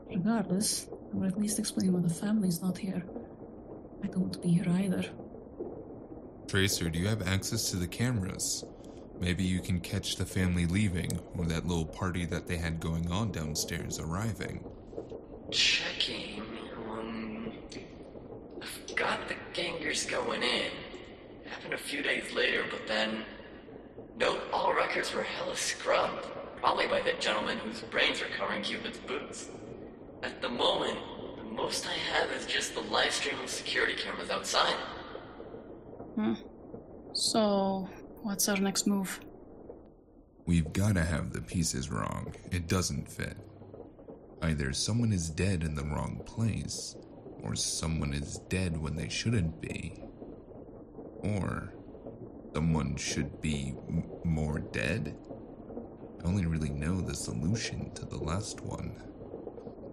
Regardless, 0.08 0.88
or 1.14 1.26
at 1.26 1.38
least 1.38 1.58
explain 1.58 1.92
why 1.92 2.00
the 2.00 2.12
family's 2.12 2.60
not 2.60 2.76
here. 2.76 3.02
I 4.02 4.08
don't 4.08 4.20
want 4.20 4.32
to 4.34 4.38
be 4.40 4.48
here 4.48 4.68
either. 4.68 5.04
Tracer, 6.46 6.90
do 6.90 6.98
you 6.98 7.08
have 7.08 7.26
access 7.26 7.70
to 7.70 7.76
the 7.76 7.88
cameras? 7.88 8.64
Maybe 9.20 9.44
you 9.44 9.60
can 9.60 9.80
catch 9.80 10.16
the 10.16 10.26
family 10.26 10.66
leaving, 10.66 11.18
or 11.36 11.46
that 11.46 11.66
little 11.66 11.86
party 11.86 12.26
that 12.26 12.46
they 12.46 12.56
had 12.56 12.80
going 12.80 13.10
on 13.10 13.32
downstairs 13.32 13.98
arriving. 13.98 14.64
Checking. 15.50 16.42
Um, 16.88 17.52
I've 18.60 18.96
got 18.96 19.28
the 19.28 19.36
gangers 19.54 20.04
going 20.04 20.42
in. 20.42 20.70
Happened 21.48 21.74
a 21.74 21.78
few 21.78 22.02
days 22.02 22.32
later, 22.32 22.64
but 22.70 22.86
then. 22.86 23.24
Note 24.18 24.40
all 24.50 24.74
records 24.74 25.14
were 25.14 25.22
hella 25.22 25.56
scrubbed. 25.56 26.26
Probably 26.56 26.86
by 26.86 27.02
the 27.02 27.12
gentleman 27.20 27.58
whose 27.58 27.80
brains 27.82 28.22
are 28.22 28.28
covering 28.36 28.62
Cupid's 28.62 28.98
boots. 28.98 29.48
At 30.22 30.40
the 30.40 30.48
moment, 30.48 30.98
the 31.36 31.44
most 31.44 31.86
I 31.86 31.92
have 31.92 32.30
is 32.32 32.46
just 32.46 32.74
the 32.74 32.80
live 32.80 33.12
stream 33.12 33.38
of 33.40 33.50
security 33.50 33.94
cameras 33.94 34.30
outside. 34.30 34.74
Hmm. 36.14 36.34
So, 37.12 37.88
what's 38.26 38.48
our 38.48 38.56
next 38.56 38.88
move? 38.88 39.20
We've 40.46 40.72
gotta 40.72 41.04
have 41.04 41.32
the 41.32 41.40
pieces 41.40 41.90
wrong. 41.90 42.34
It 42.50 42.66
doesn't 42.66 43.08
fit. 43.08 43.36
Either 44.42 44.72
someone 44.72 45.12
is 45.12 45.30
dead 45.30 45.62
in 45.62 45.76
the 45.76 45.84
wrong 45.84 46.20
place, 46.26 46.96
or 47.40 47.54
someone 47.54 48.12
is 48.12 48.38
dead 48.48 48.76
when 48.76 48.96
they 48.96 49.08
shouldn't 49.08 49.60
be. 49.60 50.02
Or 51.20 51.72
someone 52.52 52.96
should 52.96 53.40
be 53.40 53.76
m- 53.88 54.10
more 54.24 54.58
dead? 54.58 55.16
I 56.20 56.26
only 56.26 56.46
really 56.46 56.70
know 56.70 57.00
the 57.00 57.14
solution 57.14 57.94
to 57.94 58.04
the 58.04 58.18
last 58.18 58.60
one. 58.60 59.00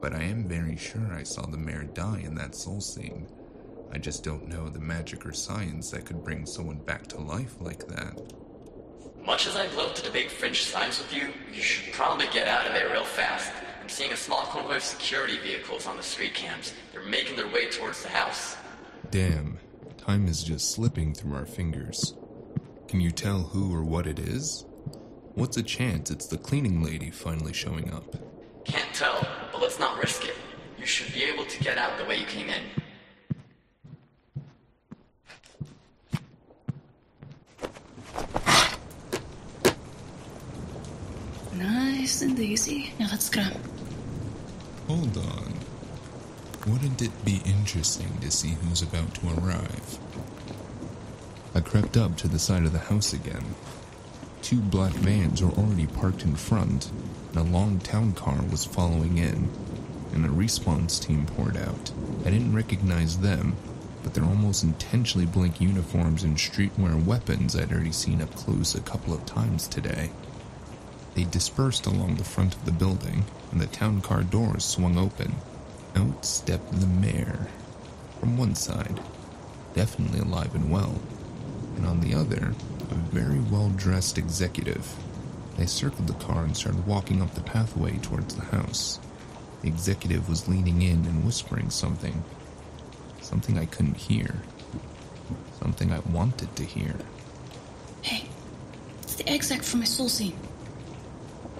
But 0.01 0.15
I 0.15 0.23
am 0.23 0.47
very 0.47 0.75
sure 0.75 1.13
I 1.13 1.21
saw 1.21 1.45
the 1.45 1.57
mayor 1.57 1.83
die 1.83 2.23
in 2.25 2.33
that 2.35 2.55
soul 2.55 2.81
scene. 2.81 3.27
I 3.93 3.99
just 3.99 4.23
don't 4.23 4.47
know 4.47 4.69
the 4.69 4.79
magic 4.79 5.23
or 5.23 5.33
science 5.33 5.91
that 5.91 6.05
could 6.05 6.23
bring 6.23 6.47
someone 6.47 6.77
back 6.77 7.05
to 7.07 7.21
life 7.21 7.61
like 7.61 7.87
that. 7.89 8.19
Much 9.23 9.45
as 9.45 9.55
I'd 9.55 9.71
love 9.75 9.93
to 9.93 10.01
debate 10.01 10.31
French 10.31 10.63
science 10.63 10.97
with 10.97 11.15
you, 11.15 11.29
you 11.53 11.61
should 11.61 11.93
probably 11.93 12.25
get 12.33 12.47
out 12.47 12.65
of 12.65 12.73
there 12.73 12.89
real 12.89 13.03
fast. 13.03 13.53
I'm 13.79 13.87
seeing 13.87 14.11
a 14.11 14.17
small 14.17 14.41
convoy 14.45 14.77
of 14.77 14.83
security 14.83 15.37
vehicles 15.37 15.85
on 15.85 15.95
the 15.95 16.01
street 16.01 16.33
cams. 16.33 16.73
They're 16.91 17.03
making 17.03 17.35
their 17.35 17.47
way 17.47 17.69
towards 17.69 18.01
the 18.01 18.09
house. 18.09 18.57
Damn, 19.11 19.59
time 19.95 20.27
is 20.27 20.43
just 20.43 20.71
slipping 20.71 21.13
through 21.13 21.35
our 21.35 21.45
fingers. 21.45 22.15
Can 22.87 22.99
you 22.99 23.11
tell 23.11 23.41
who 23.41 23.73
or 23.75 23.83
what 23.83 24.07
it 24.07 24.17
is? 24.17 24.65
What's 25.35 25.57
a 25.57 25.63
chance 25.63 26.09
it's 26.09 26.25
the 26.25 26.39
cleaning 26.39 26.81
lady 26.81 27.11
finally 27.11 27.53
showing 27.53 27.93
up? 27.93 28.15
Can't 28.65 28.93
tell, 28.95 29.27
but 29.51 29.61
let's 29.61 29.79
not 29.79 29.99
risk 29.99 30.25
it. 30.25 30.35
You 30.79 30.87
should 30.87 31.13
be 31.13 31.23
able 31.25 31.45
to 31.45 31.63
get 31.63 31.77
out 31.77 31.99
the 31.99 32.05
way 32.05 32.17
you 32.17 32.25
came 32.25 32.49
in. 32.49 32.63
Now 42.65 43.07
let's. 43.11 43.29
Hold 44.87 45.17
on. 45.17 45.53
Wouldn't 46.65 47.01
it 47.01 47.25
be 47.25 47.41
interesting 47.45 48.17
to 48.21 48.31
see 48.31 48.51
who's 48.51 48.81
about 48.81 49.13
to 49.15 49.27
arrive? 49.27 49.99
I 51.53 51.59
crept 51.59 51.97
up 51.97 52.15
to 52.17 52.29
the 52.29 52.39
side 52.39 52.63
of 52.63 52.71
the 52.71 52.79
house 52.79 53.11
again. 53.11 53.55
Two 54.41 54.61
black 54.61 54.93
vans 54.93 55.43
were 55.43 55.51
already 55.51 55.87
parked 55.87 56.23
in 56.23 56.37
front, 56.37 56.89
and 57.29 57.37
a 57.37 57.51
long 57.51 57.79
town 57.79 58.13
car 58.13 58.41
was 58.49 58.63
following 58.63 59.17
in, 59.17 59.49
and 60.13 60.25
a 60.25 60.31
response 60.31 60.99
team 60.99 61.25
poured 61.25 61.57
out. 61.57 61.91
I 62.21 62.29
didn't 62.29 62.55
recognize 62.55 63.17
them, 63.17 63.57
but 64.03 64.13
their 64.13 64.23
almost 64.23 64.63
intentionally 64.63 65.25
blank 65.25 65.59
uniforms 65.59 66.23
and 66.23 66.37
streetwear 66.37 67.03
weapons 67.03 67.57
I'd 67.57 67.73
already 67.73 67.91
seen 67.91 68.21
up 68.21 68.33
close 68.35 68.73
a 68.73 68.79
couple 68.79 69.13
of 69.13 69.25
times 69.25 69.67
today. 69.67 70.11
They 71.15 71.25
dispersed 71.25 71.85
along 71.85 72.15
the 72.15 72.23
front 72.23 72.55
of 72.55 72.65
the 72.65 72.71
building, 72.71 73.25
and 73.51 73.61
the 73.61 73.67
town 73.67 74.01
car 74.01 74.23
doors 74.23 74.65
swung 74.65 74.97
open. 74.97 75.35
Out 75.95 76.25
stepped 76.25 76.79
the 76.79 76.87
mayor. 76.87 77.47
From 78.19 78.37
one 78.37 78.55
side, 78.55 78.99
definitely 79.75 80.19
alive 80.19 80.55
and 80.55 80.71
well, 80.71 80.99
and 81.75 81.85
on 81.85 81.99
the 81.99 82.15
other, 82.15 82.55
a 82.89 82.95
very 82.95 83.39
well 83.39 83.69
dressed 83.69 84.17
executive. 84.17 84.95
They 85.57 85.67
circled 85.67 86.07
the 86.07 86.25
car 86.25 86.43
and 86.43 86.57
started 86.57 86.87
walking 86.87 87.21
up 87.21 87.35
the 87.35 87.41
pathway 87.41 87.97
towards 87.97 88.35
the 88.35 88.45
house. 88.45 88.99
The 89.61 89.67
executive 89.67 90.27
was 90.27 90.47
leaning 90.47 90.81
in 90.81 91.05
and 91.05 91.23
whispering 91.23 91.69
something. 91.69 92.23
Something 93.21 93.57
I 93.57 93.65
couldn't 93.65 93.97
hear. 93.97 94.41
Something 95.59 95.91
I 95.91 95.99
wanted 95.99 96.55
to 96.55 96.63
hear. 96.63 96.95
Hey, 98.01 98.25
it's 99.03 99.15
the 99.15 99.29
exec 99.29 99.61
from 99.61 99.81
my 99.81 99.85
soul 99.85 100.09
scene. 100.09 100.35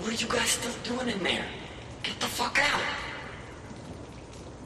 What 0.04 0.12
are 0.12 0.22
you 0.22 0.28
guys 0.28 0.50
still 0.50 0.74
doing 0.84 1.08
in 1.08 1.24
there? 1.24 1.46
Get 2.04 2.20
the 2.20 2.26
fuck 2.26 2.60
out! 2.60 2.82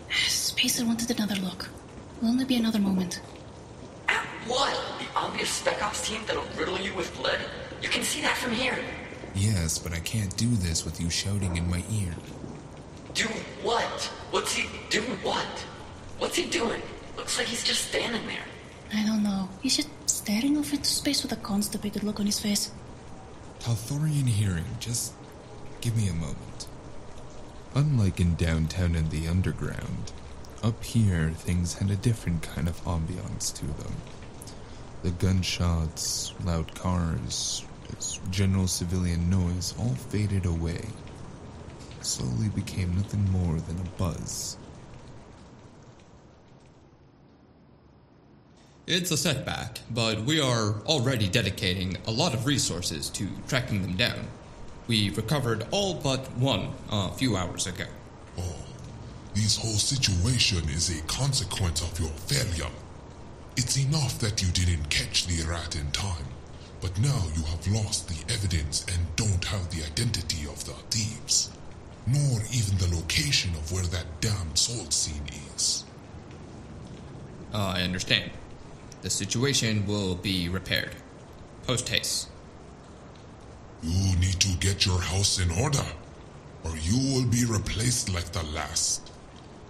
Spacer 0.09 0.83
wanted 0.83 1.11
another 1.11 1.35
look. 1.35 1.69
Will 2.19 2.29
only 2.29 2.43
be 2.43 2.55
another 2.55 2.79
moment. 2.79 3.21
At 4.07 4.25
what? 4.47 4.73
The 4.97 5.05
obvious 5.15 5.51
spec 5.51 5.83
ops 5.83 6.07
team 6.07 6.21
that'll 6.25 6.43
riddle 6.57 6.79
you 6.79 6.91
with 6.95 7.15
lead? 7.19 7.39
You 7.83 7.89
can 7.89 8.01
see 8.01 8.19
that 8.21 8.35
from 8.35 8.53
here. 8.53 8.79
Yes, 9.35 9.77
but 9.77 9.93
I 9.93 9.99
can't 9.99 10.35
do 10.37 10.49
this 10.55 10.83
with 10.83 10.99
you 10.99 11.11
shouting 11.11 11.55
in 11.55 11.69
my 11.69 11.83
ear. 11.91 12.15
Do 13.13 13.25
what? 13.61 14.11
What's 14.31 14.55
he 14.55 14.67
doing? 14.89 15.19
What? 15.21 15.65
What's 16.17 16.35
he 16.35 16.47
doing? 16.49 16.81
Looks 17.15 17.37
like 17.37 17.45
he's 17.45 17.63
just 17.63 17.89
standing 17.89 18.25
there. 18.25 18.47
I 18.91 19.05
don't 19.05 19.21
know. 19.21 19.47
He's 19.61 19.75
just 19.75 19.89
staring 20.09 20.57
off 20.57 20.73
into 20.73 20.89
space 20.89 21.21
with 21.21 21.31
a 21.31 21.35
constipated 21.35 22.01
look 22.01 22.19
on 22.19 22.25
his 22.25 22.39
face. 22.39 22.71
Talthorian 23.59 24.27
hearing, 24.27 24.65
just 24.79 25.13
give 25.87 25.95
me 25.95 26.09
a 26.09 26.13
moment. 26.13 26.67
Unlike 27.73 28.19
in 28.19 28.35
downtown 28.35 28.93
and 28.93 29.09
the 29.09 29.25
underground, 29.25 30.11
up 30.61 30.83
here 30.83 31.29
things 31.29 31.75
had 31.75 31.89
a 31.89 31.95
different 31.95 32.43
kind 32.43 32.67
of 32.67 32.83
ambiance 32.83 33.55
to 33.55 33.65
them. 33.65 33.95
The 35.03 35.11
gunshots, 35.11 36.33
loud 36.43 36.75
cars, 36.75 37.63
general 38.29 38.67
civilian 38.67 39.29
noise 39.29 39.73
all 39.79 39.95
faded 39.95 40.45
away. 40.45 40.83
Slowly 42.01 42.49
became 42.49 42.93
nothing 42.93 43.31
more 43.31 43.55
than 43.55 43.79
a 43.79 43.89
buzz. 43.97 44.57
It's 48.87 49.11
a 49.11 49.17
setback, 49.17 49.79
but 49.89 50.19
we 50.25 50.41
are 50.41 50.81
already 50.85 51.29
dedicating 51.29 51.95
a 52.05 52.11
lot 52.11 52.33
of 52.33 52.45
resources 52.45 53.09
to 53.11 53.29
tracking 53.47 53.83
them 53.83 53.95
down. 53.95 54.27
We 54.87 55.09
recovered 55.09 55.67
all 55.71 55.95
but 55.95 56.31
one 56.37 56.69
a 56.89 57.11
few 57.11 57.35
hours 57.35 57.67
ago. 57.67 57.85
Oh, 58.37 58.55
this 59.33 59.57
whole 59.57 59.73
situation 59.73 60.69
is 60.69 60.89
a 60.89 61.01
consequence 61.03 61.81
of 61.81 61.99
your 61.99 62.09
failure. 62.09 62.71
It's 63.57 63.77
enough 63.77 64.17
that 64.19 64.41
you 64.41 64.49
didn't 64.51 64.89
catch 64.89 65.27
the 65.27 65.43
rat 65.49 65.75
in 65.75 65.91
time, 65.91 66.27
but 66.79 66.97
now 66.99 67.23
you 67.35 67.43
have 67.43 67.67
lost 67.67 68.07
the 68.07 68.33
evidence 68.33 68.85
and 68.87 69.15
don't 69.15 69.43
have 69.45 69.69
the 69.71 69.83
identity 69.83 70.47
of 70.47 70.63
the 70.63 70.73
thieves, 70.89 71.49
nor 72.05 72.39
even 72.53 72.77
the 72.77 72.95
location 72.95 73.51
of 73.55 73.71
where 73.71 73.83
that 73.87 74.21
damn 74.21 74.55
soul 74.55 74.89
scene 74.89 75.27
is. 75.55 75.83
Uh, 77.53 77.73
I 77.75 77.81
understand. 77.81 78.31
The 79.01 79.09
situation 79.09 79.85
will 79.85 80.15
be 80.15 80.47
repaired. 80.47 80.95
Post 81.65 81.89
haste. 81.89 82.29
You 83.83 84.15
need 84.17 84.39
to 84.39 84.57
get 84.57 84.85
your 84.85 84.99
house 84.99 85.39
in 85.39 85.51
order, 85.51 85.85
or 86.63 86.75
you 86.77 87.13
will 87.13 87.27
be 87.27 87.45
replaced 87.45 88.13
like 88.13 88.31
the 88.31 88.43
last. 88.43 89.11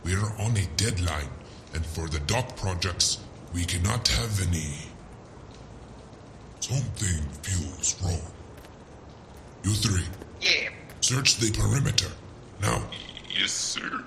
We're 0.03 0.31
on 0.39 0.55
a 0.55 0.65
deadline, 0.77 1.29
and 1.73 1.85
for 1.85 2.07
the 2.07 2.19
dock 2.21 2.55
projects, 2.55 3.19
we 3.53 3.65
cannot 3.65 4.07
have 4.07 4.47
any. 4.47 4.75
Something 6.59 7.23
feels 7.41 7.95
wrong. 8.01 8.21
You 9.63 9.71
three. 9.71 10.05
Yeah. 10.41 10.69
Search 11.01 11.37
the 11.37 11.51
perimeter. 11.51 12.09
Now. 12.61 12.83
Yes, 13.37 13.51
sir. 13.51 14.03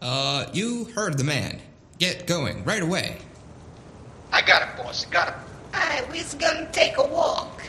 Uh, 0.00 0.46
you 0.52 0.84
heard 0.94 1.18
the 1.18 1.24
man. 1.24 1.60
Get 1.98 2.26
going 2.26 2.62
right 2.64 2.82
away. 2.82 3.18
I 4.32 4.42
got 4.42 4.62
it, 4.62 4.76
boss. 4.76 5.06
I 5.06 5.10
Got 5.10 5.28
it. 5.28 5.34
I 5.72 6.04
was 6.12 6.34
gonna 6.34 6.68
take 6.72 6.98
a 6.98 7.06
walk. 7.06 7.60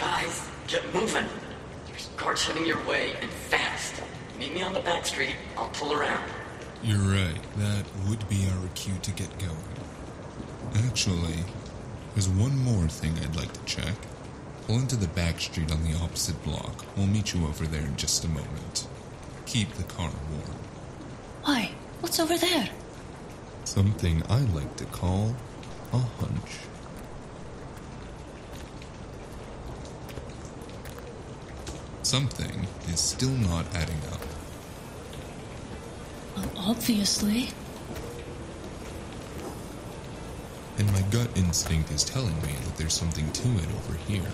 Guys, 0.00 0.48
get 0.66 0.82
moving. 0.94 1.26
There's 1.86 2.06
guards 2.16 2.44
heading 2.46 2.64
your 2.64 2.82
way 2.86 3.12
and 3.20 3.30
fast. 3.30 4.00
Meet 4.38 4.54
me 4.54 4.62
on 4.62 4.72
the 4.72 4.80
back 4.80 5.04
street. 5.04 5.36
I'll 5.58 5.68
pull 5.68 5.92
around. 5.92 6.24
You're 6.82 6.96
right, 6.96 7.36
that 7.58 7.84
would 8.08 8.26
be 8.30 8.46
our 8.46 8.68
cue 8.74 8.94
to 9.02 9.10
get 9.10 9.28
going. 9.38 10.86
Actually, 10.86 11.44
there's 12.14 12.30
one 12.30 12.56
more 12.56 12.88
thing 12.88 13.12
I'd 13.18 13.36
like 13.36 13.52
to 13.52 13.64
check. 13.66 13.94
Pull 14.66 14.76
into 14.76 14.96
the 14.96 15.08
back 15.08 15.38
street 15.38 15.70
on 15.70 15.84
the 15.84 15.98
opposite 15.98 16.42
block. 16.44 16.86
We'll 16.96 17.06
meet 17.06 17.34
you 17.34 17.46
over 17.46 17.66
there 17.66 17.84
in 17.84 17.96
just 17.96 18.24
a 18.24 18.28
moment. 18.28 18.88
Keep 19.44 19.74
the 19.74 19.82
car 19.82 20.10
warm. 20.30 20.58
Why? 21.42 21.72
What's 22.00 22.18
over 22.18 22.38
there? 22.38 22.70
Something 23.64 24.22
I 24.30 24.38
like 24.38 24.76
to 24.76 24.86
call 24.86 25.36
a 25.92 25.98
hunch. 25.98 26.69
Something 32.10 32.66
is 32.88 32.98
still 32.98 33.30
not 33.30 33.72
adding 33.72 34.00
up. 34.12 34.20
Well, 36.34 36.50
obviously. 36.56 37.50
And 40.78 40.92
my 40.92 41.02
gut 41.12 41.28
instinct 41.36 41.92
is 41.92 42.02
telling 42.02 42.34
me 42.42 42.50
that 42.64 42.76
there's 42.76 42.94
something 42.94 43.30
to 43.30 43.48
it 43.50 43.68
over 43.76 43.96
here. 44.08 44.28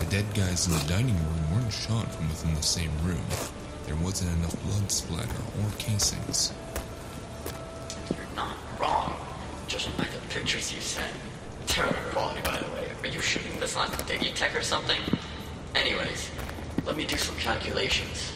The 0.00 0.04
dead 0.10 0.26
guys 0.34 0.66
in 0.66 0.74
the 0.74 0.84
dining 0.86 1.16
room 1.16 1.54
weren't 1.54 1.72
shot 1.72 2.14
from 2.14 2.28
within 2.28 2.54
the 2.54 2.62
same 2.62 2.92
room. 3.02 3.24
There 3.86 3.96
wasn't 3.96 4.36
enough 4.36 4.62
blood 4.64 4.92
splatter 4.92 5.42
or 5.62 5.70
casings. 5.78 6.52
You're 8.10 8.36
not 8.36 8.54
wrong. 8.78 9.16
Judging 9.66 9.94
by 9.96 10.04
the 10.04 10.20
pictures 10.28 10.74
you 10.74 10.82
sent. 10.82 11.14
Terrible 11.68 11.96
quality, 12.12 12.42
by 12.42 12.58
the 12.58 12.70
way. 12.74 12.90
Are 13.02 13.06
you 13.06 13.22
shooting 13.22 13.58
this 13.60 13.78
on 13.78 13.88
Digitech 13.88 14.54
or 14.54 14.62
something? 14.62 15.00
Anyways, 16.96 17.10
let 17.10 17.18
me 17.18 17.18
do 17.18 17.22
some 17.22 17.36
calculations. 17.36 18.32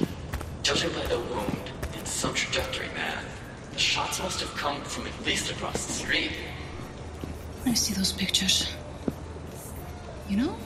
Judging 0.63 0.93
by 0.93 1.07
the 1.07 1.19
wound 1.19 1.71
and 1.97 2.07
some 2.07 2.35
trajectory, 2.35 2.89
man, 2.89 3.25
the 3.73 3.79
shots 3.79 4.21
must 4.21 4.41
have 4.41 4.55
come 4.55 4.83
from 4.83 5.07
at 5.07 5.25
least 5.25 5.51
across 5.51 5.87
the 5.87 5.93
street. 5.93 6.33
I 7.65 7.73
see 7.73 7.95
those 7.95 8.13
pictures. 8.13 8.71
You 10.29 10.37
know, 10.37 10.57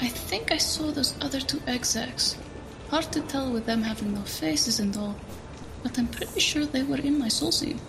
I 0.00 0.08
think 0.08 0.52
I 0.52 0.58
saw 0.58 0.92
those 0.92 1.14
other 1.20 1.40
two 1.40 1.60
execs. 1.66 2.36
Hard 2.90 3.10
to 3.12 3.20
tell 3.22 3.52
with 3.52 3.66
them 3.66 3.82
having 3.82 4.14
no 4.14 4.22
faces 4.22 4.78
and 4.78 4.96
all, 4.96 5.16
but 5.82 5.98
I'm 5.98 6.06
pretty 6.06 6.38
sure 6.38 6.64
they 6.64 6.84
were 6.84 7.00
in 7.00 7.18
my 7.18 7.28
soul 7.28 7.50
scene. 7.50 7.80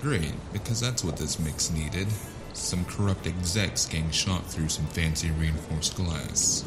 Great, 0.00 0.32
because 0.54 0.80
that's 0.80 1.04
what 1.04 1.18
this 1.18 1.38
mix 1.38 1.70
needed. 1.70 2.08
Some 2.54 2.86
corrupt 2.86 3.26
execs 3.26 3.84
getting 3.84 4.10
shot 4.10 4.46
through 4.46 4.70
some 4.70 4.86
fancy 4.86 5.30
reinforced 5.30 5.96
glass. 5.96 6.64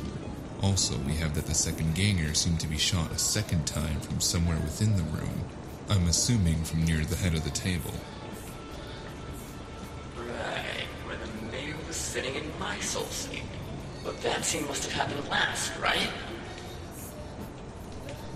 Also, 0.64 0.98
we 1.00 1.14
have 1.16 1.36
that 1.36 1.46
the 1.46 1.54
second 1.54 1.94
ganger 1.94 2.34
seemed 2.34 2.58
to 2.62 2.68
be 2.68 2.78
shot 2.78 3.12
a 3.12 3.18
second 3.18 3.68
time 3.68 4.00
from 4.00 4.22
somewhere 4.22 4.58
within 4.60 4.96
the 4.96 5.04
room. 5.04 5.44
I'm 5.90 6.08
assuming 6.08 6.64
from 6.64 6.86
near 6.86 7.04
the 7.04 7.18
head 7.18 7.34
of 7.34 7.44
the 7.44 7.50
table. 7.50 7.92
Right, 10.16 10.88
where 11.06 11.18
the 11.18 11.52
mayor 11.52 11.76
was 11.86 11.98
sitting 11.98 12.36
in 12.36 12.50
my 12.60 12.80
soul 12.80 13.04
scene. 13.08 13.44
But 14.06 14.22
that 14.22 14.46
scene 14.46 14.66
must 14.66 14.90
have 14.90 14.94
happened 14.94 15.30
last, 15.30 15.78
right? 15.82 16.10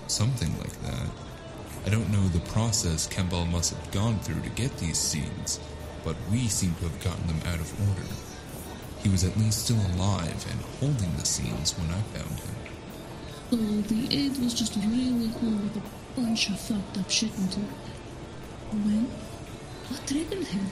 Something 0.08 0.52
like 0.60 0.82
that. 0.82 1.08
I 1.86 1.90
don't 1.90 2.12
know 2.12 2.28
the 2.28 2.42
process 2.52 3.08
Campbell 3.08 3.46
must 3.46 3.74
have 3.74 3.92
gone 3.94 4.20
through 4.20 4.42
to 4.42 4.50
get 4.50 4.78
these 4.80 4.98
scenes, 4.98 5.62
but 6.04 6.18
we 6.30 6.50
seem 6.50 6.76
to 6.76 6.84
have 6.90 7.02
gotten 7.02 7.26
them 7.28 7.40
out 7.46 7.62
of 7.62 7.90
order. 7.90 8.27
He 9.08 9.12
was 9.14 9.24
at 9.24 9.38
least 9.38 9.64
still 9.64 9.80
alive 9.96 10.46
and 10.52 10.60
holding 10.82 11.16
the 11.16 11.24
scenes 11.24 11.72
when 11.78 11.90
I 11.92 12.02
found 12.12 12.40
him. 12.42 12.56
So 13.50 13.56
the 13.56 14.14
aide 14.14 14.38
was 14.38 14.54
just 14.54 14.76
really 14.76 15.32
cool 15.40 15.60
with 15.64 15.78
a 15.78 16.20
bunch 16.20 16.50
of 16.50 16.60
fucked 16.60 16.98
up 16.98 17.10
shit 17.10 17.34
into 17.38 17.62
it. 17.62 17.68
When? 18.72 19.06
What 19.88 20.06
triggered 20.06 20.46
him? 20.48 20.66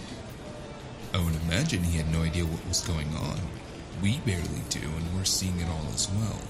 I 1.14 1.24
would 1.24 1.42
imagine 1.44 1.84
he 1.84 1.98
had 1.98 2.12
no 2.12 2.24
idea 2.24 2.44
what 2.44 2.68
was 2.68 2.82
going 2.82 3.16
on. 3.16 3.40
We 4.04 4.18
barely 4.26 4.64
do, 4.68 4.82
and 4.82 5.16
we're 5.16 5.24
seeing 5.24 5.58
it 5.62 5.70
all 5.70 5.88
as 5.94 6.10
well. 6.12 6.42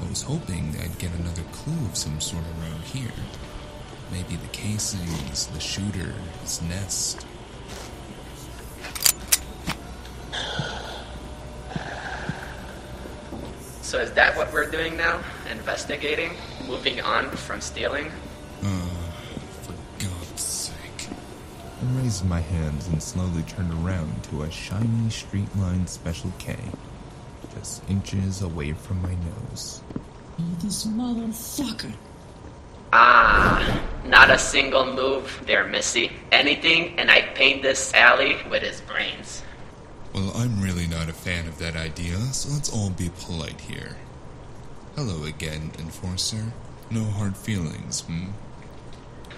I 0.00 0.08
was 0.08 0.22
hoping 0.22 0.74
I'd 0.80 0.98
get 0.98 1.12
another 1.12 1.44
clue 1.52 1.84
of 1.84 1.98
some 1.98 2.18
sort 2.18 2.44
around 2.58 2.80
here. 2.84 3.12
Maybe 4.10 4.36
the 4.36 4.48
casings, 4.48 5.48
the 5.48 5.60
shooter, 5.60 6.14
his 6.40 6.62
nest. 6.62 7.26
So 13.92 13.98
is 13.98 14.12
that 14.12 14.34
what 14.38 14.50
we're 14.54 14.70
doing 14.70 14.96
now? 14.96 15.22
Investigating? 15.50 16.32
Moving 16.66 17.02
on 17.02 17.28
from 17.28 17.60
stealing? 17.60 18.10
Uh, 18.62 18.86
for 19.60 19.74
God's 19.98 20.40
sake. 20.40 21.08
I 21.10 22.00
raised 22.00 22.24
my 22.24 22.40
hands 22.40 22.88
and 22.88 23.02
slowly 23.02 23.42
turned 23.42 23.70
around 23.84 24.24
to 24.30 24.44
a 24.44 24.50
shiny 24.50 25.10
streetline 25.10 25.86
Special 25.86 26.32
K, 26.38 26.56
just 27.54 27.82
inches 27.90 28.40
away 28.40 28.72
from 28.72 29.02
my 29.02 29.14
nose. 29.50 29.82
This 30.62 30.86
motherfucker. 30.86 31.92
Ah, 32.94 33.78
not 34.06 34.30
a 34.30 34.38
single 34.38 34.86
move 34.94 35.42
there, 35.44 35.66
Missy. 35.66 36.12
Anything, 36.32 36.98
and 36.98 37.10
I 37.10 37.20
paint 37.20 37.60
this 37.60 37.92
alley 37.92 38.38
with 38.48 38.62
his 38.62 38.80
brains. 38.80 39.42
Well, 40.14 40.32
I'm 40.34 40.62
really 40.62 40.86
not 40.86 41.10
a 41.10 41.12
fan 41.12 41.46
of 41.46 41.51
that 41.62 41.76
idea, 41.76 42.18
so 42.32 42.52
let's 42.52 42.72
all 42.72 42.90
be 42.90 43.08
polite 43.20 43.60
here. 43.60 43.96
Hello 44.96 45.24
again, 45.24 45.70
Enforcer. 45.78 46.52
No 46.90 47.04
hard 47.04 47.36
feelings, 47.36 48.00
hmm? 48.00 48.30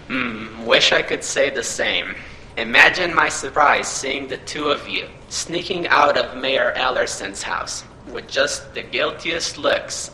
Hmm, 0.08 0.64
wish 0.64 0.92
I 0.92 1.02
could 1.02 1.22
say 1.22 1.50
the 1.50 1.62
same. 1.62 2.14
Imagine 2.56 3.14
my 3.14 3.28
surprise 3.28 3.88
seeing 3.88 4.26
the 4.26 4.38
two 4.38 4.68
of 4.68 4.88
you 4.88 5.06
sneaking 5.28 5.86
out 5.88 6.16
of 6.16 6.40
Mayor 6.40 6.72
Ellerson's 6.76 7.42
house 7.42 7.84
with 8.10 8.26
just 8.26 8.72
the 8.72 8.82
guiltiest 8.82 9.58
looks. 9.58 10.10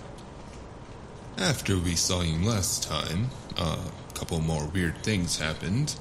After 1.39 1.79
we 1.79 1.95
saw 1.95 2.23
you 2.23 2.45
last 2.45 2.83
time, 2.83 3.31
a 3.57 3.79
couple 4.15 4.41
more 4.41 4.67
weird 4.67 5.01
things 5.05 5.39
happened, 5.39 5.95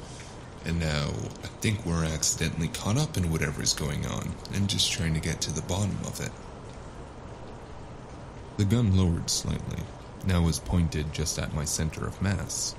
and 0.66 0.80
now 0.80 1.10
I 1.43 1.47
think 1.62 1.86
we're 1.86 2.05
accidentally 2.05 2.68
caught 2.68 2.97
up 2.97 3.18
in 3.18 3.32
whatever's 3.32 3.74
going 3.74 4.05
on 4.05 4.32
and 4.53 4.70
just 4.70 4.91
trying 4.91 5.14
to 5.14 5.20
get 5.20 5.41
to 5.41 5.53
the 5.53 5.62
bottom 5.64 5.97
of 6.05 6.20
it. 6.20 6.32
The 8.57 8.66
gun 8.66 8.95
lowered 8.97 9.30
slightly, 9.30 9.84
now 10.26 10.41
was 10.41 10.60
pointed 10.60 11.14
just 11.14 11.39
at 11.39 11.53
my 11.53 11.66
center 11.66 12.05
of 12.05 12.22
mass. 12.22 12.76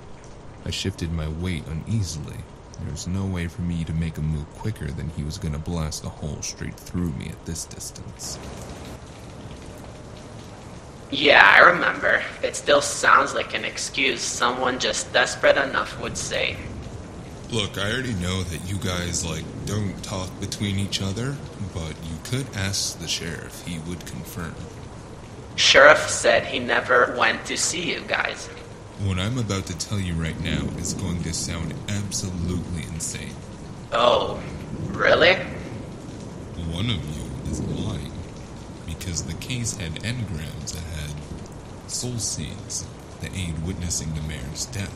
I 0.64 0.70
shifted 0.70 1.10
my 1.10 1.28
weight 1.28 1.66
uneasily. 1.66 2.36
There 2.80 2.90
was 2.90 3.06
no 3.06 3.24
way 3.26 3.46
for 3.46 3.62
me 3.62 3.84
to 3.84 3.92
make 3.92 4.18
a 4.18 4.22
move 4.22 4.48
quicker 4.54 4.90
than 4.90 5.10
he 5.10 5.22
was 5.22 5.38
going 5.38 5.54
to 5.54 5.58
blast 5.58 6.04
a 6.04 6.08
hole 6.08 6.42
straight 6.42 6.74
through 6.78 7.12
me 7.12 7.28
at 7.28 7.44
this 7.46 7.64
distance. 7.64 8.38
Yeah, 11.10 11.42
I 11.44 11.58
remember. 11.60 12.22
It 12.42 12.56
still 12.56 12.80
sounds 12.80 13.34
like 13.34 13.54
an 13.54 13.64
excuse 13.64 14.20
someone 14.20 14.78
just 14.78 15.12
desperate 15.12 15.56
enough 15.56 16.00
would 16.00 16.16
say. 16.16 16.56
Look, 17.52 17.78
I 17.78 17.90
already 17.90 18.14
know 18.14 18.44
that 18.44 18.70
you 18.70 18.76
guys, 18.76 19.26
like, 19.26 19.44
don't 19.66 20.00
talk 20.04 20.28
between 20.38 20.78
each 20.78 21.02
other, 21.02 21.34
but 21.74 21.96
you 22.04 22.16
could 22.22 22.46
ask 22.54 23.00
the 23.00 23.08
sheriff. 23.08 23.66
He 23.66 23.80
would 23.90 24.06
confirm. 24.06 24.54
Sheriff 25.56 26.08
said 26.08 26.46
he 26.46 26.60
never 26.60 27.12
went 27.18 27.44
to 27.46 27.56
see 27.56 27.92
you 27.92 28.02
guys. 28.06 28.46
What 29.02 29.18
I'm 29.18 29.36
about 29.36 29.66
to 29.66 29.76
tell 29.76 29.98
you 29.98 30.14
right 30.14 30.40
now 30.42 30.62
is 30.78 30.94
going 30.94 31.24
to 31.24 31.34
sound 31.34 31.74
absolutely 31.88 32.84
insane. 32.84 33.34
Oh, 33.90 34.40
really? 34.92 35.34
One 36.70 36.88
of 36.88 37.04
you 37.04 37.50
is 37.50 37.60
lying. 37.60 38.12
Because 38.86 39.24
the 39.24 39.34
case 39.34 39.76
had 39.76 39.94
engrams 40.04 40.72
that 40.72 40.84
had 41.00 41.90
soul 41.90 42.18
seeds, 42.18 42.86
that 43.22 43.36
aid 43.36 43.66
witnessing 43.66 44.14
the 44.14 44.22
mayor's 44.22 44.66
death. 44.66 44.94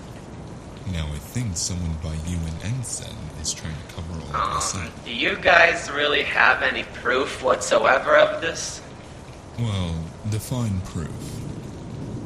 Now 0.93 1.07
I 1.13 1.19
think 1.19 1.57
someone 1.57 1.97
by 2.03 2.15
you 2.29 2.37
and 2.47 2.63
Ensign 2.77 3.15
is 3.41 3.53
trying 3.55 3.75
to 3.75 3.95
cover 3.95 4.13
all 4.13 4.37
of 4.49 4.55
this 4.57 4.75
Um, 4.75 4.87
up. 4.87 5.05
do 5.05 5.13
you 5.13 5.37
guys 5.37 5.91
really 5.91 6.23
have 6.23 6.63
any 6.63 6.85
proof 7.03 7.43
whatsoever 7.43 8.17
of 8.17 8.41
this? 8.41 8.81
Well, 9.59 9.95
define 10.31 10.81
proof. 10.83 11.09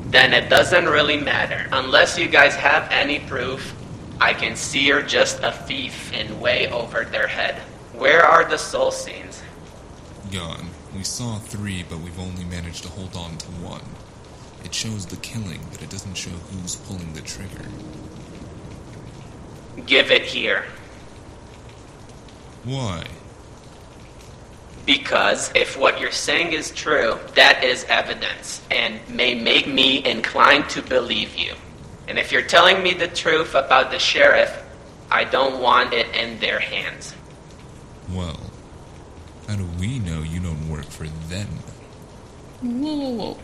Then 0.06 0.32
it 0.32 0.48
doesn't 0.48 0.86
really 0.88 1.18
matter. 1.18 1.66
Unless 1.72 2.18
you 2.18 2.28
guys 2.28 2.54
have 2.56 2.90
any 2.90 3.20
proof, 3.20 3.74
I 4.20 4.32
can 4.34 4.56
see 4.56 4.80
you're 4.86 5.02
just 5.02 5.40
a 5.42 5.52
thief 5.52 6.12
in 6.12 6.40
way 6.40 6.68
over 6.70 7.04
their 7.04 7.26
head. 7.28 7.56
Where 7.94 8.24
are 8.24 8.44
the 8.44 8.58
soul 8.58 8.90
scenes? 8.90 9.42
Gone. 10.32 10.70
We 10.96 11.04
saw 11.04 11.38
three, 11.38 11.84
but 11.88 11.98
we've 12.00 12.18
only 12.18 12.44
managed 12.44 12.82
to 12.84 12.88
hold 12.88 13.14
on 13.14 13.36
to 13.38 13.46
one. 13.62 13.82
It 14.64 14.74
shows 14.74 15.06
the 15.06 15.16
killing, 15.16 15.60
but 15.70 15.82
it 15.82 15.90
doesn't 15.90 16.14
show 16.16 16.30
who's 16.30 16.76
pulling 16.76 17.12
the 17.12 17.20
trigger. 17.20 17.66
Give 19.86 20.10
it 20.10 20.22
here. 20.22 20.64
Why? 22.64 23.04
Because 24.84 25.52
if 25.54 25.76
what 25.78 26.00
you're 26.00 26.10
saying 26.10 26.52
is 26.52 26.70
true, 26.70 27.18
that 27.34 27.62
is 27.62 27.84
evidence 27.84 28.62
and 28.70 29.00
may 29.08 29.34
make 29.34 29.66
me 29.66 30.04
inclined 30.04 30.68
to 30.70 30.82
believe 30.82 31.36
you. 31.36 31.54
And 32.08 32.18
if 32.18 32.32
you're 32.32 32.42
telling 32.42 32.82
me 32.82 32.94
the 32.94 33.08
truth 33.08 33.54
about 33.54 33.90
the 33.90 33.98
sheriff, 33.98 34.64
I 35.10 35.24
don't 35.24 35.60
want 35.60 35.92
it 35.92 36.14
in 36.14 36.38
their 36.38 36.58
hands. 36.58 37.14
Well, 38.10 38.40
how 39.46 39.56
do 39.56 39.66
we 39.78 39.98
know 39.98 40.22
you 40.22 40.40
don't 40.40 40.68
work 40.70 40.86
for 40.86 41.06
them? 41.28 41.48
Whoa, 42.62 42.96
whoa, 42.96 43.10
whoa. 43.10 43.38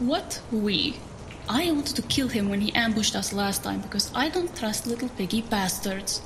What 0.00 0.40
we? 0.50 0.98
I 1.48 1.70
wanted 1.72 1.96
to 1.96 2.02
kill 2.02 2.28
him 2.28 2.48
when 2.50 2.60
he 2.60 2.74
ambushed 2.74 3.16
us 3.16 3.32
last 3.32 3.64
time 3.64 3.80
because 3.80 4.12
I 4.14 4.28
don't 4.28 4.54
trust 4.54 4.86
little 4.86 5.08
piggy 5.08 5.42
bastards. 5.42 6.20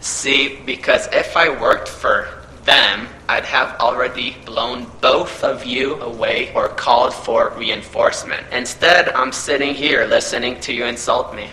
See, 0.00 0.60
because 0.64 1.08
if 1.12 1.36
I 1.36 1.48
worked 1.60 1.88
for 1.88 2.28
them, 2.64 3.08
I'd 3.28 3.44
have 3.44 3.78
already 3.80 4.36
blown 4.44 4.86
both 5.00 5.42
of 5.42 5.64
you 5.64 5.96
away 5.96 6.52
or 6.54 6.68
called 6.68 7.12
for 7.12 7.52
reinforcement. 7.56 8.46
Instead, 8.52 9.08
I'm 9.10 9.32
sitting 9.32 9.74
here 9.74 10.06
listening 10.06 10.60
to 10.60 10.72
you 10.72 10.84
insult 10.84 11.34
me. 11.34 11.50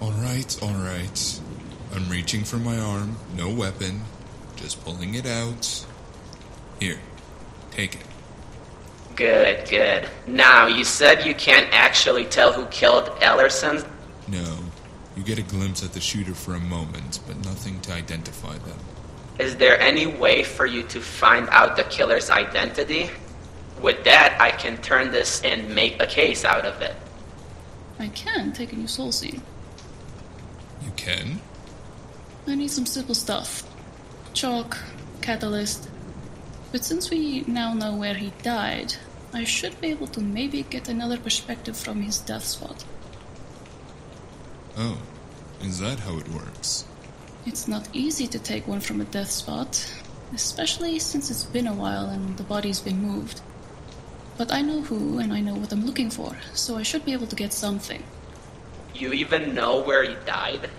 Alright, 0.00 0.58
alright. 0.62 1.40
I'm 1.94 2.08
reaching 2.08 2.42
for 2.42 2.56
my 2.56 2.78
arm, 2.78 3.16
no 3.36 3.50
weapon, 3.50 4.00
just 4.56 4.82
pulling 4.82 5.14
it 5.14 5.26
out. 5.26 5.86
Here, 6.80 7.00
take 7.70 7.94
it. 7.96 8.11
Good, 9.16 9.68
good. 9.68 10.08
Now, 10.26 10.66
you 10.66 10.84
said 10.84 11.26
you 11.26 11.34
can't 11.34 11.68
actually 11.72 12.24
tell 12.24 12.52
who 12.52 12.66
killed 12.66 13.06
Ellerson? 13.20 13.86
No, 14.28 14.58
you 15.16 15.22
get 15.22 15.38
a 15.38 15.42
glimpse 15.42 15.84
at 15.84 15.92
the 15.92 16.00
shooter 16.00 16.34
for 16.34 16.54
a 16.54 16.60
moment, 16.60 17.20
but 17.26 17.36
nothing 17.44 17.80
to 17.82 17.92
identify 17.92 18.56
them. 18.58 18.78
Is 19.38 19.56
there 19.56 19.80
any 19.80 20.06
way 20.06 20.44
for 20.44 20.66
you 20.66 20.82
to 20.84 21.00
find 21.00 21.48
out 21.50 21.76
the 21.76 21.84
killer's 21.84 22.30
identity? 22.30 23.10
With 23.80 24.04
that, 24.04 24.36
I 24.40 24.50
can 24.50 24.76
turn 24.78 25.10
this 25.10 25.42
and 25.42 25.74
make 25.74 26.00
a 26.00 26.06
case 26.06 26.44
out 26.44 26.64
of 26.64 26.80
it. 26.80 26.94
I 27.98 28.08
can 28.08 28.52
take 28.52 28.72
a 28.72 28.76
new 28.76 28.86
soul 28.86 29.12
scene. 29.12 29.42
You 30.82 30.90
can? 30.96 31.40
I 32.46 32.54
need 32.54 32.70
some 32.70 32.86
simple 32.86 33.14
stuff 33.14 33.64
chalk, 34.32 34.78
catalyst. 35.20 35.88
But 36.72 36.86
since 36.86 37.10
we 37.10 37.42
now 37.46 37.74
know 37.74 37.94
where 37.94 38.14
he 38.14 38.32
died, 38.42 38.94
I 39.34 39.44
should 39.44 39.78
be 39.80 39.88
able 39.88 40.06
to 40.08 40.20
maybe 40.22 40.62
get 40.62 40.88
another 40.88 41.18
perspective 41.18 41.76
from 41.76 42.00
his 42.00 42.18
death 42.18 42.44
spot. 42.44 42.84
Oh, 44.78 44.98
is 45.60 45.78
that 45.80 46.00
how 46.00 46.16
it 46.16 46.28
works? 46.30 46.86
It's 47.44 47.68
not 47.68 47.88
easy 47.92 48.26
to 48.26 48.38
take 48.38 48.66
one 48.66 48.80
from 48.80 49.02
a 49.02 49.04
death 49.04 49.30
spot, 49.30 49.92
especially 50.34 50.98
since 50.98 51.30
it's 51.30 51.44
been 51.44 51.66
a 51.66 51.74
while 51.74 52.06
and 52.06 52.38
the 52.38 52.42
body's 52.42 52.80
been 52.80 53.02
moved. 53.02 53.42
But 54.38 54.50
I 54.50 54.62
know 54.62 54.80
who 54.80 55.18
and 55.18 55.30
I 55.30 55.40
know 55.40 55.54
what 55.54 55.72
I'm 55.72 55.84
looking 55.84 56.08
for, 56.08 56.36
so 56.54 56.78
I 56.78 56.82
should 56.82 57.04
be 57.04 57.12
able 57.12 57.26
to 57.26 57.36
get 57.36 57.52
something. 57.52 58.02
You 58.94 59.12
even 59.12 59.54
know 59.54 59.82
where 59.82 60.04
he 60.04 60.16
died? 60.24 60.70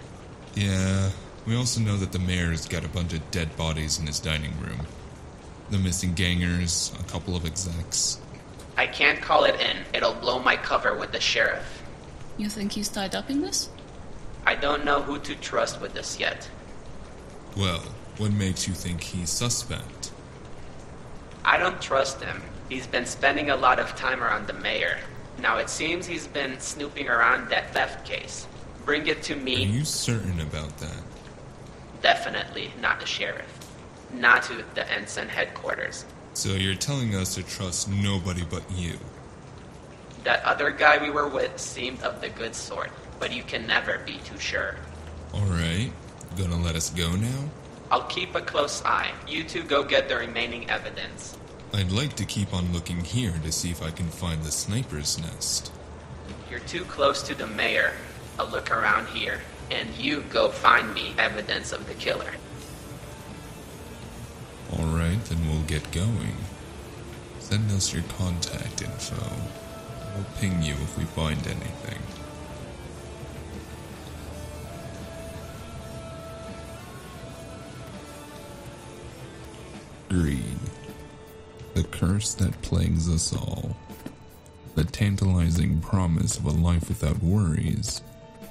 Yeah, 0.55 1.11
we 1.45 1.55
also 1.55 1.81
know 1.81 1.97
that 1.97 2.13
the 2.13 2.19
mayor's 2.19 2.67
got 2.67 2.83
a 2.83 2.89
bunch 2.89 3.13
of 3.13 3.29
dead 3.29 3.55
bodies 3.55 3.99
in 3.99 4.07
his 4.07 4.19
dining 4.19 4.59
room. 4.59 4.87
The 5.73 5.79
missing 5.79 6.13
gangers, 6.13 6.93
a 6.99 7.11
couple 7.11 7.35
of 7.35 7.47
execs. 7.47 8.19
I 8.77 8.85
can't 8.85 9.19
call 9.19 9.45
it 9.45 9.59
in. 9.59 9.77
It'll 9.91 10.13
blow 10.13 10.37
my 10.37 10.55
cover 10.55 10.95
with 10.95 11.11
the 11.11 11.19
sheriff. 11.19 11.81
You 12.37 12.47
think 12.47 12.73
he's 12.73 12.89
tied 12.89 13.15
up 13.15 13.31
in 13.31 13.41
this? 13.41 13.69
I 14.45 14.53
don't 14.53 14.85
know 14.85 15.01
who 15.01 15.17
to 15.21 15.33
trust 15.33 15.81
with 15.81 15.95
this 15.95 16.19
yet. 16.19 16.47
Well, 17.57 17.81
what 18.19 18.31
makes 18.33 18.67
you 18.67 18.75
think 18.75 19.01
he's 19.01 19.31
suspect? 19.31 20.11
I 21.43 21.57
don't 21.57 21.81
trust 21.81 22.21
him. 22.21 22.43
He's 22.69 22.85
been 22.85 23.07
spending 23.07 23.49
a 23.49 23.55
lot 23.55 23.79
of 23.79 23.95
time 23.95 24.23
around 24.23 24.45
the 24.45 24.53
mayor. 24.53 24.99
Now 25.39 25.57
it 25.57 25.71
seems 25.71 26.05
he's 26.05 26.27
been 26.27 26.59
snooping 26.59 27.09
around 27.09 27.49
that 27.49 27.73
theft 27.73 28.05
case. 28.05 28.45
Bring 28.85 29.07
it 29.07 29.23
to 29.23 29.35
me. 29.35 29.65
Are 29.65 29.69
you 29.69 29.85
certain 29.85 30.39
about 30.39 30.77
that? 30.77 31.01
Definitely 32.03 32.71
not 32.79 32.99
the 32.99 33.07
sheriff. 33.07 33.62
Not 34.13 34.43
to 34.43 34.63
the 34.75 34.89
ensign 34.91 35.27
headquarters. 35.27 36.05
So 36.33 36.49
you're 36.49 36.75
telling 36.75 37.15
us 37.15 37.35
to 37.35 37.43
trust 37.43 37.89
nobody 37.89 38.43
but 38.49 38.63
you? 38.71 38.97
That 40.23 40.43
other 40.43 40.71
guy 40.71 41.01
we 41.01 41.09
were 41.09 41.27
with 41.27 41.59
seemed 41.59 42.01
of 42.03 42.21
the 42.21 42.29
good 42.29 42.55
sort, 42.55 42.91
but 43.19 43.33
you 43.33 43.43
can 43.43 43.67
never 43.67 43.99
be 44.05 44.19
too 44.23 44.39
sure. 44.39 44.75
Alright, 45.33 45.91
gonna 46.37 46.57
let 46.57 46.75
us 46.75 46.89
go 46.91 47.15
now? 47.15 47.49
I'll 47.91 48.03
keep 48.03 48.33
a 48.33 48.41
close 48.41 48.83
eye. 48.85 49.11
You 49.27 49.43
two 49.43 49.63
go 49.63 49.83
get 49.83 50.09
the 50.09 50.17
remaining 50.17 50.69
evidence. 50.69 51.37
I'd 51.73 51.91
like 51.91 52.15
to 52.15 52.25
keep 52.25 52.53
on 52.53 52.71
looking 52.71 53.03
here 53.03 53.33
to 53.43 53.51
see 53.51 53.71
if 53.71 53.81
I 53.83 53.91
can 53.91 54.07
find 54.07 54.43
the 54.43 54.51
sniper's 54.51 55.19
nest. 55.19 55.71
You're 56.49 56.59
too 56.61 56.85
close 56.85 57.21
to 57.23 57.35
the 57.35 57.47
mayor. 57.47 57.93
I'll 58.39 58.49
look 58.49 58.71
around 58.71 59.07
here, 59.07 59.41
and 59.69 59.89
you 59.95 60.21
go 60.29 60.49
find 60.49 60.93
me 60.93 61.13
evidence 61.17 61.71
of 61.71 61.87
the 61.87 61.93
killer. 61.95 62.31
Alright, 64.79 65.23
then 65.25 65.47
we'll 65.47 65.61
get 65.63 65.91
going. 65.91 66.35
Send 67.39 67.69
us 67.71 67.93
your 67.93 68.03
contact 68.17 68.81
info. 68.81 69.21
We'll 70.15 70.25
ping 70.39 70.63
you 70.63 70.73
if 70.73 70.97
we 70.97 71.03
find 71.03 71.45
anything. 71.45 71.99
Greed. 80.09 80.59
The 81.75 81.83
curse 81.83 82.33
that 82.35 82.61
plagues 82.61 83.09
us 83.09 83.35
all. 83.35 83.75
The 84.75 84.83
tantalizing 84.83 85.81
promise 85.81 86.37
of 86.37 86.45
a 86.45 86.51
life 86.51 86.87
without 86.87 87.21
worries, 87.21 88.01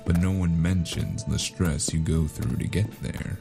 but 0.07 0.21
no 0.21 0.31
one 0.31 0.61
mentions 0.61 1.25
the 1.25 1.39
stress 1.39 1.93
you 1.93 1.99
go 1.99 2.27
through 2.27 2.57
to 2.59 2.67
get 2.69 3.03
there. 3.03 3.39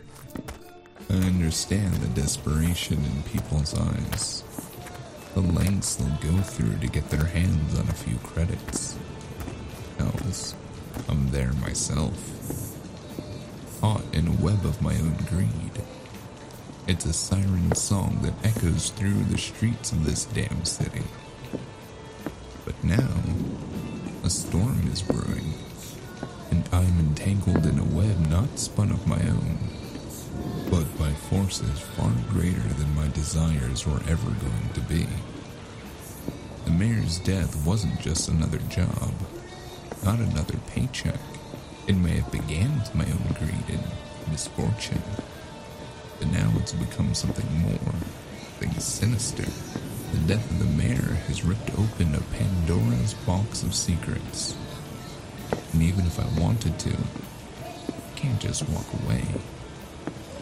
I 1.12 1.16
understand 1.16 1.96
the 1.96 2.22
desperation 2.22 3.04
in 3.04 3.24
people's 3.24 3.78
eyes. 3.78 4.46
The 5.34 5.42
lengths 5.42 5.96
they'll 5.96 6.32
go 6.32 6.42
through 6.42 6.78
to 6.78 6.88
get 6.88 7.10
their 7.10 7.26
hands 7.26 7.78
on 7.78 7.90
a 7.90 7.94
few 7.94 8.16
credits. 8.20 8.98
Hells, 9.98 10.56
I'm 11.10 11.32
there 11.32 11.52
myself. 11.52 12.18
Caught 13.82 14.06
in 14.14 14.26
a 14.30 14.42
web 14.42 14.66
of 14.66 14.82
my 14.82 14.94
own 14.94 15.18
greed. 15.30 15.84
It's 16.88 17.06
a 17.06 17.12
siren 17.12 17.76
song 17.76 18.20
that 18.22 18.46
echoes 18.46 18.92
through 18.92 19.26
the 19.26 19.38
streets 19.38 19.92
of 19.92 20.06
this 20.06 20.24
damn 20.24 20.64
city. 20.64 21.04
But 22.64 22.82
now, 22.86 23.10
a 24.24 24.30
storm 24.30 24.88
is 24.90 25.02
brewing, 25.02 25.56
and 26.52 26.70
I'm 26.72 27.00
entangled 27.00 27.66
in 27.66 27.80
a 27.80 27.84
web 27.84 28.30
not 28.30 28.58
spun 28.58 28.92
of 28.92 29.06
my 29.06 29.20
own 29.28 29.81
but 30.72 30.98
by 30.98 31.12
forces 31.12 31.82
far 31.82 32.14
greater 32.30 32.68
than 32.80 32.96
my 32.96 33.10
desires 33.10 33.86
were 33.86 34.00
ever 34.08 34.32
going 34.32 34.70
to 34.74 34.80
be. 34.82 35.06
The 36.64 36.72
mayor's 36.72 37.20
death 37.20 37.66
wasn't 37.68 38.00
just 38.00 38.30
another 38.30 38.60
job, 38.70 39.12
not 40.06 40.20
another 40.20 40.58
paycheck. 40.68 41.20
It 41.88 41.98
may 41.98 42.22
have 42.22 42.32
began 42.32 42.80
with 42.80 42.96
my 42.96 43.04
own 43.04 43.36
greed 43.38 43.68
and 43.68 43.84
misfortune, 44.32 45.02
but 46.20 46.32
now 46.32 46.50
it's 46.56 46.72
become 46.72 47.14
something 47.16 47.52
more, 47.60 47.94
something 48.62 48.80
sinister. 48.80 49.44
The 50.14 50.36
death 50.36 50.52
of 50.52 50.60
the 50.60 50.66
mayor 50.66 51.16
has 51.28 51.44
ripped 51.44 51.72
open 51.78 52.16
a 52.16 52.22
Pandora's 52.38 53.14
box 53.26 53.64
of 53.64 53.76
secrets. 53.76 54.56
And 55.74 55.82
even 55.82 56.06
if 56.06 56.18
I 56.18 56.40
wanted 56.40 56.80
to, 56.80 56.92
I 56.92 58.16
can't 58.20 58.40
just 58.40 58.70
walk 58.70 58.86
away. 59.04 59.24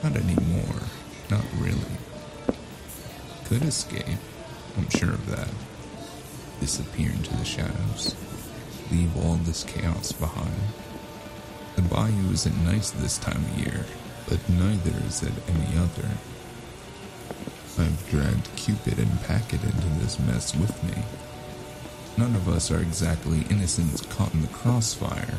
Not 0.04 0.16
anymore. 0.16 0.82
Not 1.30 1.46
really. 1.58 1.98
Could 3.46 3.64
escape. 3.64 4.06
I'm 4.78 4.90
sure 4.90 5.12
of 5.12 5.26
that. 5.30 5.50
Disappear 6.62 7.12
into 7.12 7.36
the 7.36 7.44
shadows. 7.44 8.16
Leave 8.92 9.16
all 9.18 9.36
this 9.36 9.64
chaos 9.64 10.12
behind. 10.12 10.56
The 11.76 11.82
bayou 11.82 12.32
isn't 12.32 12.64
nice 12.64 12.92
this 12.92 13.18
time 13.18 13.44
of 13.44 13.60
year, 13.60 13.86
but 14.28 14.50
neither 14.50 14.94
is 15.06 15.22
it 15.22 15.34
any 15.48 15.78
other. 15.78 16.10
I've 17.78 18.10
dragged 18.10 18.56
Cupid 18.56 19.00
and 19.00 19.22
Packet 19.24 19.64
into 19.64 19.88
this 20.00 20.20
mess 20.20 20.56
with 20.56 20.84
me. 20.84 21.04
None 22.18 22.36
of 22.36 22.50
us 22.50 22.72
are 22.72 22.82
exactly 22.82 23.46
innocents 23.50 24.02
caught 24.02 24.34
in 24.34 24.42
the 24.42 24.48
crossfire, 24.48 25.38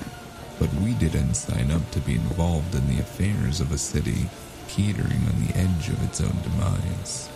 but 0.59 0.73
we 0.75 0.95
didn't 0.95 1.35
sign 1.35 1.71
up 1.71 1.91
to 1.91 2.01
be 2.01 2.15
involved 2.15 2.75
in 2.75 2.89
the 2.89 3.01
affairs 3.03 3.61
of 3.61 3.73
a 3.73 3.79
city 3.79 4.29
teetering 4.71 5.27
on 5.27 5.47
the 5.47 5.57
edge 5.57 5.89
of 5.89 6.03
its 6.05 6.21
own 6.21 6.37
demise. 6.43 7.29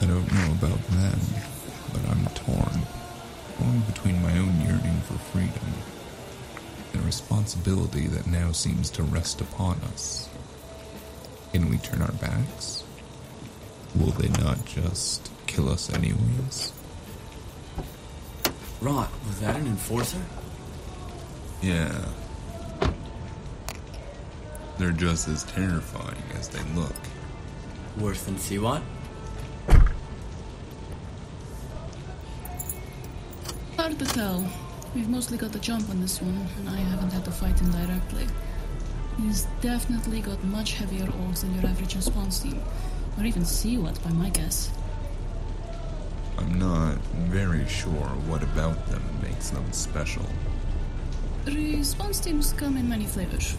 I 0.00 0.06
don't 0.06 0.32
know 0.32 0.52
about 0.52 0.80
them, 0.88 1.20
but 1.92 2.08
I'm 2.08 2.24
torn. 2.26 2.86
Torn 3.58 3.80
between 3.80 4.22
my 4.22 4.38
own 4.38 4.60
yearning 4.60 5.00
for 5.00 5.18
freedom 5.18 5.72
and 6.92 7.04
responsibility 7.04 8.06
that 8.06 8.28
now 8.28 8.52
seems 8.52 8.88
to 8.90 9.02
rest 9.02 9.40
upon 9.40 9.78
us. 9.92 10.28
Can 11.52 11.68
we 11.68 11.78
turn 11.78 12.02
our 12.02 12.12
backs? 12.12 12.84
Will 13.96 14.12
they 14.12 14.28
not 14.42 14.64
just 14.64 15.28
kill 15.48 15.68
us 15.68 15.92
anyways? 15.92 16.72
Rot, 18.80 19.10
was 19.26 19.40
that 19.40 19.56
an 19.56 19.66
enforcer? 19.66 20.22
Yeah. 21.60 22.06
They're 24.80 24.92
just 24.92 25.28
as 25.28 25.44
terrifying 25.44 26.22
as 26.38 26.48
they 26.48 26.62
look. 26.74 26.96
Worse 27.98 28.22
than 28.22 28.36
Siwat? 28.36 28.80
Hard 33.76 33.98
to 33.98 34.06
tell. 34.06 34.42
We've 34.94 35.10
mostly 35.10 35.36
got 35.36 35.52
the 35.52 35.58
jump 35.58 35.90
on 35.90 36.00
this 36.00 36.22
one, 36.22 36.48
and 36.56 36.70
I 36.70 36.78
haven't 36.78 37.12
had 37.12 37.26
to 37.26 37.30
fight 37.30 37.60
him 37.60 37.70
directly. 37.72 38.26
He's 39.20 39.46
definitely 39.60 40.22
got 40.22 40.42
much 40.44 40.72
heavier 40.72 41.08
augs 41.08 41.42
than 41.42 41.54
your 41.56 41.66
average 41.66 41.94
response 41.94 42.40
team, 42.40 42.62
or 43.18 43.24
even 43.26 43.42
Seawat 43.42 44.02
by 44.02 44.12
my 44.12 44.30
guess. 44.30 44.70
I'm 46.38 46.58
not 46.58 46.96
very 47.28 47.68
sure 47.68 48.08
what 48.30 48.42
about 48.42 48.86
them 48.86 49.02
makes 49.22 49.50
them 49.50 49.70
special. 49.72 50.24
Response 51.44 52.18
teams 52.18 52.54
come 52.54 52.78
in 52.78 52.88
many 52.88 53.04
flavors. 53.04 53.58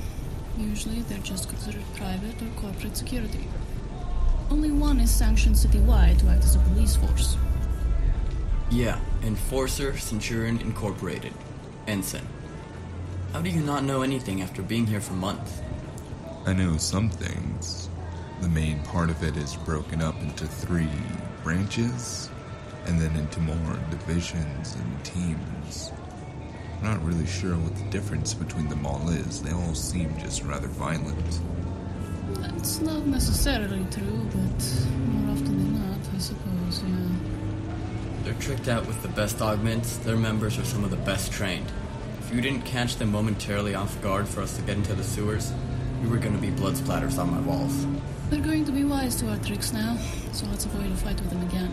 Usually 0.62 1.01
they're 1.01 1.18
just 1.20 1.49
considered 1.49 1.84
private 1.95 2.39
or 2.41 2.62
corporate 2.62 2.95
security. 2.95 3.47
Only 4.51 4.72
one 4.72 4.99
is 4.99 5.09
sanctioned 5.09 5.55
citywide 5.55 6.20
to 6.20 6.28
act 6.28 6.43
as 6.43 6.55
a 6.55 6.59
police 6.59 6.95
force. 6.95 7.36
Yeah, 8.70 8.99
Enforcer 9.24 9.97
Centurion 9.97 10.59
Incorporated. 10.62 11.34
Ensign. 11.88 12.28
How 13.34 13.41
do 13.41 13.49
you 13.49 13.62
not 13.62 13.84
know 13.84 14.01
anything 14.01 14.41
after 14.41 14.62
being 14.62 14.86
here 14.86 15.01
for 15.01 15.14
months? 15.14 15.62
I 16.45 16.53
know 16.53 16.78
some 16.78 17.09
things. 17.09 17.89
The 18.41 18.49
main 18.49 18.80
part 18.84 19.09
of 19.09 19.24
it 19.24 19.38
is 19.38 19.55
broken 19.55 20.01
up 20.01 20.20
into 20.22 20.45
three 20.45 20.89
branches, 21.43 22.30
and 22.86 22.99
then 22.99 23.16
into 23.16 23.39
more 23.39 23.80
divisions 23.89 24.76
and 24.76 25.05
teams. 25.05 25.91
I'm 26.82 26.88
not 26.88 27.06
really 27.06 27.28
sure 27.28 27.56
what 27.58 27.76
the 27.76 27.84
difference 27.92 28.34
between 28.34 28.68
them 28.68 28.86
all 28.86 29.08
is. 29.10 29.42
They 29.42 29.52
all 29.52 29.76
seem 29.76 30.18
just 30.18 30.44
rather 30.44 30.68
violent. 30.68 31.40
That's 32.40 32.82
not 32.82 33.06
necessarily 33.06 33.86
true, 33.92 34.28
but 34.32 34.88
more 35.06 35.32
often 35.32 35.46
than 35.46 35.74
not, 35.76 36.00
I 36.16 36.18
suppose, 36.18 36.84
yeah. 36.84 38.24
They're 38.24 38.34
tricked 38.36 38.68
out 38.68 38.88
with 38.88 39.02
the 39.04 39.10
best 39.10 39.42
augments. 39.42 39.98
Their 39.98 40.18
members 40.18 40.58
are 40.58 40.66
some 40.66 40.84
of 40.84 40.90
the 40.90 40.98
best 40.98 41.32
trained. 41.32 41.72
If 42.20 42.34
you 42.34 42.42
didn't 42.42 42.66
catch 42.66 42.96
them 42.96 43.12
momentarily 43.12 43.76
off 43.76 44.02
guard 44.02 44.28
for 44.28 44.42
us 44.42 44.56
to 44.56 44.62
get 44.64 44.78
into 44.78 44.94
the 44.94 45.04
sewers, 45.04 45.52
we 46.02 46.08
were 46.10 46.18
gonna 46.18 46.40
be 46.40 46.50
blood 46.50 46.74
splatters 46.76 47.20
on 47.20 47.30
my 47.30 47.42
walls. 47.42 47.86
They're 48.30 48.42
going 48.42 48.66
to 48.66 48.72
be 48.72 48.86
wise 48.86 49.16
to 49.18 49.30
our 49.30 49.38
tricks 49.38 49.74
now, 49.74 49.98
so 50.32 50.46
let's 50.48 50.66
avoid 50.66 50.92
a 50.92 50.96
fight 50.96 51.20
with 51.20 51.30
them 51.30 51.42
again. 51.44 51.72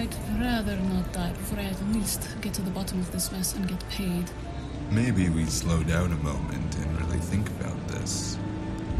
I'd 0.00 0.40
rather 0.40 0.76
not 0.76 1.12
die 1.12 1.30
before 1.32 1.58
I 1.58 1.64
at 1.64 1.92
least 1.92 2.26
get 2.40 2.54
to 2.54 2.62
the 2.62 2.70
bottom 2.70 3.00
of 3.00 3.12
this 3.12 3.30
mess 3.32 3.54
and 3.54 3.68
get 3.68 3.86
paid. 3.90 4.30
Maybe 4.90 5.28
we 5.28 5.44
slow 5.44 5.82
down 5.82 6.10
a 6.12 6.16
moment 6.16 6.74
and 6.76 7.00
really 7.02 7.18
think 7.18 7.50
about 7.50 7.76
this. 7.88 8.36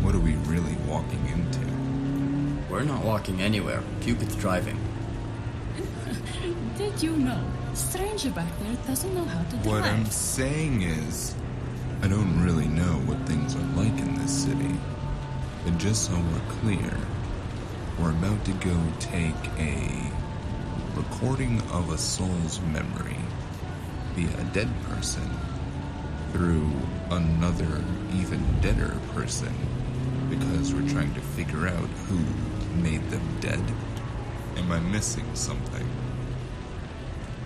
What 0.02 0.14
are 0.14 0.18
we 0.18 0.34
really 0.44 0.76
walking 0.86 1.26
into? 1.26 2.70
We're 2.70 2.82
not 2.82 3.02
walking 3.02 3.40
anywhere. 3.40 3.82
Cupid's 4.02 4.36
driving. 4.36 4.78
Did 6.76 7.02
you 7.02 7.16
know? 7.16 7.42
Stranger 7.72 8.30
back 8.32 8.52
there 8.58 8.76
doesn't 8.86 9.14
know 9.14 9.24
how 9.24 9.42
to 9.42 9.56
drive. 9.56 9.66
What 9.66 9.84
I'm 9.84 10.04
saying 10.04 10.82
is, 10.82 11.34
I 12.02 12.08
don't 12.08 12.44
really 12.44 12.68
know 12.68 13.00
what 13.08 13.26
things 13.26 13.56
are 13.56 13.82
like 13.82 13.98
in 13.98 14.16
this 14.16 14.44
city. 14.44 14.74
But 15.64 15.78
just 15.78 16.10
so 16.10 16.12
we're 16.12 16.52
clear, 16.60 16.94
we're 17.98 18.10
about 18.10 18.44
to 18.44 18.52
go 18.52 18.76
take 18.98 19.34
a 19.56 20.19
recording 21.00 21.58
of 21.72 21.90
a 21.90 21.96
soul's 21.96 22.60
memory 22.72 23.16
via 24.14 24.28
a 24.38 24.44
dead 24.52 24.68
person 24.82 25.30
through 26.30 26.70
another, 27.10 27.82
even 28.14 28.44
deader 28.60 28.94
person 29.14 29.52
because 30.28 30.74
we're 30.74 30.88
trying 30.90 31.12
to 31.14 31.20
figure 31.20 31.66
out 31.68 31.88
who 32.06 32.18
made 32.82 33.02
them 33.10 33.22
dead. 33.40 33.62
Am 34.56 34.70
I 34.70 34.78
missing 34.80 35.24
something? 35.34 35.88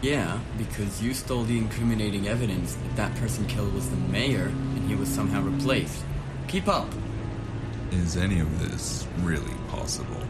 Yeah, 0.02 0.40
because 0.58 1.00
you 1.00 1.14
stole 1.14 1.44
the 1.44 1.56
incriminating 1.56 2.26
evidence 2.26 2.74
that 2.74 2.96
that 2.96 3.14
person 3.20 3.46
killed 3.46 3.72
was 3.72 3.88
the 3.88 3.96
mayor 3.96 4.46
and 4.46 4.88
he 4.88 4.96
was 4.96 5.08
somehow 5.08 5.42
replaced. 5.42 6.02
Keep 6.48 6.66
up. 6.66 6.88
Is 7.92 8.16
any 8.16 8.40
of 8.40 8.58
this 8.58 9.06
really 9.22 9.54
possible? 9.68 10.26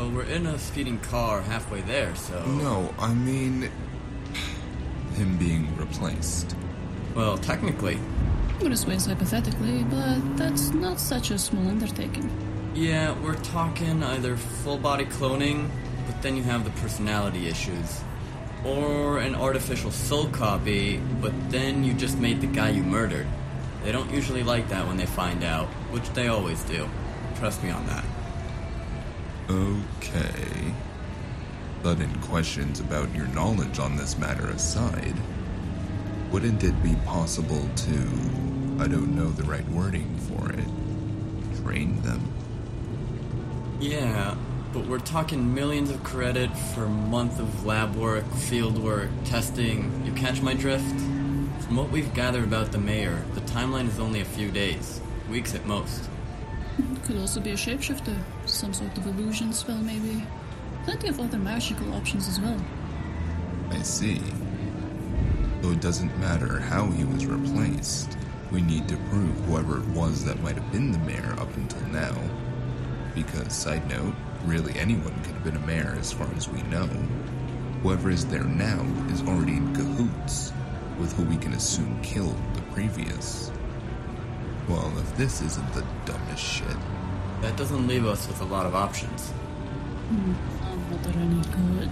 Well, 0.00 0.12
we're 0.12 0.22
in 0.22 0.46
a 0.46 0.58
speeding 0.58 0.98
car 0.98 1.42
halfway 1.42 1.82
there, 1.82 2.16
so. 2.16 2.42
No, 2.46 2.94
I 2.98 3.12
mean. 3.12 3.70
him 5.14 5.36
being 5.36 5.76
replaced. 5.76 6.56
Well, 7.14 7.36
technically. 7.36 7.98
Bruce 8.60 8.86
Wayne's 8.86 9.04
hypothetically, 9.04 9.84
but 9.84 10.38
that's 10.38 10.70
not 10.70 10.98
such 10.98 11.30
a 11.30 11.38
small 11.38 11.68
undertaking. 11.68 12.30
Yeah, 12.74 13.14
we're 13.20 13.36
talking 13.42 14.02
either 14.02 14.38
full 14.38 14.78
body 14.78 15.04
cloning, 15.04 15.68
but 16.06 16.22
then 16.22 16.34
you 16.34 16.44
have 16.44 16.64
the 16.64 16.70
personality 16.80 17.48
issues. 17.48 18.00
Or 18.64 19.18
an 19.18 19.34
artificial 19.34 19.90
soul 19.90 20.28
copy, 20.28 20.96
but 21.20 21.34
then 21.50 21.84
you 21.84 21.92
just 21.92 22.16
made 22.16 22.40
the 22.40 22.46
guy 22.46 22.70
you 22.70 22.84
murdered. 22.84 23.26
They 23.84 23.92
don't 23.92 24.10
usually 24.10 24.44
like 24.44 24.70
that 24.70 24.86
when 24.86 24.96
they 24.96 25.04
find 25.04 25.44
out, 25.44 25.68
which 25.92 26.08
they 26.14 26.28
always 26.28 26.62
do. 26.64 26.88
Trust 27.36 27.62
me 27.62 27.68
on 27.68 27.86
that. 27.88 28.04
Okay. 29.50 30.72
Sudden 31.82 32.14
questions 32.20 32.78
about 32.78 33.12
your 33.16 33.26
knowledge 33.28 33.80
on 33.80 33.96
this 33.96 34.16
matter 34.16 34.46
aside, 34.46 35.16
wouldn't 36.30 36.62
it 36.62 36.80
be 36.84 36.94
possible 37.04 37.68
to, 37.74 37.92
I 38.78 38.86
don't 38.86 39.16
know 39.16 39.28
the 39.30 39.42
right 39.42 39.68
wording 39.70 40.16
for 40.18 40.52
it, 40.52 40.68
train 41.64 42.00
them? 42.02 42.20
Yeah, 43.80 44.36
but 44.72 44.86
we're 44.86 45.00
talking 45.00 45.52
millions 45.52 45.90
of 45.90 46.04
credit 46.04 46.56
for 46.56 46.84
a 46.84 46.88
month 46.88 47.40
of 47.40 47.66
lab 47.66 47.96
work, 47.96 48.32
field 48.32 48.78
work, 48.78 49.08
testing. 49.24 49.90
You 50.06 50.12
catch 50.12 50.40
my 50.40 50.54
drift? 50.54 51.00
From 51.64 51.74
what 51.76 51.90
we've 51.90 52.14
gathered 52.14 52.44
about 52.44 52.70
the 52.70 52.78
mayor, 52.78 53.24
the 53.34 53.40
timeline 53.40 53.88
is 53.88 53.98
only 53.98 54.20
a 54.20 54.24
few 54.24 54.52
days, 54.52 55.00
weeks 55.28 55.56
at 55.56 55.66
most. 55.66 56.08
Could 57.04 57.16
also 57.16 57.40
be 57.40 57.50
a 57.50 57.54
shapeshifter, 57.54 58.16
some 58.46 58.72
sort 58.72 58.96
of 58.96 59.06
illusion 59.06 59.52
spell, 59.52 59.78
maybe. 59.78 60.24
Plenty 60.84 61.08
of 61.08 61.20
other 61.20 61.38
magical 61.38 61.92
options 61.94 62.28
as 62.28 62.40
well. 62.40 62.60
I 63.70 63.82
see. 63.82 64.20
So 65.62 65.70
it 65.70 65.80
doesn't 65.80 66.18
matter 66.18 66.58
how 66.58 66.86
he 66.90 67.04
was 67.04 67.26
replaced. 67.26 68.16
We 68.50 68.62
need 68.62 68.88
to 68.88 68.96
prove 68.96 69.38
whoever 69.46 69.78
it 69.78 69.86
was 69.88 70.24
that 70.24 70.42
might 70.42 70.56
have 70.56 70.72
been 70.72 70.92
the 70.92 70.98
mayor 71.00 71.34
up 71.38 71.54
until 71.56 71.86
now. 71.88 72.14
Because, 73.14 73.52
side 73.52 73.88
note, 73.88 74.14
really 74.44 74.78
anyone 74.78 75.14
could 75.22 75.34
have 75.34 75.44
been 75.44 75.56
a 75.56 75.66
mayor 75.66 75.96
as 75.98 76.12
far 76.12 76.28
as 76.34 76.48
we 76.48 76.62
know. 76.62 76.86
Whoever 77.82 78.10
is 78.10 78.26
there 78.26 78.44
now 78.44 78.86
is 79.10 79.22
already 79.22 79.56
in 79.56 79.74
cahoots 79.74 80.52
with 80.98 81.12
who 81.14 81.24
we 81.24 81.36
can 81.36 81.52
assume 81.54 82.00
killed 82.02 82.36
the 82.54 82.62
previous. 82.72 83.50
Well, 84.70 84.92
if 84.98 85.16
this 85.16 85.42
isn't 85.42 85.72
the 85.72 85.84
dumbest 86.04 86.44
shit. 86.44 86.76
That 87.40 87.56
doesn't 87.56 87.88
leave 87.88 88.06
us 88.06 88.28
with 88.28 88.40
a 88.40 88.44
lot 88.44 88.66
of 88.66 88.76
options. 88.76 89.30
Hmm, 89.30 90.32
not 90.92 91.02
that 91.02 91.16
any 91.16 91.40
good. 91.40 91.90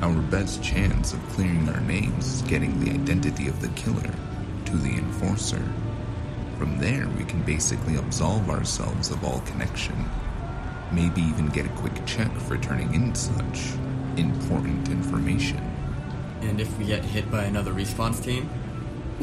Our 0.00 0.22
best 0.30 0.62
chance 0.62 1.12
of 1.12 1.28
clearing 1.30 1.68
our 1.68 1.80
names 1.80 2.26
is 2.26 2.42
getting 2.42 2.78
the 2.78 2.92
identity 2.92 3.48
of 3.48 3.60
the 3.60 3.70
killer 3.70 4.14
to 4.66 4.76
the 4.76 4.90
enforcer. 4.90 5.62
From 6.58 6.78
there, 6.78 7.08
we 7.18 7.24
can 7.24 7.42
basically 7.42 7.96
absolve 7.96 8.48
ourselves 8.50 9.10
of 9.10 9.24
all 9.24 9.40
connection. 9.40 9.96
Maybe 10.92 11.22
even 11.22 11.48
get 11.48 11.66
a 11.66 11.70
quick 11.70 12.06
check 12.06 12.30
for 12.42 12.56
turning 12.56 12.94
in 12.94 13.16
such 13.16 13.72
important 14.16 14.90
information. 14.90 15.58
And 16.42 16.60
if 16.60 16.78
we 16.78 16.84
get 16.84 17.04
hit 17.04 17.28
by 17.32 17.44
another 17.44 17.72
response 17.72 18.20
team? 18.20 18.48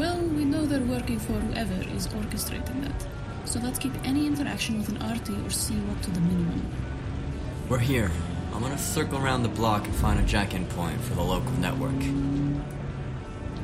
Well, 0.01 0.19
we 0.19 0.45
know 0.45 0.65
they're 0.65 0.79
working 0.79 1.19
for 1.19 1.33
whoever 1.33 1.75
is 1.95 2.07
orchestrating 2.07 2.81
that. 2.81 3.07
So 3.45 3.59
let's 3.59 3.77
keep 3.77 3.93
any 4.03 4.25
interaction 4.25 4.79
with 4.79 4.89
an 4.89 4.95
RT 4.95 5.29
or 5.29 5.51
CWAP 5.53 6.01
to 6.01 6.09
the 6.09 6.19
minimum. 6.21 6.65
We're 7.69 7.77
here. 7.77 8.09
I'm 8.51 8.63
gonna 8.63 8.79
circle 8.79 9.19
around 9.19 9.43
the 9.43 9.49
block 9.49 9.85
and 9.85 9.93
find 9.93 10.19
a 10.19 10.23
jack-in 10.23 10.65
point 10.65 10.99
for 11.01 11.13
the 11.13 11.21
local 11.21 11.51
network. 11.51 11.99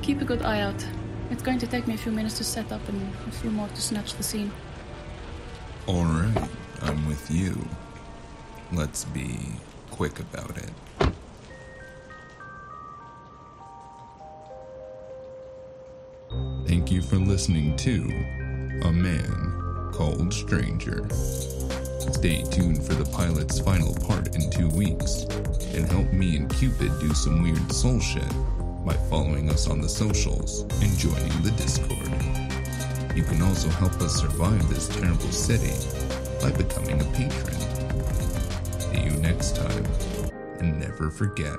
Keep 0.03 0.21
a 0.21 0.25
good 0.25 0.43
eye 0.43 0.61
out. 0.61 0.85
It's 1.31 1.41
going 1.41 1.57
to 1.57 1.65
take 1.65 1.87
me 1.87 1.95
a 1.95 1.97
few 1.97 2.11
minutes 2.11 2.37
to 2.37 2.43
set 2.43 2.71
up 2.71 2.87
and 2.87 3.01
a 3.27 3.31
few 3.31 3.49
more 3.49 3.69
to 3.69 3.81
snatch 3.81 4.13
the 4.13 4.21
scene. 4.21 4.51
Alright, 5.87 6.49
I'm 6.83 7.07
with 7.07 7.31
you. 7.31 7.67
Let's 8.71 9.05
be 9.05 9.39
quick 9.89 10.19
about 10.19 10.55
it. 10.55 10.69
Thank 16.87 17.03
you 17.03 17.09
for 17.09 17.17
listening 17.17 17.75
to 17.75 18.01
A 18.87 18.93
Man 18.93 19.91
Called 19.91 20.33
Stranger. 20.33 21.05
Stay 22.13 22.43
tuned 22.43 22.81
for 22.81 22.93
the 22.93 23.09
pilot's 23.11 23.59
final 23.59 23.93
part 24.07 24.33
in 24.33 24.49
two 24.49 24.69
weeks, 24.69 25.23
and 25.73 25.85
help 25.91 26.13
me 26.13 26.37
and 26.37 26.49
Cupid 26.49 26.97
do 27.01 27.13
some 27.13 27.43
weird 27.43 27.73
soul 27.73 27.99
shit 27.99 28.23
by 28.85 28.93
following 29.09 29.49
us 29.49 29.67
on 29.67 29.81
the 29.81 29.89
socials 29.89 30.61
and 30.61 30.97
joining 30.97 31.41
the 31.41 31.51
Discord. 31.57 33.17
You 33.17 33.23
can 33.23 33.41
also 33.41 33.67
help 33.67 33.99
us 33.99 34.21
survive 34.21 34.69
this 34.69 34.87
terrible 34.87 35.33
city 35.33 35.75
by 36.41 36.55
becoming 36.55 37.01
a 37.01 37.05
patron. 37.11 37.59
See 38.79 39.01
you 39.01 39.19
next 39.19 39.57
time, 39.57 39.85
and 40.61 40.79
never 40.79 41.11
forget, 41.11 41.57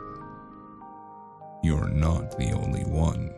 you're 1.63 1.91
not 1.91 2.39
the 2.39 2.53
only 2.53 2.85
one. 2.85 3.35